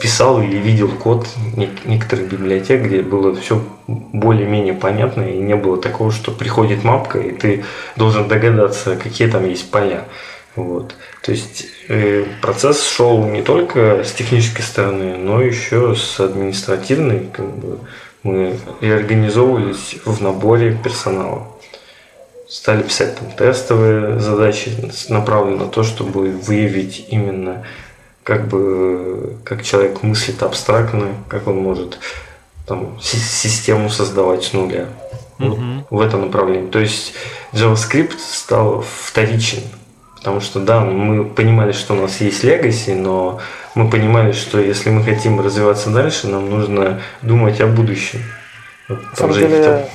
[0.00, 1.26] писал или видел код
[1.84, 7.32] некоторых библиотек, где было все более-менее понятно, и не было такого, что приходит мапка, и
[7.32, 7.64] ты
[7.96, 10.04] должен догадаться, какие там есть поля.
[10.56, 10.94] Вот.
[11.22, 17.28] То есть э, процесс шел не только с технической стороны, но еще с административной.
[17.32, 17.80] Как бы,
[18.22, 21.48] мы реорганизовывались в наборе персонала.
[22.48, 24.70] Стали писать там тестовые задачи,
[25.08, 27.66] направленные на то, чтобы выявить именно
[28.24, 32.00] как бы как человек мыслит абстрактно, как он может
[32.66, 34.86] там систему создавать с нуля.
[35.38, 35.84] Mm-hmm.
[35.90, 36.70] В этом направлении.
[36.70, 37.14] То есть
[37.52, 39.62] JavaScript стал вторичен.
[40.16, 43.40] Потому что да, мы понимали, что у нас есть legacy, но
[43.74, 48.20] мы понимали, что если мы хотим развиваться дальше, нам нужно думать о будущем.
[48.88, 49.88] На самом деле,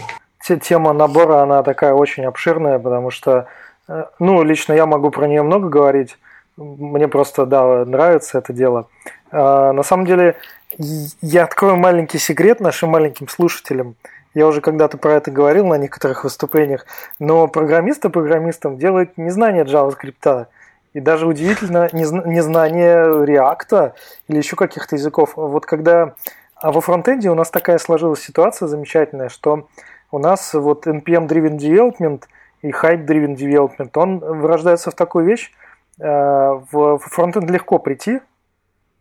[0.61, 3.47] тема набора, она такая очень обширная, потому что,
[3.87, 6.17] э, ну, лично я могу про нее много говорить,
[6.59, 8.87] мне просто, да, нравится это дело.
[9.31, 10.35] А, на самом деле,
[10.77, 13.95] я открою маленький секрет нашим маленьким слушателям.
[14.33, 16.85] Я уже когда-то про это говорил на некоторых выступлениях,
[17.17, 20.47] но программисты программистам делают незнание JavaScript
[20.93, 22.95] и даже удивительно незнание
[23.25, 23.93] React
[24.27, 25.33] или еще каких-то языков.
[25.35, 26.13] Вот когда
[26.55, 29.67] а во фронтенде у нас такая сложилась ситуация замечательная, что
[30.11, 32.23] у нас вот NPM-driven development
[32.61, 35.53] и hype-driven development, он вырождается в такую вещь,
[35.99, 38.21] в фронтенд легко прийти,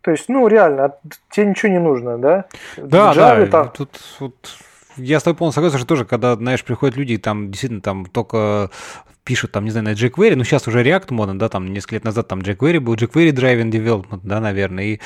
[0.00, 0.94] то есть, ну, реально,
[1.30, 2.44] тебе ничего не нужно, да?
[2.76, 3.70] Да, Java, да, там...
[3.70, 4.34] тут вот
[4.96, 8.70] я с тобой полностью согласен, что тоже, когда, знаешь, приходят люди, там действительно там только
[9.28, 12.05] пишут, там, не знаю, на jQuery, ну, сейчас уже React модно, да, там, несколько лет
[12.05, 15.00] назад там jQuery был, jQuery Driving Development, да, наверное, и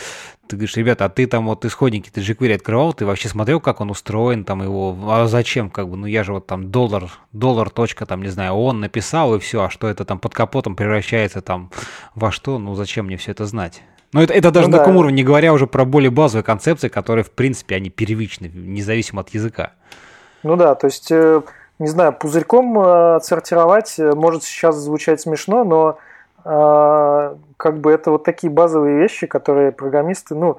[0.46, 3.80] ты говоришь, ребята, а ты там вот исходники, ты jQuery открывал, ты вообще смотрел, как
[3.80, 7.68] он устроен, там его, а зачем, как бы, ну, я же вот там доллар, доллар,
[7.68, 11.40] точка, там, не знаю, он написал, и все, а что это там под капотом превращается
[11.40, 11.72] там
[12.14, 13.82] во что, ну, зачем мне все это знать?
[14.12, 14.84] Но это, это даже ну, на да.
[14.84, 19.22] таком уровне, не говоря уже про более базовые концепции, которые, в принципе, они первичны, независимо
[19.22, 19.72] от языка.
[20.44, 21.42] Ну да, то есть э,
[21.82, 23.98] не знаю, пузырьком э, отсортировать.
[23.98, 25.98] Э, может сейчас звучать смешно, но
[26.44, 30.58] э, как бы это вот такие базовые вещи, которые программисты, ну,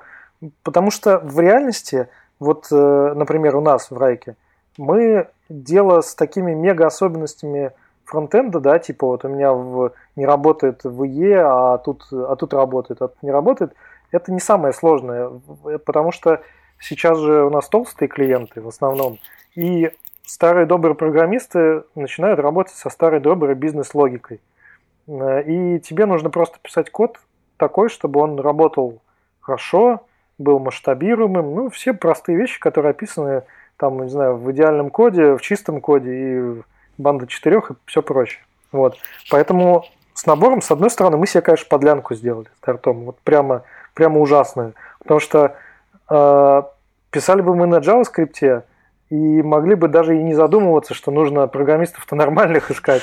[0.63, 2.09] потому что в реальности,
[2.39, 4.35] вот, например, у нас в Райке,
[4.77, 7.71] мы дело с такими мега особенностями
[8.03, 12.53] фронтенда, да, типа вот у меня в, не работает в IE, а тут, а тут
[12.53, 13.73] работает, а тут не работает,
[14.11, 15.31] это не самое сложное,
[15.85, 16.41] потому что
[16.79, 19.19] сейчас же у нас толстые клиенты в основном,
[19.55, 19.91] и
[20.33, 24.41] старые добрые программисты начинают работать со старой доброй бизнес-логикой.
[25.07, 27.19] Э, и тебе нужно просто писать код
[27.57, 28.99] такой, чтобы он работал
[29.41, 30.07] хорошо,
[30.39, 31.53] был масштабируемым.
[31.53, 33.43] Ну, все простые вещи, которые описаны
[33.77, 36.61] там, не знаю, в идеальном коде, в чистом коде и
[36.97, 38.41] банда четырех и все прочее.
[38.71, 38.97] Вот.
[39.29, 39.85] Поэтому
[40.15, 43.05] с набором, с одной стороны, мы себе, конечно, подлянку сделали стартом.
[43.05, 43.61] Вот прямо,
[43.93, 44.73] прямо ужасную.
[44.97, 45.55] Потому что
[46.09, 46.63] э,
[47.11, 48.63] писали бы мы на JavaScript,
[49.09, 53.01] и могли бы даже и не задумываться, что нужно программистов-то нормальных искать.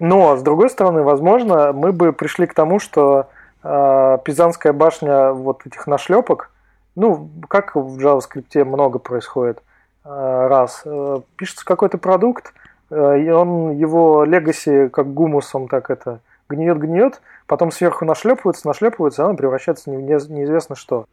[0.00, 3.28] Но, с другой стороны, возможно, мы бы пришли к тому, что
[3.62, 6.50] э, Пизанская башня вот этих нашлепок,
[6.96, 9.62] ну, как в JavaScript много происходит,
[10.04, 12.52] э, раз, э, пишется какой-то продукт,
[12.90, 12.94] и
[13.30, 19.90] он его легаси как гумусом так это гниет-гниет, потом сверху нашлепывается, нашлепывается, и она превращается
[19.90, 21.06] в неизвестно что.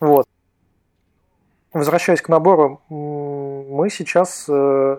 [0.00, 0.26] Вот.
[1.72, 4.96] Возвращаясь к набору, мы сейчас, э,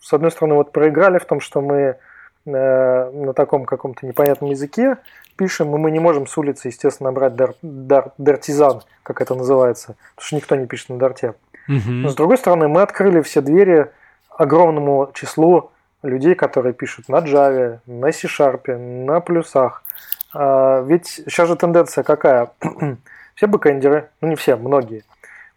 [0.00, 1.96] с одной стороны, вот проиграли в том, что мы э,
[2.44, 4.96] на таком каком-то непонятном языке
[5.36, 9.94] пишем, и мы не можем с улицы, естественно, набрать дар, дар, дартизан, как это называется,
[10.16, 11.34] потому что никто не пишет на дарте.
[11.68, 13.90] Но с другой стороны, мы открыли все двери
[14.28, 15.70] огромному числу
[16.02, 19.84] людей, которые пишут на Java, на C-Sharp, на плюсах.
[20.34, 22.50] А, ведь сейчас же тенденция какая?
[23.34, 25.04] все бэкэндеры, ну не все, многие,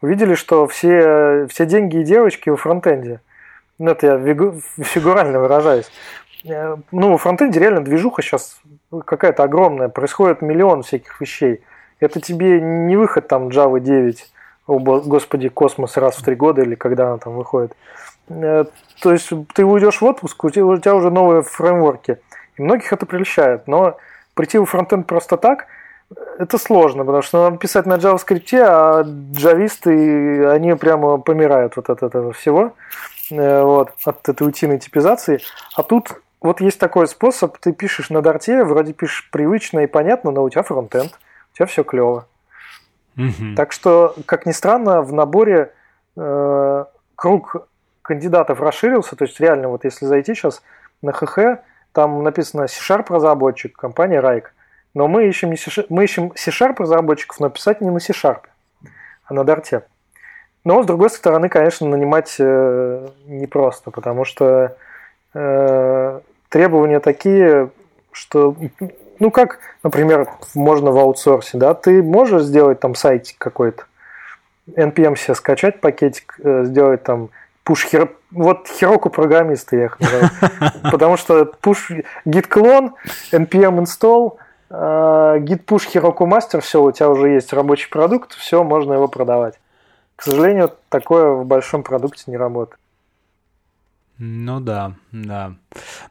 [0.02, 3.20] увидели, что все, все деньги и девочки у фронтенде.
[3.78, 4.18] Ну, это я
[4.84, 5.92] фигурально выражаюсь.
[6.46, 8.60] Э, ну, у фронтенде реально движуха сейчас
[9.06, 9.90] какая-то огромная.
[9.90, 11.62] Происходит миллион всяких вещей.
[12.00, 14.32] Это тебе не выход там Java 9,
[14.68, 17.76] о, господи, космос раз в три года или когда она там выходит.
[18.30, 18.66] Э,
[19.02, 22.20] то есть ты уйдешь в отпуск, у тебя, уже новые фреймворки.
[22.58, 23.68] И многих это прельщает.
[23.68, 23.98] Но
[24.34, 25.68] прийти в фронтенд просто так,
[26.38, 29.04] это сложно, потому что надо писать на JavaScript, а
[29.34, 32.74] джависты, они прямо помирают вот от этого всего,
[33.32, 35.40] э, вот, от этой утиной типизации.
[35.76, 40.32] А тут вот есть такой способ, ты пишешь на дарте, вроде пишешь привычно и понятно,
[40.32, 41.12] но у тебя фронтенд,
[41.54, 42.28] у тебя все клево.
[43.56, 45.72] Так что, как ни странно, в наборе
[46.18, 47.68] э, круг
[48.02, 50.62] кандидатов расширился, то есть реально вот если зайти сейчас
[51.02, 51.62] на ХХ,
[51.94, 54.54] там написано C-Sharp разработчик, компания Райк.
[54.96, 58.40] Но мы ищем, не C-Sharp, мы ищем C-Sharp разработчиков, но писать не на C-Sharp,
[59.26, 59.84] а на Дарте.
[60.64, 64.78] Но, с другой стороны, конечно, нанимать э, непросто, потому что
[65.34, 66.20] э,
[66.50, 67.70] требования такие,
[68.14, 68.56] что,
[69.20, 73.84] ну как, например, можно в аутсорсе, да, ты можешь сделать там сайтик какой-то,
[74.76, 77.30] NPM себе скачать пакетик, э, сделать там
[77.66, 78.12] push хер...
[78.32, 80.30] вот хероку программисты я их называю,
[80.92, 82.94] потому что push git clone,
[83.34, 84.38] npm install,
[84.76, 89.60] э, push heroku master, все, у тебя уже есть рабочий продукт, все, можно его продавать.
[90.16, 92.80] К сожалению, такое в большом продукте не работает.
[94.18, 95.56] Ну да, да.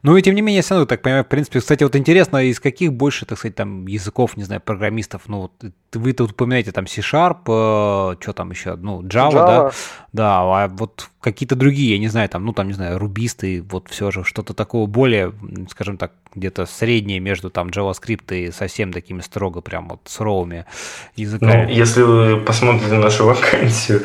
[0.03, 2.37] Ну и тем не менее, я все равно так понимаю, в принципе, кстати, вот интересно,
[2.45, 5.53] из каких больше, так сказать, там языков, не знаю, программистов, ну вот
[5.95, 9.71] вы тут упоминаете там C-Sharp, э, что там еще, ну Java, Java, да,
[10.13, 13.89] да, а вот какие-то другие, я не знаю, там, ну там, не знаю, рубисты, вот
[13.89, 15.33] все же что-то такого более,
[15.71, 20.67] скажем так, где-то среднее между там JavaScript и совсем такими строго прям вот суровыми
[21.17, 21.65] языками.
[21.65, 24.03] Ну, если вы посмотрите нашу вакансию,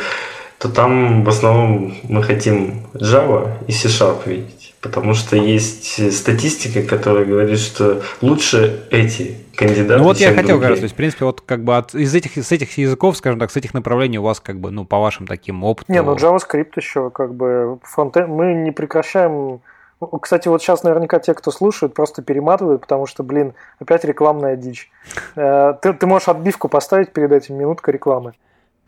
[0.60, 4.76] то там в основном мы хотим Java и C-Sharp видеть.
[4.82, 9.98] Потому что есть статистика, которая говорит, что лучше эти кандидаты.
[9.98, 12.38] Ну вот я хотел говорить, то есть, в принципе, вот как бы от, из этих,
[12.38, 15.28] с этих языков, скажем так, с этих направлений у вас как бы, ну, по вашим
[15.28, 15.94] таким опытам.
[15.94, 19.60] Не, ну JavaScript еще как бы фронтенд, мы не прекращаем
[20.22, 24.90] кстати, вот сейчас наверняка те, кто слушают, просто перематывают, потому что, блин, опять рекламная дичь.
[25.36, 28.34] Э, ты, ты можешь отбивку поставить перед этим, минутка рекламы.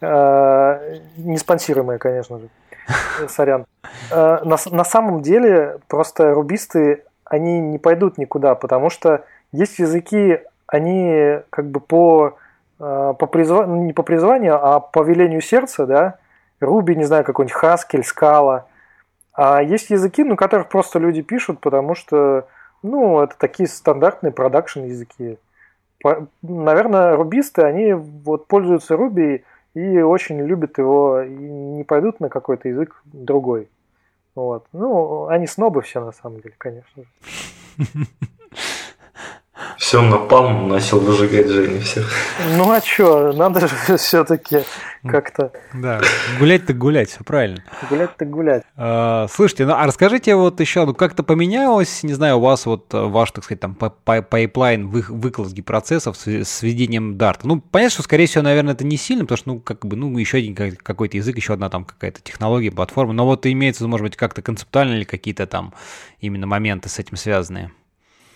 [0.02, 2.50] Э, не спонсируемые, конечно же.
[3.30, 3.66] Сорян.
[4.12, 11.40] Э, на, самом деле просто рубисты, они не пойдут никуда, потому что есть языки, они
[11.50, 12.38] как бы по,
[12.80, 16.16] э, по призванию, ну, не по призванию, а по велению сердца, да,
[16.60, 18.64] Руби, не знаю, какой-нибудь Haskell, Scala.
[19.34, 22.48] А есть языки, ну, которых просто люди пишут, потому что,
[22.84, 25.38] ну, это такие стандартные продакшн языки.
[26.42, 32.68] Наверное, рубисты, они вот пользуются Ruby и очень любят его, и не пойдут на какой-то
[32.68, 33.70] язык другой.
[34.36, 34.66] Вот.
[34.74, 37.10] Ну, они снобы все на самом деле, конечно же.
[39.92, 42.10] Все напалмом начал выжигать Женя всех.
[42.56, 44.60] Ну а что, надо же все-таки
[45.06, 45.52] как-то...
[45.74, 46.00] Да,
[46.40, 47.62] гулять так гулять, все правильно.
[47.90, 48.64] Гулять так гулять.
[48.78, 52.94] А, слушайте, ну а расскажите вот еще, ну как-то поменялось, не знаю, у вас вот
[52.94, 57.40] э, ваш, так сказать, там pipeline выкладки процессов с введением Dart.
[57.44, 60.18] Ну, понятно, что, скорее всего, наверное, это не сильно, потому что, ну, как бы, ну,
[60.18, 64.16] еще один какой-то язык, еще одна там какая-то технология, платформа, но вот имеется, может быть,
[64.16, 65.74] как-то концептуально или какие-то там
[66.22, 67.72] именно моменты с этим связанные?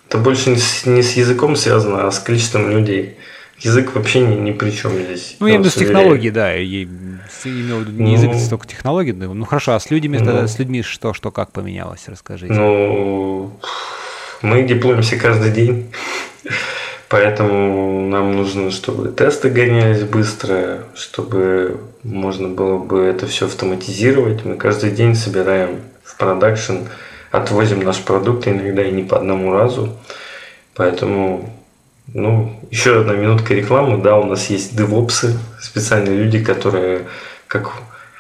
[0.08, 3.18] Это больше не с, не с языком связано, а с количеством людей.
[3.60, 5.38] Язык вообще ни, ни при чем здесь.
[5.40, 6.54] Ну, я имею в виду с технологией, да.
[6.54, 9.14] Я имел в виду не язык, ну, столько технологий.
[9.14, 12.54] Ну, хорошо, а с людьми, ну, тогда, с людьми что, что, как поменялось, расскажите.
[12.54, 13.58] Ну,
[14.42, 15.92] мы деплоимся каждый день.
[17.10, 24.44] Поэтому нам нужно, чтобы тесты гонялись быстро, чтобы можно было бы это все автоматизировать.
[24.44, 26.88] Мы каждый день собираем в продакшн
[27.38, 29.98] отвозим наш продукт, иногда и не по одному разу.
[30.76, 31.50] Поэтому,
[32.08, 34.02] ну, еще одна минутка рекламы.
[34.02, 37.08] Да, у нас есть девопсы, специальные люди, которые
[37.48, 37.72] как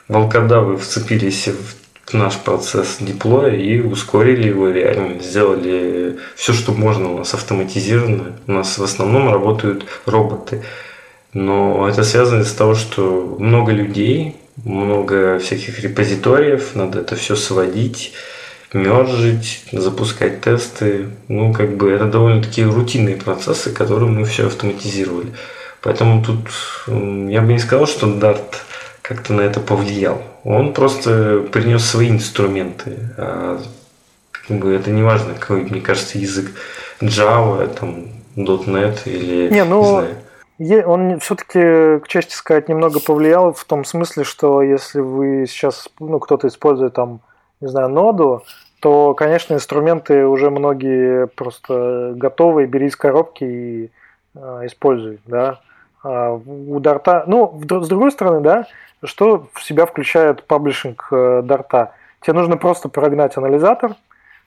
[0.07, 7.17] волкодавы вцепились в наш процесс диплоя и ускорили его реально, сделали все, что можно у
[7.17, 8.33] нас автоматизировано.
[8.47, 10.63] У нас в основном работают роботы.
[11.33, 18.13] Но это связано из того, что много людей, много всяких репозиториев, надо это все сводить,
[18.75, 21.09] мержить, запускать тесты.
[21.27, 25.33] Ну, как бы это довольно-таки рутинные процессы, которые мы все автоматизировали.
[25.81, 26.39] Поэтому тут
[26.87, 28.55] я бы не сказал, что Dart
[29.01, 30.21] как-то на это повлиял.
[30.43, 32.97] Он просто принес свои инструменты.
[33.17, 33.61] А,
[34.31, 36.51] как бы это не важно, какой, мне кажется, язык
[37.01, 39.87] Java, там, .NET или не, ну, не
[40.57, 40.87] знаю.
[40.87, 46.19] Он все-таки, к чести сказать, немного повлиял в том смысле, что если вы сейчас, ну,
[46.19, 47.21] кто-то использует там,
[47.61, 48.43] не знаю, ноду,
[48.85, 53.91] то, конечно, инструменты уже многие просто готовые, бери из коробки и
[54.35, 55.59] э, используй, да.
[56.03, 58.67] А у Дарта, ну, с другой стороны, да,
[59.03, 61.93] что в себя включает паблишинг э, Дарта?
[62.21, 63.95] Тебе нужно просто прогнать анализатор,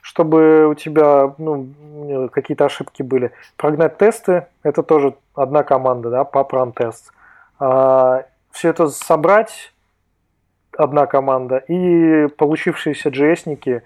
[0.02, 3.32] чтобы у тебя ну, какие-то ошибки были.
[3.56, 7.12] Прогнать тесты– это тоже одна команда, да, pub тест.
[7.58, 9.72] А, все это собрать–
[10.78, 13.82] одна команда, и получившиеся а,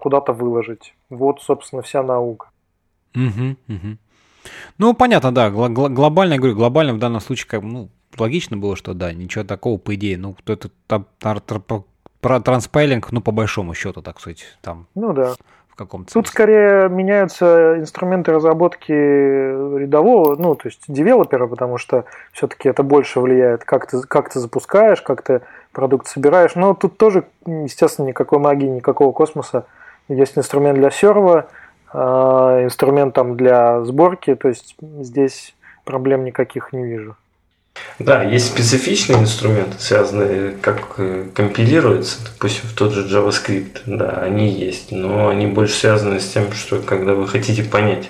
[0.00, 0.94] куда-то выложить.
[1.10, 2.48] Вот, собственно, вся наука.
[3.14, 3.96] Угу, угу.
[4.78, 5.50] Ну, понятно, да.
[5.50, 7.88] Глобально, я говорю, глобально в данном случае, как, ну,
[8.18, 10.18] логично было, что да, ничего такого, по идее.
[10.18, 11.06] Ну, кто-то там
[12.20, 14.86] про транспайлинг, ну, по большому счету, так сказать, там.
[14.94, 15.34] Ну да.
[15.68, 22.70] В каком-то Тут скорее меняются инструменты разработки рядового, ну, то есть девелопера, потому что все-таки
[22.70, 25.42] это больше влияет, как ты, как ты запускаешь, как ты
[25.76, 26.54] продукт собираешь.
[26.54, 29.66] Но тут тоже, естественно, никакой магии, никакого космоса.
[30.08, 31.48] Есть инструмент для серва,
[31.92, 35.54] а, инструмент там для сборки, то есть здесь
[35.84, 37.14] проблем никаких не вижу.
[37.98, 44.48] Да, есть специфичные инструменты, связанные, как э, компилируется, допустим, в тот же JavaScript, да, они
[44.48, 48.08] есть, но они больше связаны с тем, что когда вы хотите понять,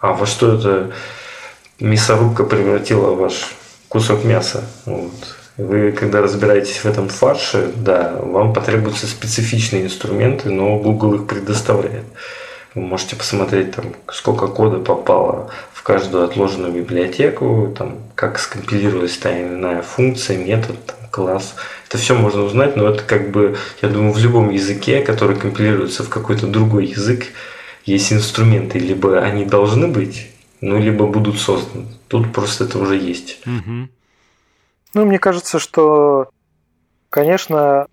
[0.00, 0.90] а во что это
[1.78, 3.54] мясорубка превратила ваш
[3.88, 5.35] кусок мяса, вот.
[5.56, 12.04] Вы, когда разбираетесь в этом фарше, да, вам потребуются специфичные инструменты, но Google их предоставляет.
[12.74, 19.30] Вы можете посмотреть, там, сколько кода попало в каждую отложенную библиотеку, там, как скомпилировалась та
[19.30, 21.54] или иная функция, метод, там, класс.
[21.88, 26.02] Это все можно узнать, но это как бы, я думаю, в любом языке, который компилируется
[26.02, 27.28] в какой-то другой язык,
[27.86, 30.26] есть инструменты, либо они должны быть,
[30.60, 31.86] ну, либо будут созданы.
[32.08, 33.38] Тут просто это уже есть.
[33.46, 33.88] Угу.
[34.96, 36.30] Ну, мне кажется, что,
[37.10, 37.86] конечно,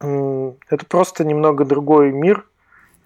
[0.00, 2.44] это просто немного другой мир,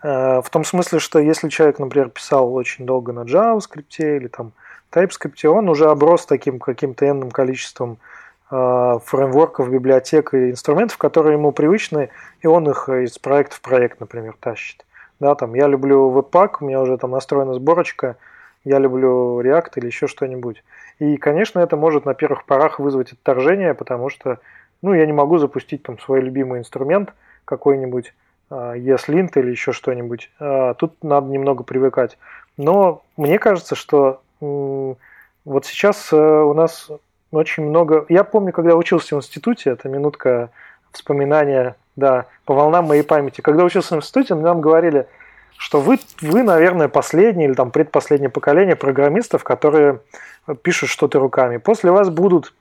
[0.05, 4.53] Э, в том смысле, что если человек, например, писал очень долго на JavaScript или там
[4.93, 7.97] TypeScript, он уже оброс таким каким-то энным количеством
[8.51, 12.11] э, фреймворков, библиотек и инструментов, которые ему привычны,
[12.43, 14.85] и он их из проекта в проект, например, тащит.
[15.21, 18.17] Да, там, я люблю Webpack, у меня уже там настроена сборочка,
[18.65, 20.63] я люблю React или еще что-нибудь.
[20.99, 24.39] И, конечно, это может на первых порах вызвать отторжение, потому что
[24.83, 27.15] ну, я не могу запустить там свой любимый инструмент
[27.45, 28.13] какой-нибудь,
[28.51, 30.31] ESLint а, или еще что-нибудь.
[30.39, 32.19] А, тут надо немного привыкать.
[32.57, 36.91] Но мне кажется, что вот сейчас э, у нас
[37.33, 38.07] очень много...
[38.09, 40.51] Я помню, когда учился в институте, это минутка
[40.93, 43.41] вспоминания, да, по волнам моей памяти.
[43.41, 45.07] Когда учился в институте, нам говорили,
[45.57, 50.01] что вы, вы, наверное, последнее или там предпоследнее поколение программистов, которые
[50.63, 51.57] пишут что-то руками.
[51.57, 52.55] После вас будут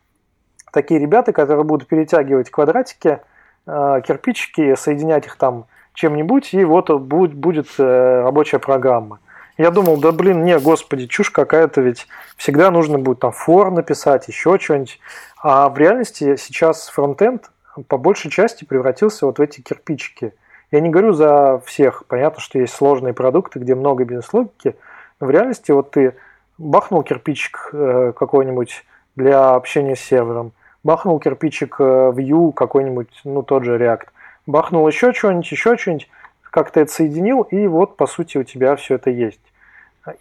[0.72, 3.20] такие ребята, которые будут перетягивать квадратики,
[3.66, 9.20] э, кирпичики, соединять их там чем-нибудь, и вот будет, будет э, рабочая программа.
[9.58, 12.08] Я думал, да блин, не, господи, чушь какая-то, ведь
[12.38, 15.00] всегда нужно будет там for написать, еще что-нибудь.
[15.42, 17.52] А в реальности сейчас фронтенд
[17.88, 20.34] по большей части превратился вот в эти кирпичики.
[20.72, 24.76] Я не говорю за всех, понятно, что есть сложные продукты, где много бизнес-логики,
[25.20, 26.16] но в реальности вот ты
[26.58, 28.86] бахнул кирпичик э, какой-нибудь
[29.16, 30.52] для общения с сервером,
[30.84, 34.08] бахнул кирпичик э, Vue какой-нибудь, ну тот же React,
[34.46, 36.10] бахнул еще что-нибудь, еще что-нибудь,
[36.42, 39.42] как-то это соединил, и вот, по сути, у тебя все это есть.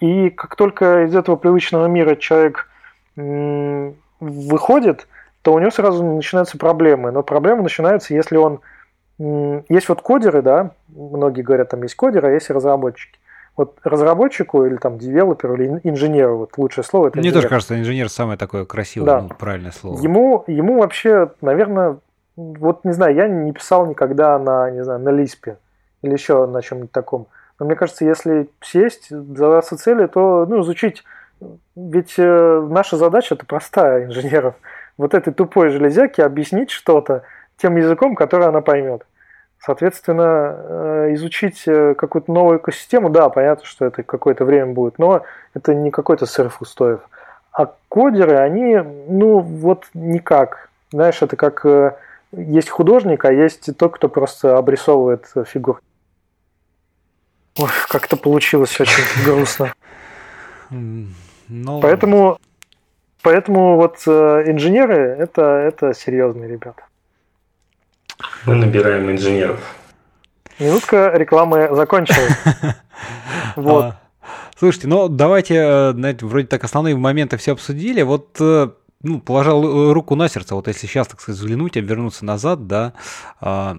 [0.01, 2.69] И как только из этого привычного мира человек
[4.21, 5.09] выходит,
[5.43, 7.11] то у него сразу начинаются проблемы.
[7.11, 8.61] Но проблемы начинаются, если он...
[9.69, 13.19] Есть вот кодеры, да, многие говорят, там есть кодеры, а есть разработчики.
[13.57, 17.43] Вот разработчику или там девелоперу или инженеру, вот лучшее слово это Мне инженер.
[17.43, 19.21] тоже кажется, инженер самое такое красивое, да.
[19.21, 20.01] ну, правильное слово.
[20.01, 21.99] Ему, ему вообще, наверное,
[22.37, 25.59] вот не знаю, я не писал никогда на, не знаю, на Лиспе
[26.01, 27.27] или еще на чем-нибудь таком.
[27.59, 31.05] Но мне кажется, если сесть, задаться цели, то ну, изучить.
[31.77, 34.55] Ведь э, наша задача это простая инженеров.
[34.97, 37.23] Вот этой тупой железяке объяснить что-то
[37.57, 39.07] тем языком, который она поймет.
[39.65, 45.23] Соответственно, э, изучить э, какую-то новую экосистему, да, понятно, что это какое-то время будет, но
[45.55, 46.99] это не какой-то сырф устоев.
[47.53, 50.69] А кодеры, они, ну, вот никак.
[50.91, 51.95] Знаешь, это как э,
[52.33, 55.79] есть художник, а есть тот, кто просто обрисовывает фигуры.
[57.57, 59.73] Ой, как это получилось очень грустно.
[60.71, 61.07] Но...
[61.49, 62.39] Ну, поэтому,
[63.23, 66.83] поэтому вот инженеры это, это серьезные ребята.
[68.47, 69.61] Мы набираем инженеров.
[70.59, 72.37] Минутка рекламы закончилась.
[73.57, 73.85] Вот.
[73.85, 74.01] А,
[74.57, 78.01] слушайте, ну давайте, э, знаете, вроде так основные моменты все обсудили.
[78.03, 78.69] Вот э,
[79.03, 82.95] ну, положил руку на сердце, вот если сейчас, так сказать, взглянуть, обернуться назад, да,
[83.41, 83.79] а,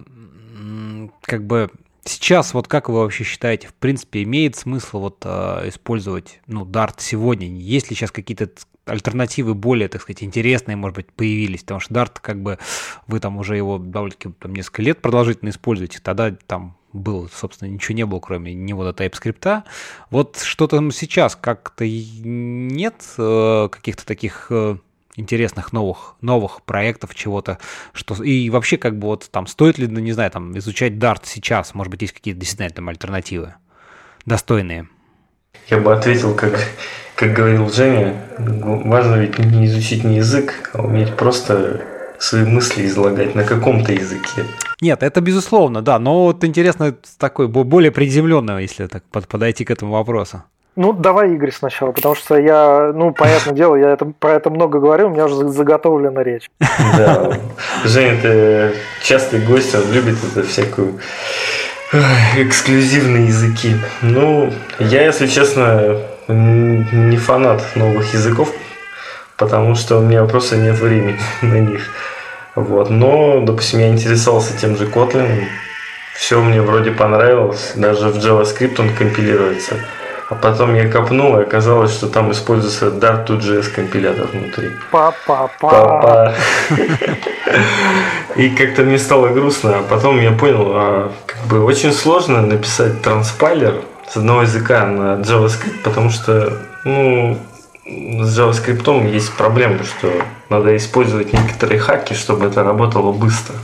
[1.22, 1.70] как бы
[2.04, 6.96] сейчас, вот как вы вообще считаете, в принципе, имеет смысл вот а, использовать, ну, Dart
[6.98, 7.48] сегодня?
[7.48, 8.50] Есть ли сейчас какие-то
[8.86, 12.58] альтернативы более, так сказать, интересные, может быть, появились, потому что Dart, как бы,
[13.06, 17.96] вы там уже его довольно-таки там, несколько лет продолжительно используете, тогда там был, собственно, ничего
[17.96, 19.64] не было, кроме него до TypeScript.
[20.10, 24.76] Вот что там сейчас, как-то нет э, каких-то таких э,
[25.16, 27.58] интересных новых, новых проектов, чего-то,
[27.92, 31.22] что и вообще как бы вот там стоит ли, ну, не знаю, там изучать Dart
[31.24, 33.54] сейчас, может быть, есть какие-то действительно там альтернативы
[34.24, 34.88] достойные?
[35.68, 36.58] Я бы ответил, как
[37.14, 41.80] как говорил Женя, важно ведь не изучить не язык, а уметь просто
[42.18, 44.44] свои мысли излагать на каком-то языке.
[44.80, 49.92] Нет, это безусловно, да, но вот интересно такой более приземленного, если так подойти к этому
[49.92, 50.42] вопросу.
[50.76, 54.80] Ну, давай Игорь сначала, потому что я, ну, понятное дело, я это, про это много
[54.80, 56.50] говорю, у меня уже заготовлена речь.
[56.98, 57.38] Да,
[57.84, 60.98] Женя, это частый гость, он любит это всякую
[62.36, 63.76] эксклюзивные языки.
[64.02, 65.98] Ну, я, если честно,
[66.28, 68.52] не фанат новых языков,
[69.36, 71.82] потому что у меня просто нет времени на них.
[72.54, 72.90] Вот.
[72.90, 75.44] Но, допустим, я интересовался тем же Kotlin,
[76.14, 79.74] все мне вроде понравилось, даже в JavaScript он компилируется.
[80.30, 84.70] А потом я копнул, и оказалось, что там используется Dart2JS компилятор внутри.
[84.90, 86.34] Папа, папа.
[88.36, 93.02] И как-то мне стало грустно, а потом я понял, а как бы очень сложно написать
[93.02, 97.38] транспайлер с одного языка на JavaScript, потому что, ну,
[97.86, 100.10] с JavaScript есть проблема, что
[100.48, 103.56] надо использовать некоторые хаки, чтобы это работало быстро.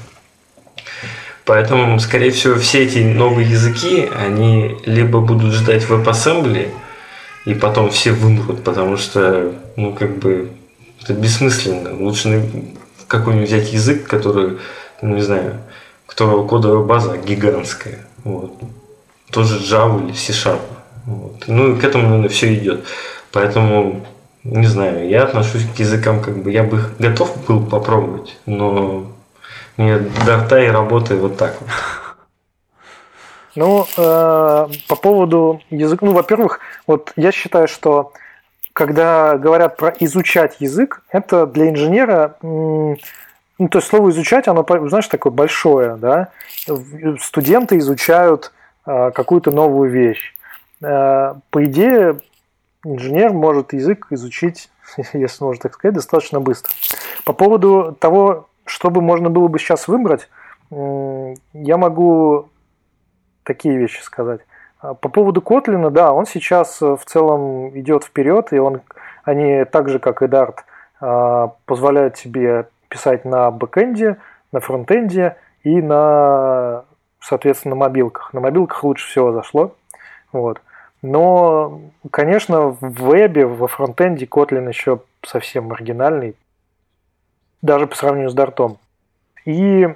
[1.44, 6.70] Поэтому, скорее всего, все эти новые языки, они либо будут ждать WebAssembly,
[7.46, 10.50] и потом все вымрут, потому что, ну, как бы,
[11.02, 11.96] это бессмысленно.
[11.96, 12.44] Лучше
[13.08, 14.58] какой-нибудь взять язык, который,
[15.02, 15.60] ну, не знаю,
[16.06, 18.06] которого кодовая база гигантская.
[18.24, 18.52] Вот
[19.30, 20.60] тоже Java или C-Sharp.
[21.06, 21.44] Вот.
[21.46, 22.84] Ну и к этому, наверное, все идет.
[23.32, 24.04] Поэтому,
[24.44, 29.06] не знаю, я отношусь к языкам, как бы я бы их готов был попробовать, но
[30.26, 31.70] дарта и работы вот так вот.
[33.56, 38.12] Ну, э, по поводу языка, ну, во-первых, вот я считаю, что
[38.72, 42.96] когда говорят про изучать язык, это для инженера, ну,
[43.70, 46.28] то есть слово изучать, оно, знаешь, такое большое, да.
[47.18, 48.52] Студенты изучают
[48.86, 50.34] Э, какую-то новую вещь.
[50.82, 52.20] Э, по идее,
[52.84, 54.70] инженер может язык изучить,
[55.12, 56.72] если можно так сказать, достаточно быстро.
[57.24, 60.28] По поводу того, что бы можно было бы сейчас выбрать,
[60.70, 62.48] я могу
[63.42, 64.40] такие вещи сказать.
[64.80, 68.80] По поводу Котлина, да, он сейчас в целом идет вперед, и он,
[69.24, 70.60] они так же, как и Dart,
[71.00, 74.16] э, позволяют тебе писать на бэкэнде,
[74.52, 76.84] на фронтенде и на
[77.20, 78.32] соответственно, мобилках.
[78.32, 79.74] На мобилках лучше всего зашло.
[80.32, 80.60] Вот.
[81.02, 81.80] Но,
[82.10, 86.34] конечно, в вебе, во фронтенде Kotlin еще совсем маргинальный,
[87.62, 88.78] даже по сравнению с Дартом.
[89.44, 89.86] И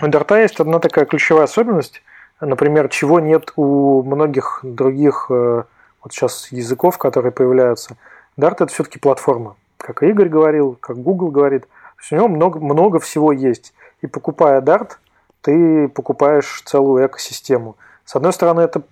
[0.00, 2.02] у Дарта есть одна такая ключевая особенность,
[2.40, 5.62] например, чего нет у многих других э,
[6.02, 7.96] вот сейчас языков, которые появляются.
[8.38, 9.56] Dart это все-таки платформа.
[9.78, 11.62] Как Игорь говорил, как Google говорит.
[11.62, 13.74] То есть у него много, много всего есть.
[14.02, 14.92] И покупая Dart,
[15.40, 17.76] ты покупаешь целую экосистему.
[18.04, 18.82] С одной стороны, это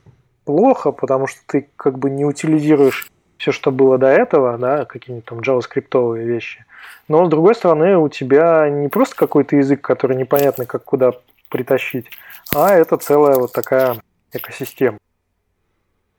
[0.44, 3.10] плохо, потому что ты как бы не утилизируешь
[3.44, 6.64] все, что было до этого, да, какие-нибудь там JavaScript вещи.
[7.08, 11.12] Но с другой стороны, у тебя не просто какой-то язык, который непонятно как куда
[11.50, 12.06] притащить,
[12.54, 13.96] а это целая вот такая
[14.32, 14.98] экосистема.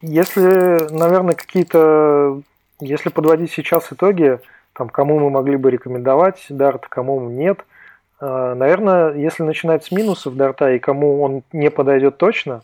[0.01, 2.41] Если, наверное, какие-то,
[2.79, 4.39] если подводить сейчас итоги,
[4.73, 7.65] там, кому мы могли бы рекомендовать Dart, кому нет–
[8.19, 12.61] а, наверное, если начинать с минусов дарта и кому он не подойдет точно,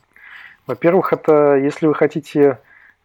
[0.65, 2.59] во-первых, это если вы хотите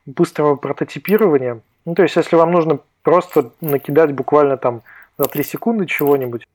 [0.06, 4.82] быстрого прототипирования, ну, то есть если вам нужно просто накидать буквально там
[5.18, 6.46] за 3 секунды чего-нибудь,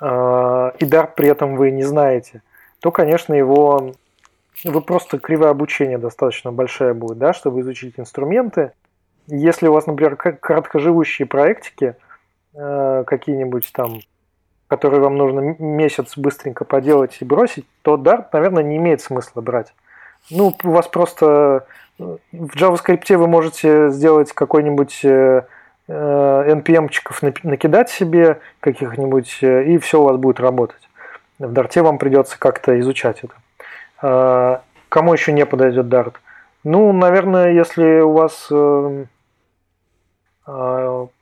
[0.00, 2.42] а, и дарт при этом вы не знаете,
[2.80, 3.94] то, конечно, его
[4.64, 8.72] вы просто кривое обучение достаточно большая будет, да, чтобы изучить инструменты.
[9.26, 11.96] Если у вас, например, короткоживущие проектики,
[12.54, 14.00] э, какие-нибудь там,
[14.68, 19.74] которые вам нужно месяц быстренько поделать и бросить, то Dart, наверное, не имеет смысла брать.
[20.30, 21.66] Ну, у вас просто
[21.98, 25.42] в JavaScript вы можете сделать какой-нибудь э,
[25.88, 30.88] NPM-чиков накидать себе каких-нибудь, и все у вас будет работать.
[31.38, 33.34] В Дарте вам придется как-то изучать это.
[34.00, 36.14] А, кому еще не подойдет Dart?
[36.62, 39.04] Ну, наверное, если у вас э,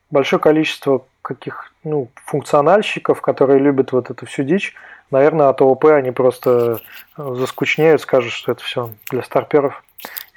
[0.09, 4.75] большое количество каких ну, функциональщиков, которые любят вот эту всю дичь,
[5.11, 6.79] наверное, от ООП они просто
[7.17, 9.82] заскучнеют, скажут, что это все для старперов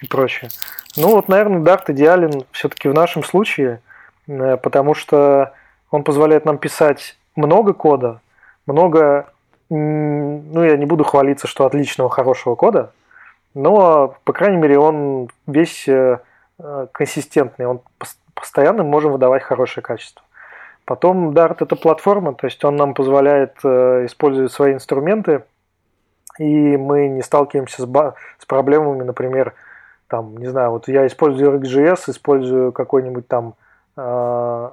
[0.00, 0.50] и прочее.
[0.96, 3.80] Ну вот, наверное, Dart идеален все-таки в нашем случае,
[4.26, 5.52] э, потому что
[5.90, 8.20] он позволяет нам писать много кода,
[8.66, 9.26] много
[9.68, 12.92] ну, я не буду хвалиться, что отличного, хорошего кода,
[13.52, 16.20] но, по крайней мере, он весь э,
[16.58, 17.80] э, консистентный, он
[18.34, 20.22] постоянно можем выдавать хорошее качество.
[20.84, 25.42] Потом Dart это платформа, то есть он нам позволяет использовать свои инструменты,
[26.38, 29.54] и мы не сталкиваемся с, с проблемами, например,
[30.08, 33.54] там, не знаю, вот я использую RxJS, использую какой-нибудь там
[33.96, 34.70] э,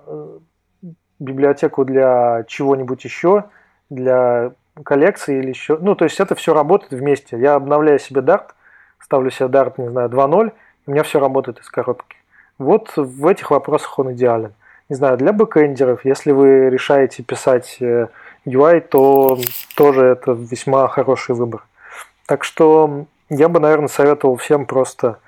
[1.20, 3.46] библиотеку для чего-нибудь еще,
[3.90, 4.52] для
[4.84, 5.78] коллекции или еще.
[5.80, 7.38] Ну, то есть это все работает вместе.
[7.38, 8.52] Я обновляю себе Dart,
[9.00, 10.52] ставлю себе Dart, не знаю, 2.0, и
[10.90, 12.18] у меня все работает из коробки.
[12.58, 14.54] Вот в этих вопросах он идеален.
[14.90, 17.78] Не знаю, для бэкэндеров, если вы решаете писать
[18.46, 19.38] UI, то
[19.76, 21.64] тоже это весьма хороший выбор.
[22.26, 25.20] Так что я бы, наверное, советовал всем просто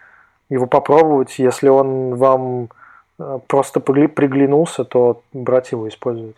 [0.49, 1.39] его попробовать.
[1.39, 2.69] Если он вам
[3.19, 6.35] э, просто приглянулся, то брать его использовать.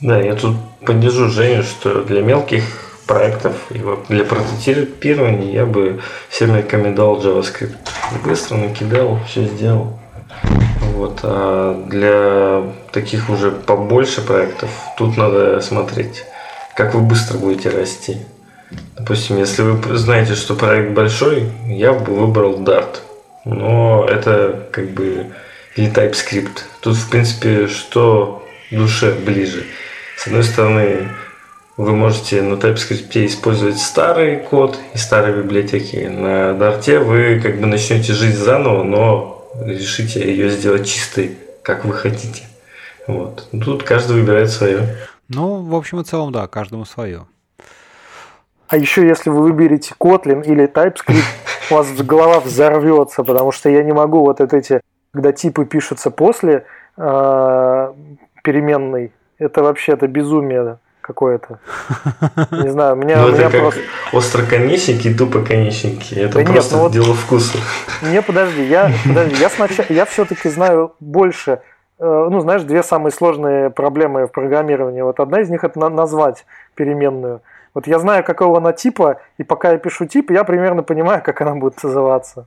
[0.00, 2.64] Да, я тут поддержу Женю, что для мелких
[3.06, 3.78] проектов и
[4.08, 7.76] для прототипирования я бы всем рекомендовал JavaScript.
[8.24, 9.98] Быстро накидал, все сделал.
[10.94, 11.20] Вот.
[11.24, 16.24] А для таких уже побольше проектов тут надо смотреть,
[16.76, 18.18] как вы быстро будете расти.
[18.96, 23.00] Допустим, если вы знаете, что проект большой, я бы выбрал Dart.
[23.44, 25.26] Но это как бы
[25.74, 26.62] или TypeScript.
[26.80, 29.64] Тут, в принципе, что душе ближе.
[30.16, 31.08] С одной стороны,
[31.76, 35.96] вы можете на TypeScript использовать старый код и старые библиотеки.
[35.96, 41.92] На Dart вы как бы начнете жить заново, но решите ее сделать чистой, как вы
[41.92, 42.44] хотите.
[43.06, 43.48] Вот.
[43.50, 44.96] Тут каждый выбирает свое.
[45.28, 47.26] Ну, в общем и целом, да, каждому свое.
[48.68, 51.22] А еще, если вы выберете Kotlin или TypeScript,
[51.70, 54.80] у вас голова взорвется, потому что я не могу вот эти,
[55.12, 56.64] когда типы пишутся после
[56.96, 57.92] э,
[58.42, 61.58] переменной это вообще это безумие какое-то.
[62.50, 63.80] Не знаю, меня, ну, меня это просто...
[64.12, 66.14] остроконечники и тупоконечники.
[66.14, 67.58] Это да просто нет, ну вот дело вкуса.
[68.02, 71.60] Не, подожди, я, подожди, я, сначала, я все-таки знаю больше.
[71.98, 75.02] Э, ну, знаешь, две самые сложные проблемы в программировании.
[75.02, 77.42] Вот одна из них это назвать переменную.
[77.74, 81.40] Вот я знаю, какого она типа, и пока я пишу тип, я примерно понимаю, как
[81.42, 82.46] она будет называться.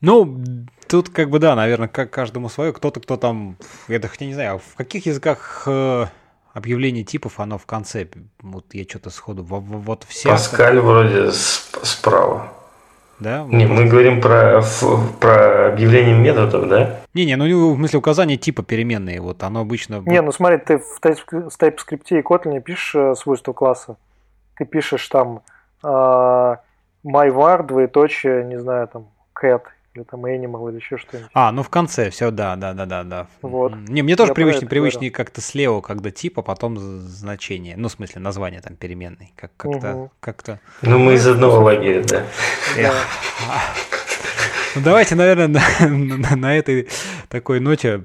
[0.00, 0.38] Ну,
[0.86, 2.72] тут как бы да, наверное, как каждому свое.
[2.72, 3.56] Кто-то, кто там,
[3.88, 6.06] я даже не знаю, в каких языках э,
[6.58, 8.08] объявление типов, оно в конце.
[8.42, 9.42] Вот я что-то сходу.
[9.42, 10.28] Вот все.
[10.28, 12.52] Паскаль вроде справа.
[13.18, 13.44] Да?
[13.48, 14.62] Не, мы говорим про,
[15.18, 17.00] про объявление методов, да?
[17.14, 20.00] Не-не, ну в смысле указание типа переменные, вот оно обычно...
[20.06, 23.96] Не, ну смотри, ты в TypeScript и Kotlin пишешь э, свойства класса,
[24.56, 25.42] ты пишешь там
[25.82, 26.56] э,
[27.02, 29.62] myvar, двоеточие, не знаю, там, cat
[29.98, 31.30] или там Animal, или еще что-нибудь.
[31.34, 33.26] А, ну в конце все, да, да, да, да, да.
[33.42, 33.74] Вот.
[33.88, 37.76] Не, мне тоже привычнее, привычнее как-то слева, когда тип, а потом значение.
[37.76, 39.32] Ну, в смысле, название там переменной.
[39.36, 40.10] Как, как-то, угу.
[40.20, 40.60] как-то.
[40.82, 42.24] Ну, мы из одного лагеря, да.
[44.74, 45.48] Ну, давайте, наверное,
[45.80, 46.88] на, на, на этой
[47.28, 48.04] такой ноте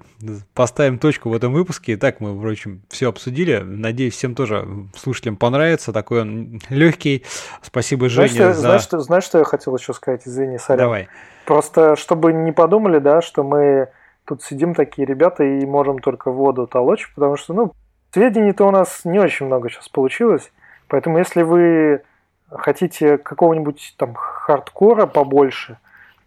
[0.53, 1.97] поставим точку в этом выпуске.
[1.97, 3.59] Так мы, впрочем, все обсудили.
[3.59, 5.91] Надеюсь, всем тоже слушателям понравится.
[5.93, 7.25] Такой он легкий.
[7.61, 8.29] Спасибо, Женя.
[8.29, 8.61] Знаешь, за...
[8.61, 10.21] знаешь, что, знаешь, что я хотел еще сказать?
[10.25, 10.79] Извини, сорян.
[10.79, 11.09] Давай.
[11.45, 13.89] Просто, чтобы не подумали, да, что мы
[14.25, 17.73] тут сидим такие ребята и можем только воду толочь, потому что, ну,
[18.11, 20.51] сведений-то у нас не очень много сейчас получилось.
[20.87, 22.03] Поэтому, если вы
[22.49, 25.77] хотите какого-нибудь там хардкора побольше,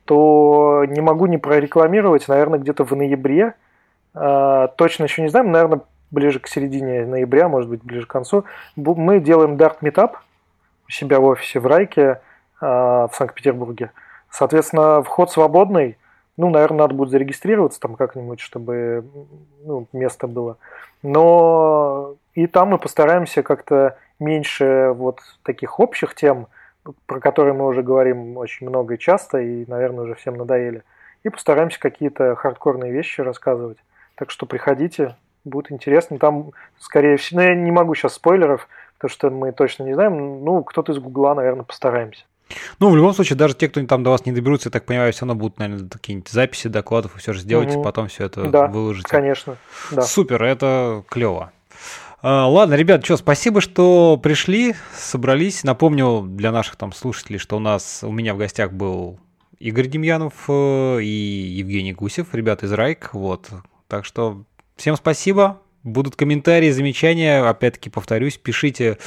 [0.04, 3.54] то не могу не прорекламировать, наверное, где-то в ноябре.
[4.14, 5.80] А, точно еще не знаем, наверное,
[6.10, 8.44] ближе к середине ноября, может быть, ближе к концу.
[8.76, 10.12] Мы делаем Dart Meetup
[10.86, 12.20] у себя в офисе в Райке
[12.60, 13.90] а, в Санкт-Петербурге.
[14.30, 15.96] Соответственно, вход свободный.
[16.36, 19.04] Ну, наверное, надо будет зарегистрироваться там как-нибудь, чтобы
[19.64, 20.58] ну, место было.
[21.02, 26.48] Но И там мы постараемся как-то меньше вот таких общих тем,
[27.06, 30.82] про которые мы уже говорим очень много и часто, и, наверное, уже всем надоели.
[31.24, 33.78] И постараемся какие-то хардкорные вещи рассказывать.
[34.14, 36.18] Так что приходите, будет интересно.
[36.18, 40.44] Там, скорее всего, ну, я не могу сейчас спойлеров, потому что мы точно не знаем.
[40.44, 42.24] Ну, кто-то из Гугла, наверное, постараемся.
[42.78, 45.12] Ну, в любом случае, даже те, кто там до вас не доберутся, я так понимаю,
[45.12, 47.82] все равно будут, наверное, какие-нибудь записи докладов, и все же сделайте, угу.
[47.82, 49.08] потом все это да, выложите.
[49.08, 49.56] конечно.
[49.90, 50.02] Да.
[50.02, 51.52] Супер, это клево.
[52.22, 55.64] А, ладно, ребят, что, спасибо, что пришли, собрались.
[55.64, 59.18] Напомню для наших там слушателей, что у нас, у меня в гостях был
[59.58, 63.48] Игорь Демьянов э, и Евгений Гусев, ребята из Райк, вот.
[63.88, 64.44] Так что
[64.76, 68.98] всем спасибо, Будут комментарии, замечания, опять-таки повторюсь, пишите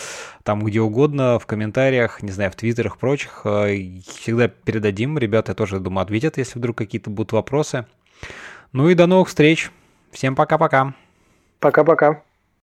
[0.43, 3.41] там где угодно, в комментариях, не знаю, в твиттерах, прочих.
[3.43, 3.68] Э,
[4.07, 7.85] всегда передадим, ребята, тоже думаю, ответят, если вдруг какие-то будут вопросы.
[8.72, 9.72] Ну и до новых встреч.
[10.11, 10.93] Всем пока-пока.
[11.60, 12.23] Пока-пока.